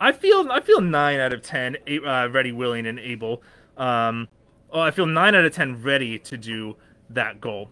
I 0.00 0.12
feel 0.12 0.50
I 0.50 0.60
feel 0.60 0.80
nine 0.80 1.20
out 1.20 1.34
of 1.34 1.42
ten 1.42 1.76
uh, 2.06 2.28
ready, 2.30 2.52
willing, 2.52 2.86
and 2.86 2.98
able. 2.98 3.42
Um, 3.76 4.28
oh, 4.70 4.80
I 4.80 4.92
feel 4.92 5.04
nine 5.04 5.34
out 5.34 5.44
of 5.44 5.52
ten 5.52 5.82
ready 5.82 6.18
to 6.20 6.38
do 6.38 6.76
that 7.10 7.40
goal. 7.40 7.70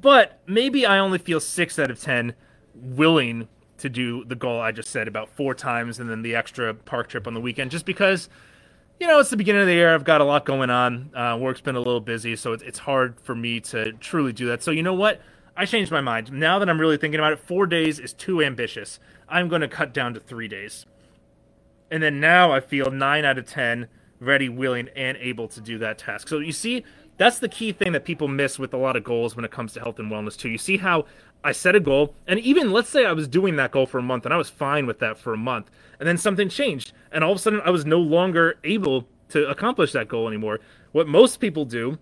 But 0.00 0.40
maybe 0.46 0.84
I 0.84 0.98
only 0.98 1.18
feel 1.18 1.40
six 1.40 1.78
out 1.78 1.90
of 1.90 2.00
ten 2.00 2.34
willing 2.74 3.48
to 3.78 3.88
do 3.88 4.24
the 4.24 4.34
goal 4.34 4.60
I 4.60 4.72
just 4.72 4.88
said 4.88 5.08
about 5.08 5.28
four 5.28 5.54
times 5.54 5.98
and 5.98 6.08
then 6.08 6.22
the 6.22 6.34
extra 6.34 6.74
park 6.74 7.08
trip 7.08 7.26
on 7.26 7.34
the 7.34 7.40
weekend 7.40 7.70
just 7.70 7.84
because 7.84 8.28
you 9.00 9.06
know 9.06 9.18
it's 9.18 9.30
the 9.30 9.36
beginning 9.36 9.62
of 9.62 9.66
the 9.66 9.74
year. 9.74 9.94
I've 9.94 10.04
got 10.04 10.20
a 10.20 10.24
lot 10.24 10.44
going 10.44 10.70
on. 10.70 11.10
Uh, 11.14 11.36
work's 11.40 11.60
been 11.60 11.76
a 11.76 11.80
little 11.80 12.00
busy 12.00 12.36
so 12.36 12.52
it's, 12.52 12.62
it's 12.62 12.78
hard 12.80 13.20
for 13.20 13.34
me 13.34 13.60
to 13.60 13.92
truly 13.94 14.32
do 14.32 14.46
that. 14.46 14.62
So 14.62 14.70
you 14.70 14.82
know 14.82 14.94
what? 14.94 15.20
I 15.56 15.66
changed 15.66 15.92
my 15.92 16.00
mind. 16.00 16.32
Now 16.32 16.58
that 16.58 16.68
I'm 16.68 16.80
really 16.80 16.96
thinking 16.96 17.20
about 17.20 17.32
it 17.32 17.38
four 17.38 17.66
days 17.66 17.98
is 17.98 18.12
too 18.12 18.42
ambitious. 18.42 18.98
I'm 19.28 19.48
going 19.48 19.60
to 19.60 19.68
cut 19.68 19.94
down 19.94 20.14
to 20.14 20.20
three 20.20 20.48
days. 20.48 20.86
And 21.90 22.02
then 22.02 22.18
now 22.18 22.50
I 22.50 22.60
feel 22.60 22.90
nine 22.90 23.24
out 23.24 23.38
of 23.38 23.46
ten 23.46 23.88
ready 24.18 24.48
willing 24.48 24.88
and 24.96 25.16
able 25.18 25.48
to 25.48 25.60
do 25.60 25.78
that 25.78 25.98
task. 25.98 26.28
So 26.28 26.38
you 26.38 26.52
see 26.52 26.84
that's 27.16 27.38
the 27.38 27.48
key 27.48 27.72
thing 27.72 27.92
that 27.92 28.04
people 28.04 28.28
miss 28.28 28.58
with 28.58 28.74
a 28.74 28.76
lot 28.76 28.96
of 28.96 29.04
goals 29.04 29.36
when 29.36 29.44
it 29.44 29.50
comes 29.50 29.72
to 29.74 29.80
health 29.80 29.98
and 29.98 30.10
wellness 30.10 30.36
too. 30.36 30.48
You 30.48 30.58
see 30.58 30.78
how 30.78 31.06
I 31.42 31.52
set 31.52 31.76
a 31.76 31.80
goal, 31.80 32.14
and 32.26 32.40
even 32.40 32.72
let's 32.72 32.88
say 32.88 33.04
I 33.04 33.12
was 33.12 33.28
doing 33.28 33.56
that 33.56 33.70
goal 33.70 33.86
for 33.86 33.98
a 33.98 34.02
month, 34.02 34.24
and 34.24 34.32
I 34.32 34.38
was 34.38 34.50
fine 34.50 34.86
with 34.86 34.98
that 35.00 35.18
for 35.18 35.34
a 35.34 35.38
month, 35.38 35.70
and 35.98 36.08
then 36.08 36.16
something 36.16 36.48
changed, 36.48 36.92
and 37.12 37.22
all 37.22 37.32
of 37.32 37.36
a 37.36 37.40
sudden 37.40 37.60
I 37.64 37.70
was 37.70 37.84
no 37.84 37.98
longer 37.98 38.56
able 38.64 39.06
to 39.28 39.48
accomplish 39.48 39.92
that 39.92 40.08
goal 40.08 40.26
anymore. 40.26 40.60
What 40.92 41.06
most 41.06 41.40
people 41.40 41.64
do 41.64 41.98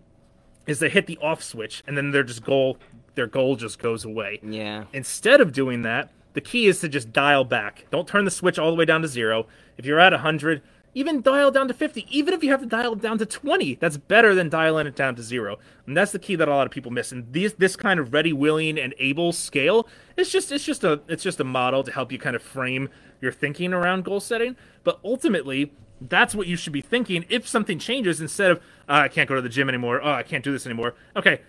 is 0.67 0.79
they 0.79 0.89
hit 0.89 1.07
the 1.07 1.19
off 1.19 1.43
switch, 1.43 1.83
and 1.87 1.97
then 1.97 2.13
their 2.13 2.23
just 2.23 2.45
goal, 2.45 2.79
their 3.15 3.27
goal 3.27 3.57
just 3.57 3.79
goes 3.79 4.05
away. 4.05 4.39
Yeah. 4.43 4.85
Instead 4.93 5.41
of 5.41 5.53
doing 5.53 5.83
that, 5.83 6.11
the 6.35 6.41
key 6.41 6.67
is 6.67 6.81
to 6.81 6.89
just 6.89 7.13
dial 7.13 7.45
back. 7.45 7.87
Don't 7.91 8.09
turn 8.09 8.25
the 8.25 8.31
switch 8.31 8.59
all 8.59 8.71
the 8.71 8.77
way 8.77 8.85
down 8.85 9.03
to 9.03 9.09
zero. 9.09 9.47
If 9.77 9.85
you're 9.85 10.01
at 10.01 10.13
100, 10.13 10.63
even 10.95 11.23
dial 11.23 11.51
down 11.51 11.69
to 11.69 11.75
50 11.75 12.07
even 12.11 12.35
if 12.35 12.43
you 12.43 12.51
have 12.51 12.61
to 12.61 12.67
dial 12.67 12.93
it 12.93 13.01
down 13.01 13.19
to 13.19 13.27
20 13.27 13.77
that's 13.77 13.97
better 13.97 14.35
than 14.35 14.49
dialing 14.49 14.87
it 14.87 14.95
down 14.95 15.15
to 15.17 15.23
zero. 15.23 15.59
And 15.87 15.97
that's 15.97 16.13
the 16.13 16.19
key 16.19 16.37
that 16.37 16.49
a 16.49 16.51
lot 16.51 16.67
of 16.67 16.73
people 16.73 16.91
miss. 16.91 17.13
And 17.13 17.33
these 17.33 17.55
this 17.55 17.77
kind 17.77 17.99
of 17.99 18.13
ready 18.13 18.33
willing 18.33 18.79
and 18.79 18.95
able 18.99 19.33
scale 19.33 19.89
it's 20.17 20.31
just 20.31 20.53
it's 20.53 20.65
just 20.65 20.85
a 20.85 21.01
it's 21.09 21.23
just 21.23 21.41
a 21.41 21.45
model 21.45 21.83
to 21.83 21.93
help 21.93 22.13
you 22.13 22.19
kind 22.19 22.37
of 22.37 22.43
frame 22.43 22.89
your 23.21 23.33
thinking 23.33 23.73
around 23.73 24.05
goal 24.05 24.21
setting. 24.21 24.57
But 24.85 25.01
ultimately 25.05 25.73
that's 26.01 26.35
what 26.35 26.47
you 26.47 26.57
should 26.57 26.73
be 26.73 26.81
thinking 26.81 27.25
if 27.29 27.47
something 27.47 27.79
changes 27.79 28.21
instead 28.21 28.51
of 28.51 28.59
oh, 28.89 28.95
i 28.95 29.09
can't 29.09 29.29
go 29.29 29.35
to 29.35 29.43
the 29.43 29.49
gym 29.49 29.69
anymore. 29.69 30.01
Oh 30.03 30.13
i 30.13 30.23
can't 30.23 30.45
do 30.45 30.53
this 30.53 30.67
anymore. 30.67 30.95
Okay. 31.17 31.41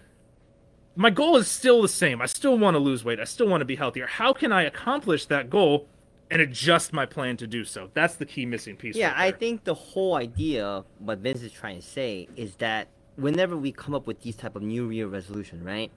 My 0.96 1.10
goal 1.10 1.38
is 1.38 1.48
still 1.48 1.82
the 1.82 1.88
same. 1.88 2.22
I 2.22 2.28
still 2.28 2.56
want 2.56 2.76
to 2.76 2.80
lose 2.80 3.04
weight. 3.04 3.20
I 3.20 3.24
still 3.24 3.48
want 3.48 3.62
to 3.62 3.66
be 3.66 3.76
healthier. 3.76 4.08
How 4.08 4.32
can 4.32 4.52
i 4.52 4.64
accomplish 4.64 5.26
that 5.26 5.50
goal 5.50 5.88
and 6.34 6.42
adjust 6.42 6.92
my 6.94 7.06
plan 7.06 7.38
to 7.38 7.46
do 7.46 7.64
so. 7.64 7.92
That's 7.94 8.16
the 8.16 8.26
key 8.26 8.48
missing 8.48 8.76
piece. 8.76 8.96
Yeah, 8.96 9.12
right 9.12 9.36
I 9.36 9.38
think 9.38 9.66
the 9.66 9.76
whole 9.76 10.16
idea, 10.16 10.84
what 10.98 11.20
Vince 11.20 11.44
is 11.44 11.52
trying 11.52 11.80
to 11.80 11.88
say, 11.88 12.28
is 12.36 12.56
that 12.56 12.88
whenever 13.18 13.56
we 13.56 13.72
come 13.72 13.94
up 13.94 14.08
with 14.08 14.22
these 14.22 14.36
type 14.36 14.56
of 14.56 14.64
New 14.64 14.90
Year 14.90 15.06
resolution, 15.06 15.64
right, 15.64 15.92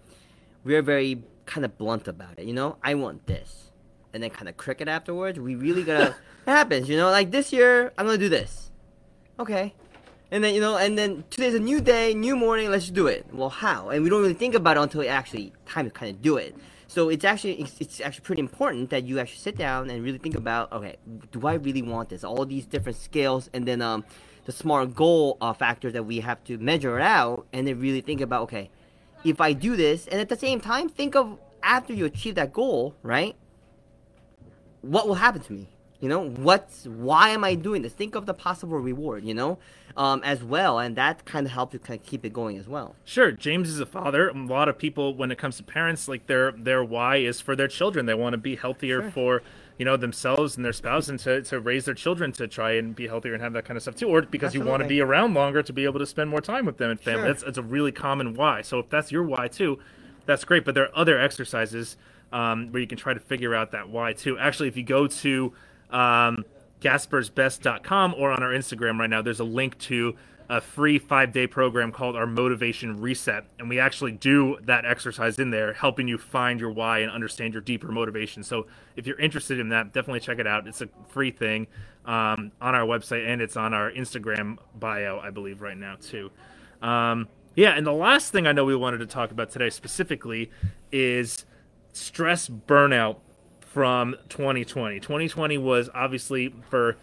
we're 0.63 0.83
very 0.83 1.23
kind 1.47 1.65
of 1.65 1.79
blunt 1.79 2.07
about 2.07 2.39
it. 2.39 2.45
You 2.45 2.53
know, 2.53 2.77
I 2.83 2.95
want 2.97 3.27
this, 3.27 3.71
and 4.13 4.23
then 4.23 4.29
kind 4.29 4.47
of 4.47 4.59
cricket 4.59 4.89
afterwards. 4.89 5.41
We 5.41 5.55
really 5.55 5.83
gotta. 5.83 6.09
it 6.47 6.51
happens, 6.51 6.87
you 6.87 6.99
know. 6.99 7.11
Like 7.11 7.31
this 7.31 7.51
year, 7.51 7.95
I'm 7.97 8.05
gonna 8.05 8.19
do 8.19 8.29
this. 8.29 8.71
Okay. 9.41 9.73
And 10.31 10.45
then 10.45 10.55
you 10.55 10.61
know, 10.61 10.77
and 10.77 10.99
then 10.99 11.25
today's 11.31 11.55
a 11.55 11.61
new 11.61 11.81
day, 11.81 12.13
new 12.13 12.37
morning. 12.37 12.71
Let's 12.71 12.91
do 12.91 13.07
it. 13.07 13.25
Well, 13.33 13.49
how? 13.49 13.89
And 13.89 14.05
we 14.05 14.11
don't 14.11 14.21
really 14.21 14.35
think 14.35 14.55
about 14.55 14.77
it 14.77 14.81
until 14.81 15.01
it 15.01 15.07
actually 15.07 15.55
time 15.65 15.87
to 15.87 15.91
kind 15.91 16.15
of 16.15 16.21
do 16.21 16.37
it. 16.37 16.55
So 16.97 17.11
it's 17.11 17.27
actually 17.27 17.61
it's, 17.61 17.79
it's, 17.79 18.01
actually 18.01 18.23
pretty 18.23 18.41
important 18.41 18.89
that 18.89 19.05
you 19.05 19.19
actually 19.19 19.41
sit 19.41 19.59
down 19.59 19.91
and 19.91 20.03
really 20.03 20.17
think 20.17 20.35
about 20.35 20.73
okay, 20.73 20.97
do 21.31 21.47
I 21.47 21.53
really 21.57 21.83
want 21.83 22.09
this? 22.09 22.25
All 22.25 22.47
these 22.47 22.65
different 22.65 22.97
scales, 22.97 23.51
and 23.53 23.69
then 23.69 23.83
um, 23.83 24.03
the 24.47 24.53
smart 24.53 24.95
goal 24.95 25.37
uh, 25.43 25.53
factors 25.53 25.93
that 25.93 26.05
we 26.05 26.21
have 26.21 26.43
to 26.45 26.57
measure 26.57 26.99
it 26.99 27.03
out, 27.03 27.45
and 27.53 27.69
then 27.69 27.79
really 27.81 28.01
think 28.01 28.23
about 28.23 28.45
okay, 28.45 28.71
if 29.25 29.43
I 29.43 29.53
do 29.53 29.77
this, 29.77 30.07
and 30.07 30.23
at 30.23 30.31
the 30.31 30.39
same 30.39 30.59
time 30.59 30.89
think 30.89 31.15
of 31.15 31.39
after 31.63 31.93
you 31.93 32.07
achieve 32.07 32.35
that 32.37 32.55
goal, 32.55 32.95
right? 33.03 33.37
What 34.81 35.07
will 35.07 35.17
happen 35.17 35.43
to 35.43 35.53
me? 35.53 35.69
You 36.01 36.09
know, 36.09 36.29
what's 36.29 36.85
why 36.87 37.31
am 37.31 37.45
I 37.45 37.55
doing 37.55 37.83
this? 37.83 37.93
Think 37.93 38.15
of 38.15 38.27
the 38.27 38.35
possible 38.35 38.79
reward. 38.79 39.25
You 39.25 39.35
know, 39.35 39.59
um, 39.97 40.23
as 40.25 40.45
well, 40.45 40.79
and 40.79 40.95
that 40.97 41.25
kind 41.25 41.47
of 41.47 41.53
helps 41.53 41.73
you 41.73 41.81
kind 41.81 41.99
of 41.99 42.07
keep 42.07 42.25
it 42.25 42.33
going 42.33 42.59
as 42.59 42.69
well. 42.69 42.95
Sure, 43.05 43.33
James 43.33 43.69
is 43.69 43.81
a 43.81 43.87
father. 43.87 44.29
A 44.29 44.35
lot 44.35 44.69
of 44.69 44.79
people, 44.79 45.15
when 45.15 45.31
it 45.31 45.39
comes 45.39 45.57
to 45.57 45.63
parents, 45.63 46.07
like 46.07 46.27
their 46.27 46.53
their 46.53 46.85
why 46.85 47.17
is 47.17 47.41
for 47.41 47.57
their 47.57 47.69
children. 47.69 48.07
They 48.07 48.15
want 48.15 48.35
to 48.35 48.39
be 48.39 48.57
healthier 48.57 49.03
sure. 49.03 49.11
for 49.11 49.43
you 49.79 49.85
know 49.85 49.97
themselves 49.97 50.57
and 50.57 50.65
their 50.65 50.73
spouse, 50.73 51.09
and 51.09 51.19
to, 51.21 51.43
to 51.43 51.61
raise 51.61 51.87
their 51.87 51.95
children 51.95 52.33
to 52.33 52.47
try 52.47 52.73
and 52.73 52.95
be 52.95 53.09
healthier 53.09 53.33
and 53.33 53.43
have 53.43 53.55
that 53.55 53.65
kind 53.65 53.77
of 53.77 53.83
stuff 53.83 53.97
too, 53.97 54.09
or 54.09 54.23
because 54.23 54.49
Absolutely. 54.49 54.67
you 54.67 54.71
want 54.71 54.83
to 54.83 54.89
be 54.89 55.01
around 55.01 55.35
longer 55.35 55.63
to 55.63 55.73
be 55.73 55.85
able 55.85 55.99
to 55.99 56.07
spend 56.07 56.29
more 56.29 56.43
time 56.43 56.67
with 56.67 56.77
them 56.77 56.91
and 56.91 57.01
family. 57.01 57.23
Sure. 57.23 57.29
That's, 57.29 57.43
that's 57.43 57.59
a 57.59 57.63
really 57.63 57.93
common 57.93 58.35
why. 58.35 58.63
So 58.63 58.79
if 58.81 58.91
that's 58.91 59.11
your 59.11 59.23
why 59.23 59.49
too, 59.49 59.79
that's 60.27 60.45
great. 60.45 60.65
But 60.65 60.75
there 60.75 60.85
are 60.85 60.99
other 60.99 61.19
exercises 61.19 61.97
um, 62.33 62.71
where 62.71 62.81
you 62.81 62.89
can 62.89 62.99
try 62.99 63.15
to 63.15 63.21
figure 63.21 63.55
out 63.55 63.71
that 63.71 63.89
why 63.89 64.13
too. 64.13 64.39
Actually, 64.39 64.69
if 64.69 64.77
you 64.77 64.83
go 64.83 65.07
to 65.07 65.53
um, 65.91 66.45
gasparsbest.com 66.81 68.15
or 68.17 68.31
on 68.33 68.43
our 68.43 68.51
Instagram 68.51 68.99
right 68.99 69.11
now, 69.11 69.23
there's 69.23 69.41
a 69.41 69.45
link 69.45 69.79
to 69.79 70.15
a 70.49 70.61
free 70.61 70.99
five 70.99 71.33
day 71.33 71.47
program 71.47 71.91
called 71.91 72.17
our 72.17 72.27
Motivation 72.27 73.01
Reset. 73.01 73.45
And 73.59 73.69
we 73.69 73.79
actually 73.79 74.13
do 74.13 74.59
that 74.63 74.85
exercise 74.85 75.39
in 75.39 75.51
there, 75.51 75.73
helping 75.73 76.07
you 76.07 76.19
find 76.19 76.61
your 76.61 76.71
why 76.71 77.01
and 77.01 77.11
understand 77.11 77.53
your 77.53 77.63
deeper 77.63 77.89
motivation. 77.89 78.43
So 78.43 78.67
if 78.95 79.07
you're 79.07 79.19
interested 79.19 79.59
in 79.59 79.71
that, 79.71 79.93
definitely 79.93 80.21
check 80.21 80.39
it 80.39 80.47
out. 80.47 80.67
It's 80.69 80.81
a 80.81 80.89
free 81.09 81.31
thing 81.31 81.67
um, 82.05 82.53
on 82.61 82.75
our 82.75 82.87
website 82.87 83.27
and 83.27 83.43
it's 83.43 83.57
on 83.57 83.75
our 83.75 83.91
Instagram 83.91 84.59
bio, 84.79 85.19
I 85.19 85.31
believe, 85.31 85.61
right 85.61 85.77
now, 85.77 85.97
too. 86.01 86.31
Um, 86.81 87.29
yeah, 87.57 87.71
and 87.71 87.87
the 87.87 87.93
last 87.93 88.33
thing 88.33 88.47
I 88.47 88.53
know 88.53 88.65
we 88.65 88.77
wanted 88.77 88.99
to 88.99 89.07
talk 89.07 89.31
about 89.31 89.51
today 89.51 89.71
specifically 89.71 90.51
is 90.93 91.45
stress 91.93 92.49
burnout 92.49 93.17
from 93.77 94.17
2020. 94.31 95.01
2020 95.01 95.59
was 95.59 95.91
obviously 95.93 96.49
for 96.71 96.97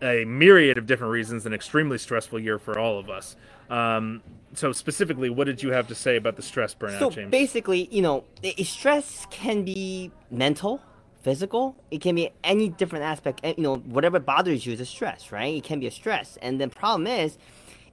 a 0.00 0.24
myriad 0.24 0.78
of 0.78 0.86
different 0.86 1.10
reasons 1.10 1.44
an 1.44 1.52
extremely 1.52 1.98
stressful 1.98 2.38
year 2.38 2.56
for 2.56 2.78
all 2.78 3.00
of 3.00 3.10
us. 3.10 3.34
Um, 3.68 4.22
so 4.52 4.70
specifically, 4.70 5.28
what 5.28 5.48
did 5.48 5.60
you 5.60 5.72
have 5.72 5.88
to 5.88 5.94
say 5.96 6.14
about 6.14 6.36
the 6.36 6.42
stress 6.42 6.72
burnout, 6.72 7.00
so 7.00 7.10
James? 7.10 7.32
basically, 7.32 7.88
you 7.90 8.00
know, 8.00 8.22
stress 8.62 9.26
can 9.32 9.64
be 9.64 10.12
mental, 10.30 10.80
physical. 11.24 11.74
It 11.90 12.00
can 12.00 12.14
be 12.14 12.30
any 12.44 12.68
different 12.68 13.04
aspect. 13.04 13.40
You 13.44 13.64
know, 13.64 13.76
whatever 13.78 14.20
bothers 14.20 14.64
you 14.64 14.72
is 14.72 14.78
a 14.78 14.86
stress, 14.86 15.32
right? 15.32 15.56
It 15.56 15.64
can 15.64 15.80
be 15.80 15.88
a 15.88 15.90
stress. 15.90 16.38
And 16.40 16.60
the 16.60 16.68
problem 16.68 17.08
is, 17.08 17.38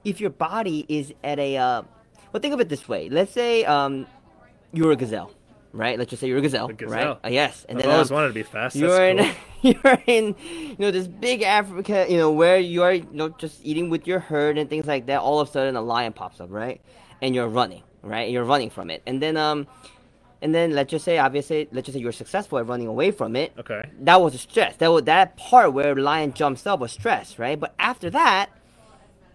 if 0.04 0.20
your 0.20 0.30
body 0.30 0.86
is 0.88 1.12
at 1.24 1.40
a, 1.40 1.56
uh, 1.56 1.82
well, 2.32 2.40
think 2.40 2.54
of 2.54 2.60
it 2.60 2.68
this 2.68 2.88
way. 2.88 3.08
Let's 3.08 3.32
say 3.32 3.64
um, 3.64 4.06
you're 4.72 4.92
a 4.92 4.96
gazelle, 4.96 5.32
right? 5.72 5.98
Let's 5.98 6.10
just 6.10 6.20
say 6.20 6.28
you're 6.28 6.38
a 6.38 6.42
gazelle, 6.42 6.68
A 6.68 6.74
gazelle. 6.74 7.20
right? 7.22 7.24
Uh, 7.24 7.28
yes. 7.30 7.66
And 7.68 7.78
I've 7.78 7.84
then 7.84 7.92
always 7.92 8.10
um, 8.10 8.16
wanted 8.16 8.28
to 8.28 8.34
be 8.34 8.42
fast. 8.44 8.76
You're 8.76 9.04
in, 9.06 9.18
cool. 9.18 9.36
you're 9.62 9.98
in, 10.06 10.36
you 10.48 10.76
know, 10.78 10.90
this 10.90 11.08
big 11.08 11.42
Africa, 11.42 12.06
you 12.08 12.18
know, 12.18 12.32
where 12.32 12.58
you 12.58 12.82
are, 12.82 12.94
you 12.94 13.06
know, 13.12 13.30
just 13.30 13.60
eating 13.64 13.90
with 13.90 14.06
your 14.06 14.20
herd 14.20 14.58
and 14.58 14.70
things 14.70 14.86
like 14.86 15.06
that. 15.06 15.20
All 15.20 15.40
of 15.40 15.48
a 15.48 15.52
sudden, 15.52 15.76
a 15.76 15.82
lion 15.82 16.12
pops 16.12 16.40
up, 16.40 16.50
right? 16.50 16.80
And 17.22 17.34
you're 17.34 17.48
running, 17.48 17.82
right? 18.02 18.30
You're 18.30 18.44
running 18.44 18.70
from 18.70 18.90
it, 18.90 19.02
and 19.06 19.22
then, 19.22 19.36
um, 19.36 19.66
and 20.42 20.54
then 20.54 20.72
let's 20.72 20.90
just 20.90 21.04
say, 21.04 21.18
obviously, 21.18 21.68
let's 21.72 21.86
just 21.86 21.96
say 21.96 22.02
you're 22.02 22.12
successful 22.12 22.58
at 22.58 22.66
running 22.66 22.88
away 22.88 23.10
from 23.12 23.36
it. 23.36 23.52
Okay. 23.58 23.90
That 24.00 24.20
was 24.20 24.34
a 24.34 24.38
stress. 24.38 24.76
That 24.76 24.88
was 24.92 25.04
that 25.04 25.36
part 25.36 25.72
where 25.72 25.94
lion 25.96 26.32
jumps 26.34 26.66
up 26.66 26.80
was 26.80 26.92
stress, 26.92 27.38
right? 27.38 27.58
But 27.60 27.74
after 27.78 28.10
that, 28.10 28.50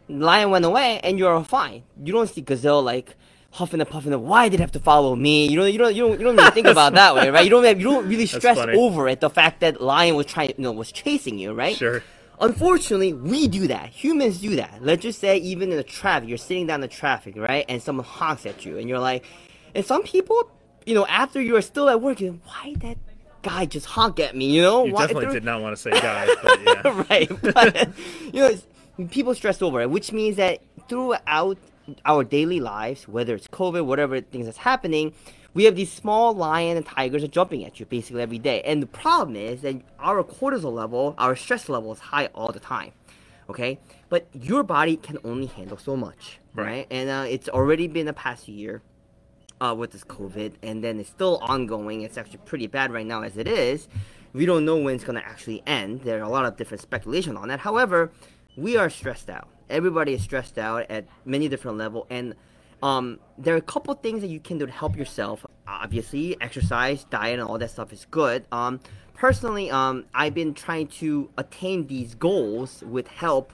lion 0.10 0.52
went 0.52 0.66
away, 0.66 1.00
and 1.04 1.20
you're 1.20 1.44
fine. 1.46 1.84
You 2.04 2.14
don't 2.14 2.30
see 2.30 2.42
gazelle 2.42 2.84
like 2.84 3.16
huffing 3.52 3.80
and 3.80 3.90
puffing. 3.90 4.14
Why 4.22 4.50
did 4.50 4.60
it 4.60 4.64
have 4.64 4.72
to 4.74 4.80
follow 4.80 5.16
me? 5.16 5.48
You 5.48 5.58
don't. 5.60 5.72
You 5.72 5.78
don't. 5.78 5.96
You 5.96 6.08
don't. 6.08 6.20
You 6.20 6.26
don't 6.26 6.40
even 6.40 6.52
think 6.52 6.68
about 6.76 6.94
that 6.94 7.16
way, 7.16 7.30
right? 7.30 7.44
You 7.44 7.50
don't. 7.50 7.64
Have, 7.64 7.80
you 7.80 7.86
don't 7.86 8.08
really 8.08 8.26
stress 8.26 8.58
over 8.58 9.08
it. 9.08 9.20
The 9.20 9.30
fact 9.30 9.62
that 9.62 9.82
lion 9.82 10.16
was 10.16 10.26
trying, 10.26 10.50
you 10.50 10.64
know, 10.64 10.72
was 10.72 10.92
chasing 10.92 11.38
you, 11.40 11.54
right? 11.54 11.76
Sure. 11.76 12.04
Unfortunately, 12.40 13.14
we 13.14 13.48
do 13.48 13.68
that. 13.68 13.90
Humans 13.90 14.40
do 14.40 14.58
that. 14.58 14.80
Let's 14.82 15.02
just 15.02 15.20
say, 15.20 15.38
even 15.38 15.72
in 15.72 15.78
the 15.78 15.84
traffic, 15.84 16.30
you're 16.30 16.38
sitting 16.38 16.68
down 16.68 16.76
in 16.76 16.82
the 16.82 16.88
traffic, 16.88 17.36
right? 17.36 17.66
And 17.68 17.82
someone 17.82 18.06
honks 18.06 18.46
at 18.46 18.64
you, 18.64 18.78
and 18.78 18.88
you're 18.88 19.00
like, 19.00 19.26
and 19.74 19.84
some 19.84 20.04
people, 20.04 20.52
you 20.86 20.94
know, 20.94 21.06
after 21.08 21.42
you're 21.42 21.64
still 21.64 21.90
at 21.90 22.00
work, 22.00 22.22
you're, 22.22 22.34
why 22.34 22.76
that 22.78 22.98
guy 23.42 23.66
just 23.66 23.88
honk 23.88 24.20
at 24.20 24.36
me? 24.36 24.52
You 24.52 24.62
know, 24.62 24.86
You 24.86 24.94
why, 24.94 25.08
definitely 25.08 25.34
did 25.34 25.46
not 25.46 25.62
want 25.62 25.76
to 25.76 25.82
say 25.82 25.90
guys, 25.92 26.30
but 26.44 26.62
yeah. 26.64 27.06
right. 27.10 27.42
But, 27.42 27.90
you 28.32 28.42
know, 28.42 29.08
people 29.08 29.34
stress 29.34 29.60
over 29.62 29.82
it, 29.82 29.90
which 29.90 30.12
means 30.12 30.36
that 30.38 30.60
throughout 30.88 31.58
our 32.06 32.24
daily 32.24 32.60
lives, 32.60 33.08
whether 33.08 33.36
it's 33.36 33.48
COVID, 33.48 33.86
whatever 33.86 34.20
things 34.22 34.46
that's 34.46 34.58
happening, 34.60 35.14
we 35.54 35.64
have 35.64 35.76
these 35.76 35.92
small 35.92 36.34
lion 36.34 36.78
and 36.78 36.86
tigers 36.86 37.24
are 37.24 37.28
jumping 37.28 37.66
at 37.66 37.80
you 37.80 37.86
basically 37.86 38.22
every 38.22 38.40
day. 38.40 38.62
And 38.62 38.82
the 38.82 38.88
problem 38.88 39.36
is 39.36 39.62
that 39.62 39.76
our 40.00 40.24
cortisol 40.24 40.74
level, 40.74 41.16
our 41.18 41.36
stress 41.36 41.68
level 41.70 41.92
is 41.94 42.00
high 42.00 42.28
all 42.36 42.52
the 42.52 42.60
time. 42.60 42.92
Okay? 43.50 43.80
But 44.10 44.28
your 44.34 44.64
body 44.64 44.98
can 44.98 45.18
only 45.24 45.48
handle 45.48 45.78
so 45.78 45.96
much, 45.96 46.40
Right. 46.54 46.66
right? 46.66 46.88
And 46.92 47.10
uh, 47.10 47.26
it's 47.28 47.50
already 47.50 47.88
been 47.88 48.08
a 48.08 48.14
past 48.14 48.48
year 48.48 48.82
uh, 49.60 49.74
with 49.78 49.92
this 49.92 50.04
COVID, 50.04 50.54
and 50.62 50.84
then 50.84 51.00
it's 51.00 51.10
still 51.10 51.38
ongoing. 51.42 52.02
It's 52.02 52.18
actually 52.18 52.40
pretty 52.46 52.68
bad 52.68 52.92
right 52.92 53.06
now 53.06 53.24
as 53.24 53.38
it 53.38 53.48
is. 53.48 53.88
We 54.34 54.46
don't 54.46 54.66
know 54.66 54.78
when 54.78 54.96
it's 54.96 55.04
going 55.04 55.20
to 55.20 55.26
actually 55.26 55.64
end. 55.66 56.02
There 56.02 56.20
are 56.20 56.24
a 56.24 56.30
lot 56.30 56.46
of 56.46 56.58
different 56.58 56.82
speculation 56.82 57.36
on 57.38 57.48
that. 57.48 57.62
However, 57.62 58.12
we 58.56 58.78
are 58.78 58.90
stressed 58.90 59.30
out. 59.30 59.48
Everybody 59.70 60.14
is 60.14 60.22
stressed 60.22 60.58
out 60.58 60.90
at 60.90 61.06
many 61.26 61.48
different 61.48 61.78
level, 61.78 62.08
and 62.10 62.36
um, 62.82 63.20
there 63.38 63.54
are 63.54 63.58
a 63.58 63.62
couple 63.62 63.94
things 63.96 64.22
that 64.22 64.28
you 64.28 64.40
can 64.40 64.58
do 64.58 64.66
to 64.66 64.72
help 64.72 64.96
yourself. 64.96 65.46
Obviously, 65.68 66.38
exercise, 66.42 67.06
diet, 67.06 67.40
and 67.40 67.48
all 67.48 67.58
that 67.58 67.72
stuff 67.72 67.92
is 67.92 68.06
good. 68.12 68.46
Um, 68.52 68.80
personally, 69.14 69.70
um, 69.72 70.06
I've 70.14 70.34
been 70.34 70.54
trying 70.54 70.88
to 70.88 71.30
attain 71.38 71.88
these 71.88 72.16
goals 72.16 72.84
with 72.88 73.08
help 73.08 73.54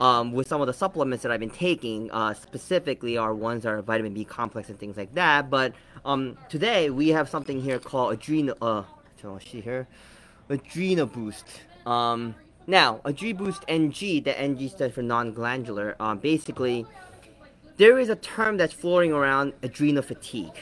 um, 0.00 0.32
with 0.32 0.48
some 0.48 0.60
of 0.60 0.66
the 0.66 0.72
supplements 0.72 1.22
that 1.22 1.32
I've 1.32 1.40
been 1.40 1.50
taking, 1.50 2.10
uh, 2.10 2.34
specifically 2.34 3.16
are 3.16 3.34
ones 3.34 3.62
that 3.62 3.70
are 3.70 3.82
vitamin 3.82 4.12
B 4.12 4.24
complex 4.24 4.68
and 4.68 4.78
things 4.78 4.96
like 4.96 5.14
that. 5.14 5.50
But 5.50 5.74
um, 6.04 6.36
today 6.48 6.90
we 6.90 7.08
have 7.10 7.28
something 7.28 7.60
here 7.60 7.78
called 7.78 8.14
Adrenal. 8.14 8.56
Uh, 8.60 8.82
see 9.38 9.60
here, 9.60 9.86
Adrenal 10.50 11.06
Boost. 11.06 11.46
Um, 11.86 12.34
now, 12.66 13.00
Adrenal 13.04 13.46
Boost 13.46 13.64
NG, 13.68 14.22
the 14.22 14.38
NG 14.38 14.68
stands 14.70 14.94
for 14.94 15.02
non-glandular. 15.02 15.96
Um, 16.00 16.18
basically, 16.18 16.86
there 17.76 17.98
is 17.98 18.08
a 18.08 18.16
term 18.16 18.56
that's 18.56 18.72
floating 18.72 19.12
around 19.12 19.52
adrenal 19.62 20.02
fatigue, 20.02 20.56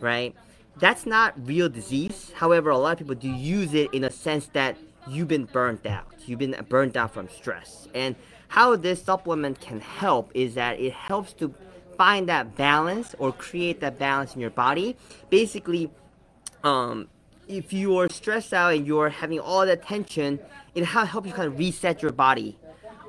right? 0.00 0.34
That's 0.78 1.06
not 1.06 1.34
real 1.46 1.68
disease. 1.68 2.32
However, 2.34 2.70
a 2.70 2.78
lot 2.78 2.92
of 2.92 2.98
people 2.98 3.14
do 3.14 3.28
use 3.28 3.74
it 3.74 3.92
in 3.92 4.04
a 4.04 4.10
sense 4.10 4.46
that 4.52 4.76
you've 5.08 5.28
been 5.28 5.44
burnt 5.44 5.84
out. 5.86 6.06
You've 6.26 6.38
been 6.38 6.56
burnt 6.68 6.96
out 6.96 7.12
from 7.12 7.28
stress. 7.28 7.88
And 7.94 8.14
how 8.48 8.76
this 8.76 9.02
supplement 9.02 9.60
can 9.60 9.80
help 9.80 10.30
is 10.34 10.54
that 10.54 10.78
it 10.80 10.92
helps 10.92 11.32
to 11.34 11.52
find 11.96 12.28
that 12.28 12.56
balance 12.56 13.14
or 13.18 13.32
create 13.32 13.80
that 13.80 13.98
balance 13.98 14.34
in 14.34 14.40
your 14.40 14.50
body. 14.50 14.96
Basically, 15.30 15.90
um, 16.62 17.08
if 17.48 17.72
you 17.72 17.98
are 17.98 18.08
stressed 18.08 18.52
out 18.52 18.74
and 18.74 18.86
you're 18.86 19.08
having 19.08 19.40
all 19.40 19.66
that 19.66 19.82
tension, 19.82 20.38
it 20.74 20.84
helps 20.84 21.26
you 21.26 21.32
kind 21.32 21.48
of 21.48 21.58
reset 21.58 22.02
your 22.02 22.12
body 22.12 22.58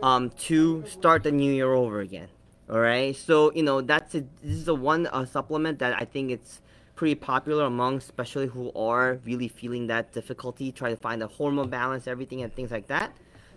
um, 0.02 0.32
to 0.32 0.84
start 0.88 1.24
the 1.24 1.32
new 1.32 1.52
year 1.52 1.74
over 1.74 2.00
again. 2.00 2.30
All 2.70 2.80
right, 2.80 3.16
so 3.16 3.52
you 3.54 3.64
know 3.64 3.82
that's 3.82 4.14
a, 4.14 4.22
this 4.44 4.58
is 4.58 4.66
the 4.66 4.76
one 4.76 5.08
uh, 5.08 5.26
supplement 5.26 5.80
that 5.80 6.00
I 6.00 6.06
think 6.06 6.30
it's 6.30 6.62
pretty 6.96 7.16
popular 7.16 7.66
among, 7.66 7.98
especially 7.98 8.46
who 8.46 8.72
are 8.76 9.20
really 9.26 9.48
feeling 9.48 9.88
that 9.88 10.14
difficulty, 10.14 10.72
trying 10.72 10.96
to 10.96 11.02
find 11.02 11.22
the 11.22 11.28
hormone 11.28 11.70
balance, 11.70 12.08
everything, 12.08 12.44
and 12.44 12.54
things 12.54 12.70
like 12.70 12.88
that. 12.88 13.12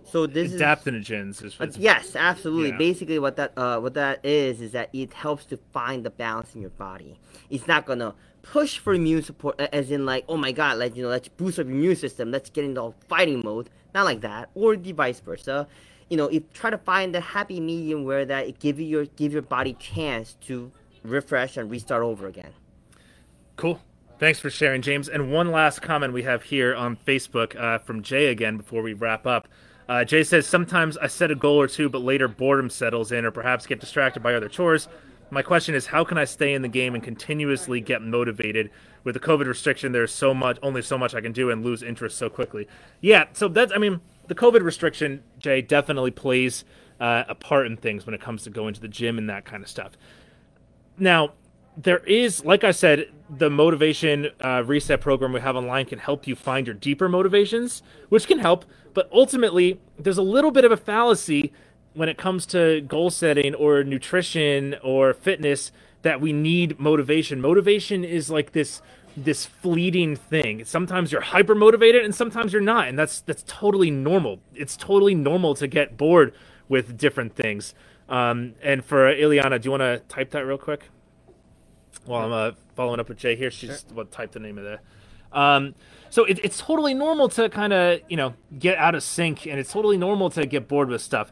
So 0.04 0.26
this 0.26 0.52
is 0.52 0.60
Adaptogens 0.60 1.44
is, 1.44 1.60
uh, 1.60 1.64
is 1.64 1.76
yes, 1.76 2.16
absolutely. 2.16 2.70
Yeah. 2.70 2.78
Basically, 2.78 3.18
what 3.18 3.36
that 3.36 3.52
uh, 3.56 3.78
what 3.80 3.94
that 3.94 4.24
is 4.24 4.60
is 4.60 4.72
that 4.72 4.88
it 4.92 5.12
helps 5.12 5.44
to 5.46 5.58
find 5.72 6.04
the 6.04 6.10
balance 6.10 6.54
in 6.54 6.62
your 6.62 6.70
body. 6.70 7.18
It's 7.50 7.66
not 7.66 7.84
gonna 7.84 8.14
push 8.42 8.78
for 8.78 8.94
immune 8.94 9.22
support, 9.22 9.60
as 9.60 9.90
in 9.90 10.04
like, 10.04 10.24
oh 10.28 10.36
my 10.36 10.52
god, 10.52 10.78
like 10.78 10.96
you 10.96 11.02
know, 11.02 11.08
let's 11.08 11.28
boost 11.28 11.58
up 11.58 11.66
your 11.66 11.76
immune 11.76 11.96
system, 11.96 12.30
let's 12.30 12.50
get 12.50 12.64
into 12.64 12.94
fighting 13.08 13.42
mode. 13.44 13.70
Not 13.94 14.04
like 14.04 14.20
that, 14.22 14.50
or 14.54 14.76
the 14.76 14.92
vice 14.92 15.20
versa. 15.20 15.66
You 16.08 16.16
know, 16.16 16.26
if 16.26 16.52
try 16.52 16.70
to 16.70 16.78
find 16.78 17.14
the 17.14 17.20
happy 17.20 17.60
medium 17.60 18.04
where 18.04 18.24
that 18.24 18.46
it 18.46 18.58
give 18.58 18.78
you 18.78 18.86
your 18.86 19.04
give 19.06 19.32
your 19.32 19.42
body 19.42 19.74
chance 19.74 20.36
to 20.42 20.70
refresh 21.02 21.56
and 21.56 21.70
restart 21.70 22.02
over 22.02 22.26
again. 22.26 22.52
Cool. 23.56 23.80
Thanks 24.18 24.38
for 24.38 24.50
sharing, 24.50 24.82
James. 24.82 25.08
And 25.08 25.32
one 25.32 25.50
last 25.50 25.82
comment 25.82 26.12
we 26.12 26.22
have 26.22 26.44
here 26.44 26.74
on 26.74 26.96
Facebook 26.96 27.58
uh, 27.60 27.78
from 27.78 28.02
Jay 28.02 28.28
again 28.28 28.56
before 28.56 28.82
we 28.82 28.92
wrap 28.92 29.26
up. 29.26 29.48
Uh, 29.88 30.04
Jay 30.04 30.22
says, 30.22 30.46
Sometimes 30.46 30.96
I 30.98 31.08
set 31.08 31.30
a 31.30 31.34
goal 31.34 31.60
or 31.60 31.66
two, 31.66 31.88
but 31.88 32.02
later 32.02 32.28
boredom 32.28 32.70
settles 32.70 33.10
in 33.10 33.24
or 33.24 33.30
perhaps 33.30 33.66
get 33.66 33.80
distracted 33.80 34.22
by 34.22 34.34
other 34.34 34.48
chores. 34.48 34.88
My 35.32 35.40
question 35.40 35.74
is, 35.74 35.86
how 35.86 36.04
can 36.04 36.18
I 36.18 36.24
stay 36.24 36.52
in 36.52 36.60
the 36.60 36.68
game 36.68 36.94
and 36.94 37.02
continuously 37.02 37.80
get 37.80 38.02
motivated? 38.02 38.70
With 39.02 39.14
the 39.14 39.20
COVID 39.20 39.46
restriction, 39.46 39.92
there's 39.92 40.12
so 40.12 40.34
much, 40.34 40.58
only 40.62 40.82
so 40.82 40.98
much 40.98 41.14
I 41.14 41.22
can 41.22 41.32
do 41.32 41.48
and 41.48 41.64
lose 41.64 41.82
interest 41.82 42.18
so 42.18 42.28
quickly. 42.28 42.68
Yeah, 43.00 43.24
so 43.32 43.48
that's, 43.48 43.72
I 43.72 43.78
mean, 43.78 44.02
the 44.26 44.34
COVID 44.34 44.62
restriction, 44.62 45.22
Jay, 45.38 45.62
definitely 45.62 46.10
plays 46.10 46.66
uh, 47.00 47.24
a 47.30 47.34
part 47.34 47.66
in 47.66 47.78
things 47.78 48.04
when 48.04 48.14
it 48.14 48.20
comes 48.20 48.42
to 48.42 48.50
going 48.50 48.74
to 48.74 48.80
the 48.82 48.88
gym 48.88 49.16
and 49.16 49.30
that 49.30 49.46
kind 49.46 49.62
of 49.62 49.70
stuff. 49.70 49.92
Now, 50.98 51.32
there 51.78 52.00
is, 52.00 52.44
like 52.44 52.62
I 52.62 52.70
said, 52.70 53.06
the 53.30 53.48
motivation 53.48 54.28
uh, 54.44 54.62
reset 54.66 55.00
program 55.00 55.32
we 55.32 55.40
have 55.40 55.56
online 55.56 55.86
can 55.86 55.98
help 55.98 56.26
you 56.26 56.36
find 56.36 56.66
your 56.66 56.74
deeper 56.74 57.08
motivations, 57.08 57.82
which 58.10 58.26
can 58.26 58.38
help. 58.38 58.66
But 58.92 59.08
ultimately, 59.10 59.80
there's 59.98 60.18
a 60.18 60.22
little 60.22 60.50
bit 60.50 60.66
of 60.66 60.72
a 60.72 60.76
fallacy 60.76 61.54
when 61.94 62.08
it 62.08 62.18
comes 62.18 62.46
to 62.46 62.80
goal 62.82 63.10
setting 63.10 63.54
or 63.54 63.84
nutrition 63.84 64.76
or 64.82 65.12
fitness 65.12 65.72
that 66.02 66.20
we 66.20 66.32
need 66.32 66.78
motivation. 66.78 67.40
Motivation 67.40 68.04
is 68.04 68.30
like 68.30 68.52
this 68.52 68.82
this 69.16 69.44
fleeting 69.44 70.16
thing. 70.16 70.64
Sometimes 70.64 71.12
you're 71.12 71.20
hyper 71.20 71.54
motivated 71.54 72.02
and 72.02 72.14
sometimes 72.14 72.52
you're 72.52 72.62
not, 72.62 72.88
and 72.88 72.98
that's 72.98 73.20
that's 73.20 73.44
totally 73.46 73.90
normal. 73.90 74.40
It's 74.54 74.76
totally 74.76 75.14
normal 75.14 75.54
to 75.56 75.66
get 75.66 75.96
bored 75.96 76.34
with 76.68 76.96
different 76.96 77.36
things. 77.36 77.74
Um, 78.08 78.54
and 78.62 78.84
for 78.84 79.12
Ileana, 79.14 79.60
do 79.60 79.66
you 79.66 79.70
want 79.70 79.82
to 79.82 80.00
type 80.08 80.30
that 80.30 80.46
real 80.46 80.58
quick? 80.58 80.88
While 82.04 82.24
I'm 82.24 82.32
uh, 82.32 82.52
following 82.74 83.00
up 83.00 83.08
with 83.08 83.18
Jay 83.18 83.36
here, 83.36 83.50
she's 83.50 83.70
just 83.70 83.92
what 83.92 84.10
typed 84.10 84.32
the 84.32 84.40
name 84.40 84.58
of 84.58 84.64
the. 84.64 84.80
Um, 85.32 85.74
so 86.10 86.24
it, 86.24 86.40
it's 86.42 86.58
totally 86.58 86.94
normal 86.94 87.28
to 87.30 87.48
kind 87.48 87.72
of 87.72 88.00
you 88.08 88.16
know 88.16 88.34
get 88.58 88.76
out 88.78 88.94
of 88.94 89.02
sync, 89.02 89.46
and 89.46 89.58
it's 89.58 89.72
totally 89.72 89.96
normal 89.96 90.30
to 90.30 90.46
get 90.46 90.68
bored 90.68 90.88
with 90.88 91.00
stuff. 91.00 91.30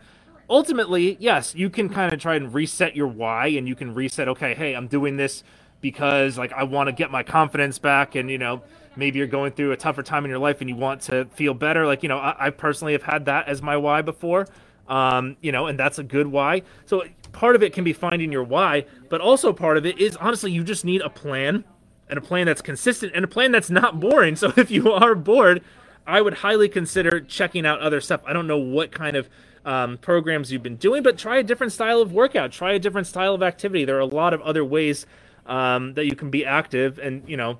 Ultimately, 0.51 1.17
yes, 1.21 1.55
you 1.55 1.71
can 1.71 1.89
kind 1.89 2.13
of 2.13 2.21
try 2.21 2.35
and 2.35 2.53
reset 2.53 2.97
your 2.97 3.07
why, 3.07 3.47
and 3.47 3.67
you 3.67 3.75
can 3.75 3.95
reset. 3.95 4.29
Okay, 4.29 4.55
hey, 4.55 4.75
I'm 4.75 4.89
doing 4.89 5.17
this 5.17 5.45
because 5.81 6.37
like 6.37 6.53
I 6.53 6.65
want 6.65 6.89
to 6.89 6.93
get 6.93 7.11
my 7.11 7.23
confidence 7.23 7.79
back, 7.79 8.17
and 8.17 8.31
you 8.31 8.39
know 8.39 8.63
maybe 8.97 9.19
you're 9.19 9.29
going 9.29 9.53
through 9.53 9.73
a 9.73 9.77
tougher 9.77 10.03
time 10.03 10.25
in 10.25 10.31
your 10.31 10.39
life 10.41 10.61
and 10.61 10.69
you 10.69 10.77
want 10.77 11.01
to 11.03 11.25
feel 11.27 11.55
better. 11.55 11.87
Like 11.87 12.03
you 12.03 12.09
know, 12.09 12.19
I, 12.19 12.47
I 12.47 12.51
personally 12.51 12.93
have 12.93 13.05
had 13.05 13.25
that 13.27 13.49
as 13.49 13.63
my 13.63 13.77
why 13.77 14.03
before. 14.03 14.47
Um, 14.89 15.37
you 15.41 15.53
know, 15.53 15.69
and 15.69 15.79
that's 15.79 16.01
a 16.01 16.03
good 16.03 16.27
why. 16.27 16.63
So 16.85 17.05
part 17.31 17.55
of 17.55 17.63
it 17.63 17.73
can 17.73 17.85
be 17.85 17.93
finding 17.93 18.33
your 18.33 18.43
why, 18.43 18.87
but 19.09 19.21
also 19.21 19.53
part 19.53 19.77
of 19.77 19.87
it 19.87 19.99
is 20.01 20.17
honestly 20.17 20.51
you 20.51 20.65
just 20.65 20.85
need 20.85 21.01
a 21.01 21.09
plan 21.09 21.65
and 22.09 22.19
a 22.19 22.21
plan 22.21 22.47
that's 22.47 22.61
consistent 22.61 23.13
and 23.15 23.25
a 23.25 23.29
plan 23.29 23.53
that's 23.53 23.71
not 23.71 24.01
boring. 24.01 24.35
So 24.35 24.53
if 24.57 24.71
you 24.71 24.91
are 24.93 25.15
bored, 25.15 25.63
I 26.07 26.21
would 26.21 26.35
highly 26.35 26.69
consider 26.69 27.21
checking 27.21 27.65
out 27.65 27.81
other 27.81 28.01
stuff. 28.01 28.21
I 28.27 28.33
don't 28.33 28.49
know 28.49 28.59
what 28.59 28.91
kind 28.91 29.17
of 29.17 29.29
um, 29.65 29.99
programs 29.99 30.51
you've 30.53 30.63
been 30.63 30.77
doing, 30.77 31.03
but 31.03 31.19
try 31.19 31.39
a 31.39 31.43
different 31.43 31.73
style 31.73 32.01
of 32.01 32.13
workout, 32.13 32.53
try 32.53 32.73
a 32.73 32.79
different 32.79 33.07
style 33.07 33.35
of 33.35 33.43
activity. 33.43 33.85
There 33.85 33.97
are 33.97 34.01
a 34.01 34.07
lot 34.07 34.35
of 34.35 34.41
other 34.43 34.65
ways 34.65 35.07
um, 35.47 35.95
that 35.95 36.07
you 36.07 36.15
can 36.15 36.31
be 36.31 36.45
active 36.45 36.99
and, 36.99 37.29
you 37.29 37.37
know, 37.37 37.59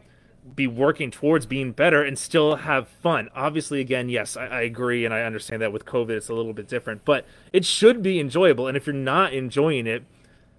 be 0.55 0.67
working 0.67 1.11
towards 1.11 1.47
being 1.47 1.73
better 1.73 2.03
and 2.03 2.19
still 2.19 2.57
have 2.57 2.89
fun. 2.89 3.29
Obviously, 3.35 3.81
again, 3.81 4.09
yes, 4.09 4.37
I, 4.37 4.47
I, 4.47 4.61
agree 4.63 5.05
and 5.05 5.13
I 5.13 5.23
understand 5.23 5.61
that 5.63 5.73
with 5.73 5.85
COVID 5.85 6.11
it's 6.11 6.29
a 6.29 6.35
little 6.35 6.53
bit 6.53 6.67
different, 6.67 7.05
but 7.05 7.27
it 7.53 7.65
should 7.65 8.03
be 8.03 8.19
enjoyable. 8.19 8.67
And 8.67 8.77
if 8.77 8.87
you're 8.87 8.95
not 8.95 9.33
enjoying 9.33 9.87
it, 9.87 10.05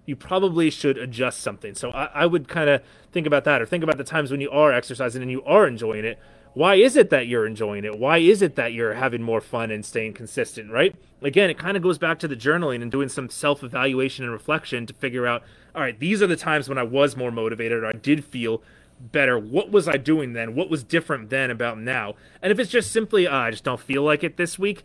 you 0.06 0.16
probably 0.16 0.70
should 0.70 0.98
adjust 0.98 1.40
something. 1.40 1.74
So 1.74 1.90
I, 1.90 2.04
I 2.06 2.26
would 2.26 2.48
kind 2.48 2.70
of 2.70 2.82
think 3.12 3.26
about 3.26 3.44
that 3.44 3.60
or 3.60 3.66
think 3.66 3.84
about 3.84 3.98
the 3.98 4.04
times 4.04 4.30
when 4.30 4.40
you 4.40 4.50
are 4.50 4.72
exercising 4.72 5.22
and 5.22 5.30
you 5.30 5.42
are 5.44 5.66
enjoying 5.66 6.04
it. 6.04 6.18
Why 6.54 6.74
is 6.74 6.96
it 6.96 7.10
that 7.10 7.26
you're 7.28 7.46
enjoying 7.46 7.84
it? 7.84 7.98
Why 7.98 8.18
is 8.18 8.42
it 8.42 8.56
that 8.56 8.72
you're 8.74 8.94
having 8.94 9.22
more 9.22 9.40
fun 9.40 9.70
and 9.70 9.84
staying 9.84 10.12
consistent, 10.14 10.70
right? 10.70 10.94
Again, 11.22 11.48
it 11.48 11.58
kind 11.58 11.76
of 11.76 11.82
goes 11.82 11.98
back 11.98 12.18
to 12.18 12.28
the 12.28 12.36
journaling 12.36 12.82
and 12.82 12.90
doing 12.90 13.08
some 13.08 13.30
self 13.30 13.62
evaluation 13.62 14.24
and 14.24 14.32
reflection 14.32 14.86
to 14.86 14.94
figure 14.94 15.26
out 15.26 15.42
all 15.74 15.80
right, 15.80 15.98
these 15.98 16.20
are 16.22 16.26
the 16.26 16.36
times 16.36 16.68
when 16.68 16.76
I 16.76 16.82
was 16.82 17.16
more 17.16 17.30
motivated 17.30 17.82
or 17.82 17.86
I 17.86 17.92
did 17.92 18.24
feel 18.24 18.62
better. 19.00 19.38
What 19.38 19.70
was 19.70 19.88
I 19.88 19.96
doing 19.96 20.34
then? 20.34 20.54
What 20.54 20.68
was 20.68 20.84
different 20.84 21.30
then 21.30 21.50
about 21.50 21.78
now? 21.78 22.14
And 22.42 22.52
if 22.52 22.58
it's 22.58 22.70
just 22.70 22.92
simply, 22.92 23.26
uh, 23.26 23.34
I 23.34 23.50
just 23.50 23.64
don't 23.64 23.80
feel 23.80 24.02
like 24.02 24.22
it 24.22 24.36
this 24.36 24.58
week, 24.58 24.84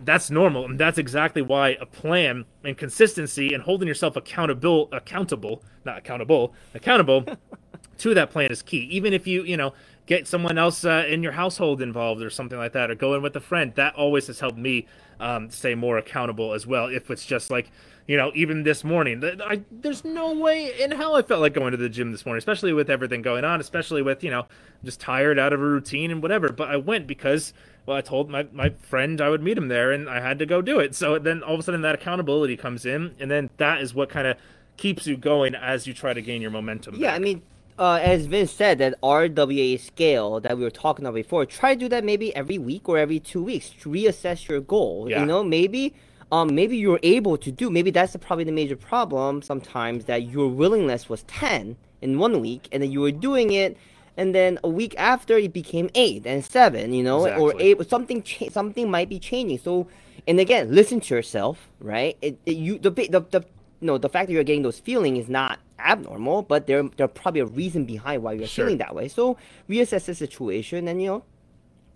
that's 0.00 0.30
normal. 0.30 0.66
And 0.66 0.78
that's 0.78 0.98
exactly 0.98 1.42
why 1.42 1.70
a 1.80 1.86
plan 1.86 2.44
and 2.62 2.76
consistency 2.76 3.54
and 3.54 3.62
holding 3.62 3.88
yourself 3.88 4.16
accountable, 4.16 4.88
accountable, 4.92 5.62
not 5.84 5.98
accountable, 5.98 6.52
accountable 6.74 7.24
to 7.98 8.14
that 8.14 8.30
plan 8.30 8.50
is 8.50 8.62
key. 8.62 8.86
Even 8.90 9.12
if 9.12 9.26
you, 9.26 9.44
you 9.44 9.56
know, 9.56 9.72
get 10.08 10.26
someone 10.26 10.56
else 10.56 10.86
uh, 10.86 11.04
in 11.06 11.22
your 11.22 11.32
household 11.32 11.82
involved 11.82 12.22
or 12.22 12.30
something 12.30 12.58
like 12.58 12.72
that, 12.72 12.90
or 12.90 12.94
go 12.94 13.14
in 13.14 13.20
with 13.20 13.36
a 13.36 13.40
friend, 13.40 13.74
that 13.76 13.94
always 13.94 14.26
has 14.26 14.40
helped 14.40 14.56
me 14.56 14.86
um, 15.20 15.50
stay 15.50 15.74
more 15.74 15.98
accountable 15.98 16.54
as 16.54 16.66
well. 16.66 16.86
If 16.86 17.10
it's 17.10 17.26
just 17.26 17.50
like, 17.50 17.70
you 18.06 18.16
know, 18.16 18.32
even 18.34 18.62
this 18.62 18.84
morning, 18.84 19.22
I, 19.44 19.60
there's 19.70 20.06
no 20.06 20.32
way 20.32 20.80
in 20.80 20.92
hell 20.92 21.14
I 21.14 21.20
felt 21.20 21.42
like 21.42 21.52
going 21.52 21.72
to 21.72 21.76
the 21.76 21.90
gym 21.90 22.10
this 22.10 22.24
morning, 22.24 22.38
especially 22.38 22.72
with 22.72 22.88
everything 22.88 23.20
going 23.20 23.44
on, 23.44 23.60
especially 23.60 24.00
with, 24.00 24.24
you 24.24 24.30
know, 24.30 24.46
just 24.82 24.98
tired 24.98 25.38
out 25.38 25.52
of 25.52 25.60
a 25.60 25.64
routine 25.64 26.10
and 26.10 26.22
whatever. 26.22 26.48
But 26.48 26.70
I 26.70 26.78
went 26.78 27.06
because, 27.06 27.52
well, 27.84 27.98
I 27.98 28.00
told 28.00 28.30
my, 28.30 28.46
my 28.50 28.70
friend 28.70 29.20
I 29.20 29.28
would 29.28 29.42
meet 29.42 29.58
him 29.58 29.68
there 29.68 29.92
and 29.92 30.08
I 30.08 30.20
had 30.20 30.38
to 30.38 30.46
go 30.46 30.62
do 30.62 30.80
it. 30.80 30.94
So 30.94 31.18
then 31.18 31.42
all 31.42 31.52
of 31.52 31.60
a 31.60 31.62
sudden 31.62 31.82
that 31.82 31.94
accountability 31.94 32.56
comes 32.56 32.86
in, 32.86 33.14
and 33.20 33.30
then 33.30 33.50
that 33.58 33.82
is 33.82 33.92
what 33.94 34.08
kind 34.08 34.26
of 34.26 34.38
keeps 34.78 35.06
you 35.06 35.18
going 35.18 35.54
as 35.54 35.86
you 35.86 35.92
try 35.92 36.14
to 36.14 36.22
gain 36.22 36.40
your 36.40 36.50
momentum. 36.50 36.94
Yeah, 36.94 37.08
back. 37.08 37.16
I 37.16 37.18
mean, 37.18 37.42
uh, 37.78 38.00
as 38.02 38.26
Vince 38.26 38.50
said, 38.50 38.78
that 38.78 39.00
RWA 39.02 39.78
scale 39.78 40.40
that 40.40 40.56
we 40.56 40.64
were 40.64 40.70
talking 40.70 41.04
about 41.04 41.14
before, 41.14 41.46
try 41.46 41.74
to 41.74 41.80
do 41.80 41.88
that 41.88 42.04
maybe 42.04 42.34
every 42.34 42.58
week 42.58 42.88
or 42.88 42.98
every 42.98 43.20
two 43.20 43.42
weeks 43.42 43.70
to 43.80 43.88
reassess 43.88 44.48
your 44.48 44.60
goal. 44.60 45.08
Yeah. 45.08 45.20
You 45.20 45.26
know, 45.26 45.44
maybe 45.44 45.94
um, 46.32 46.54
maybe 46.54 46.76
you're 46.76 47.00
able 47.02 47.38
to 47.38 47.50
do. 47.50 47.70
Maybe 47.70 47.90
that's 47.90 48.12
the, 48.12 48.18
probably 48.18 48.44
the 48.44 48.52
major 48.52 48.76
problem 48.76 49.42
sometimes 49.42 50.04
that 50.06 50.24
your 50.24 50.48
willingness 50.48 51.08
was 51.08 51.22
10 51.24 51.76
in 52.02 52.18
one 52.18 52.40
week, 52.40 52.68
and 52.72 52.82
then 52.82 52.90
you 52.90 53.00
were 53.00 53.12
doing 53.12 53.52
it, 53.52 53.76
and 54.16 54.34
then 54.34 54.58
a 54.64 54.68
week 54.68 54.94
after 54.98 55.38
it 55.38 55.52
became 55.52 55.88
eight 55.94 56.26
and 56.26 56.44
seven. 56.44 56.92
You 56.92 57.04
know, 57.04 57.24
exactly. 57.24 57.44
or 57.44 57.60
eight. 57.60 57.88
Something 57.88 58.22
cha- 58.22 58.50
something 58.50 58.90
might 58.90 59.08
be 59.08 59.18
changing. 59.18 59.58
So, 59.58 59.88
and 60.26 60.40
again, 60.40 60.74
listen 60.74 61.00
to 61.00 61.14
yourself. 61.14 61.68
Right? 61.80 62.16
It, 62.20 62.38
it, 62.44 62.56
you 62.56 62.78
the, 62.78 62.90
the 62.90 63.24
the 63.30 63.44
you 63.80 63.86
know 63.86 63.98
the 63.98 64.08
fact 64.08 64.26
that 64.26 64.32
you're 64.32 64.44
getting 64.44 64.62
those 64.62 64.80
feelings 64.80 65.24
is 65.24 65.28
not 65.28 65.60
abnormal, 65.78 66.42
but 66.42 66.66
there 66.66 66.82
there 66.96 67.08
probably 67.08 67.40
a 67.40 67.46
reason 67.46 67.84
behind 67.84 68.22
why 68.22 68.32
you're 68.32 68.46
sure. 68.46 68.66
feeling 68.66 68.78
that 68.78 68.94
way. 68.94 69.08
So 69.08 69.36
reassess 69.68 70.06
the 70.06 70.14
situation 70.14 70.88
and 70.88 71.00
you 71.00 71.08
know 71.08 71.24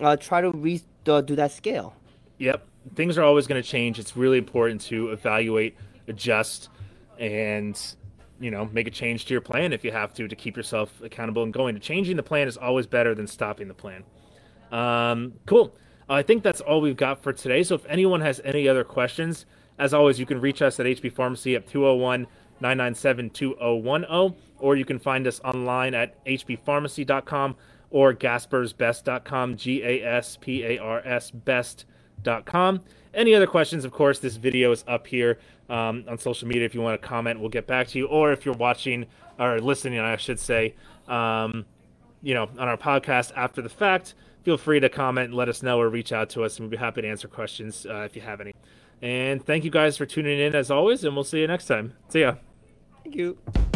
uh, 0.01 0.17
try 0.17 0.41
to 0.41 0.51
re- 0.51 0.83
uh, 1.07 1.21
do 1.21 1.37
that 1.37 1.53
scale. 1.53 1.95
Yep 2.39 2.67
things 2.95 3.19
are 3.19 3.23
always 3.23 3.47
going 3.47 3.63
to 3.63 3.69
change. 3.69 3.99
It's 3.99 4.17
really 4.17 4.39
important 4.39 4.81
to 4.83 5.11
evaluate, 5.11 5.77
adjust, 6.09 6.69
and 7.19 7.79
you 8.41 8.51
know 8.51 8.69
make 8.73 8.87
a 8.87 8.91
change 8.91 9.27
to 9.27 9.35
your 9.35 9.41
plan 9.41 9.73
if 9.73 9.85
you 9.85 9.93
have 9.93 10.13
to 10.15 10.27
to 10.27 10.37
keep 10.37 10.57
yourself 10.57 11.01
accountable 11.03 11.43
and 11.43 11.53
going. 11.53 11.79
Changing 11.81 12.17
the 12.17 12.23
plan 12.23 12.49
is 12.49 12.57
always 12.57 12.87
better 12.87 13.15
than 13.15 13.27
stopping 13.27 13.69
the 13.69 13.75
plan. 13.75 14.05
Um, 14.71 15.35
cool. 15.47 15.75
I 16.09 16.23
think 16.23 16.43
that's 16.43 16.61
all 16.61 16.81
we've 16.81 16.97
got 16.97 17.23
for 17.23 17.33
today. 17.33 17.63
So 17.63 17.75
if 17.75 17.87
anyone 17.87 18.21
has 18.21 18.41
any 18.45 18.69
other 18.69 18.85
questions, 18.85 19.47
as 19.79 19.95
always, 19.95 20.19
you 20.19 20.27
can 20.27 20.41
reach 20.41 20.61
us 20.61 20.79
at 20.81 20.87
HB 20.87 21.13
Pharmacy 21.13 21.55
at 21.55 21.67
201 21.67 22.27
997 22.63 23.31
2010, 23.31 24.35
or 24.59 24.77
you 24.77 24.85
can 24.85 24.99
find 24.99 25.27
us 25.27 25.41
online 25.45 25.95
at 25.95 26.25
hbpharmacy.com 26.25 27.57
or 27.91 28.15
gasparsbest.com, 28.15 29.57
G 29.57 29.83
A 29.83 30.03
S 30.03 30.39
P 30.41 30.65
A 30.65 30.79
R 30.79 31.03
S 31.05 31.31
best 31.31 31.85
com. 32.47 32.81
Any 33.15 33.35
other 33.35 33.47
questions, 33.47 33.85
of 33.85 33.93
course, 33.93 34.19
this 34.19 34.37
video 34.37 34.73
is 34.73 34.85
up 34.89 35.07
here 35.07 35.39
um, 35.69 36.05
on 36.09 36.17
social 36.19 36.49
media. 36.49 36.65
If 36.65 36.75
you 36.75 36.81
want 36.81 37.01
to 37.01 37.07
comment, 37.07 37.41
we'll 37.41 37.51
get 37.51 37.67
back 37.67 37.89
to 37.89 37.99
you. 37.99 38.07
Or 38.07 38.33
if 38.33 38.47
you're 38.47 38.55
watching 38.55 39.07
or 39.39 39.61
listening, 39.61 39.99
I 39.99 40.17
should 40.17 40.41
say, 40.41 40.75
um, 41.09 41.67
you 42.23 42.33
know, 42.33 42.45
on 42.59 42.69
our 42.69 42.79
podcast 42.79 43.33
after 43.37 43.61
the 43.61 43.69
fact, 43.69 44.15
feel 44.45 44.57
free 44.57 44.81
to 44.81 44.89
comment 44.89 45.35
let 45.35 45.49
us 45.49 45.63
know 45.63 45.79
or 45.79 45.89
reach 45.89 46.13
out 46.13 46.31
to 46.31 46.45
us, 46.45 46.57
and 46.57 46.65
we'll 46.65 46.71
be 46.71 46.77
happy 46.77 47.03
to 47.03 47.09
answer 47.09 47.29
questions 47.29 47.87
uh, 47.87 48.03
if 48.03 48.17
you 48.17 48.23
have 48.23 48.41
any. 48.41 48.55
And 49.03 49.45
thank 49.45 49.65
you 49.65 49.71
guys 49.71 49.97
for 49.97 50.07
tuning 50.07 50.39
in 50.39 50.55
as 50.55 50.71
always, 50.71 51.05
and 51.05 51.15
we'll 51.15 51.25
see 51.25 51.41
you 51.41 51.49
next 51.49 51.67
time. 51.67 51.95
See 52.09 52.21
ya. 52.21 52.37
Thank 53.05 53.17
you. 53.17 53.72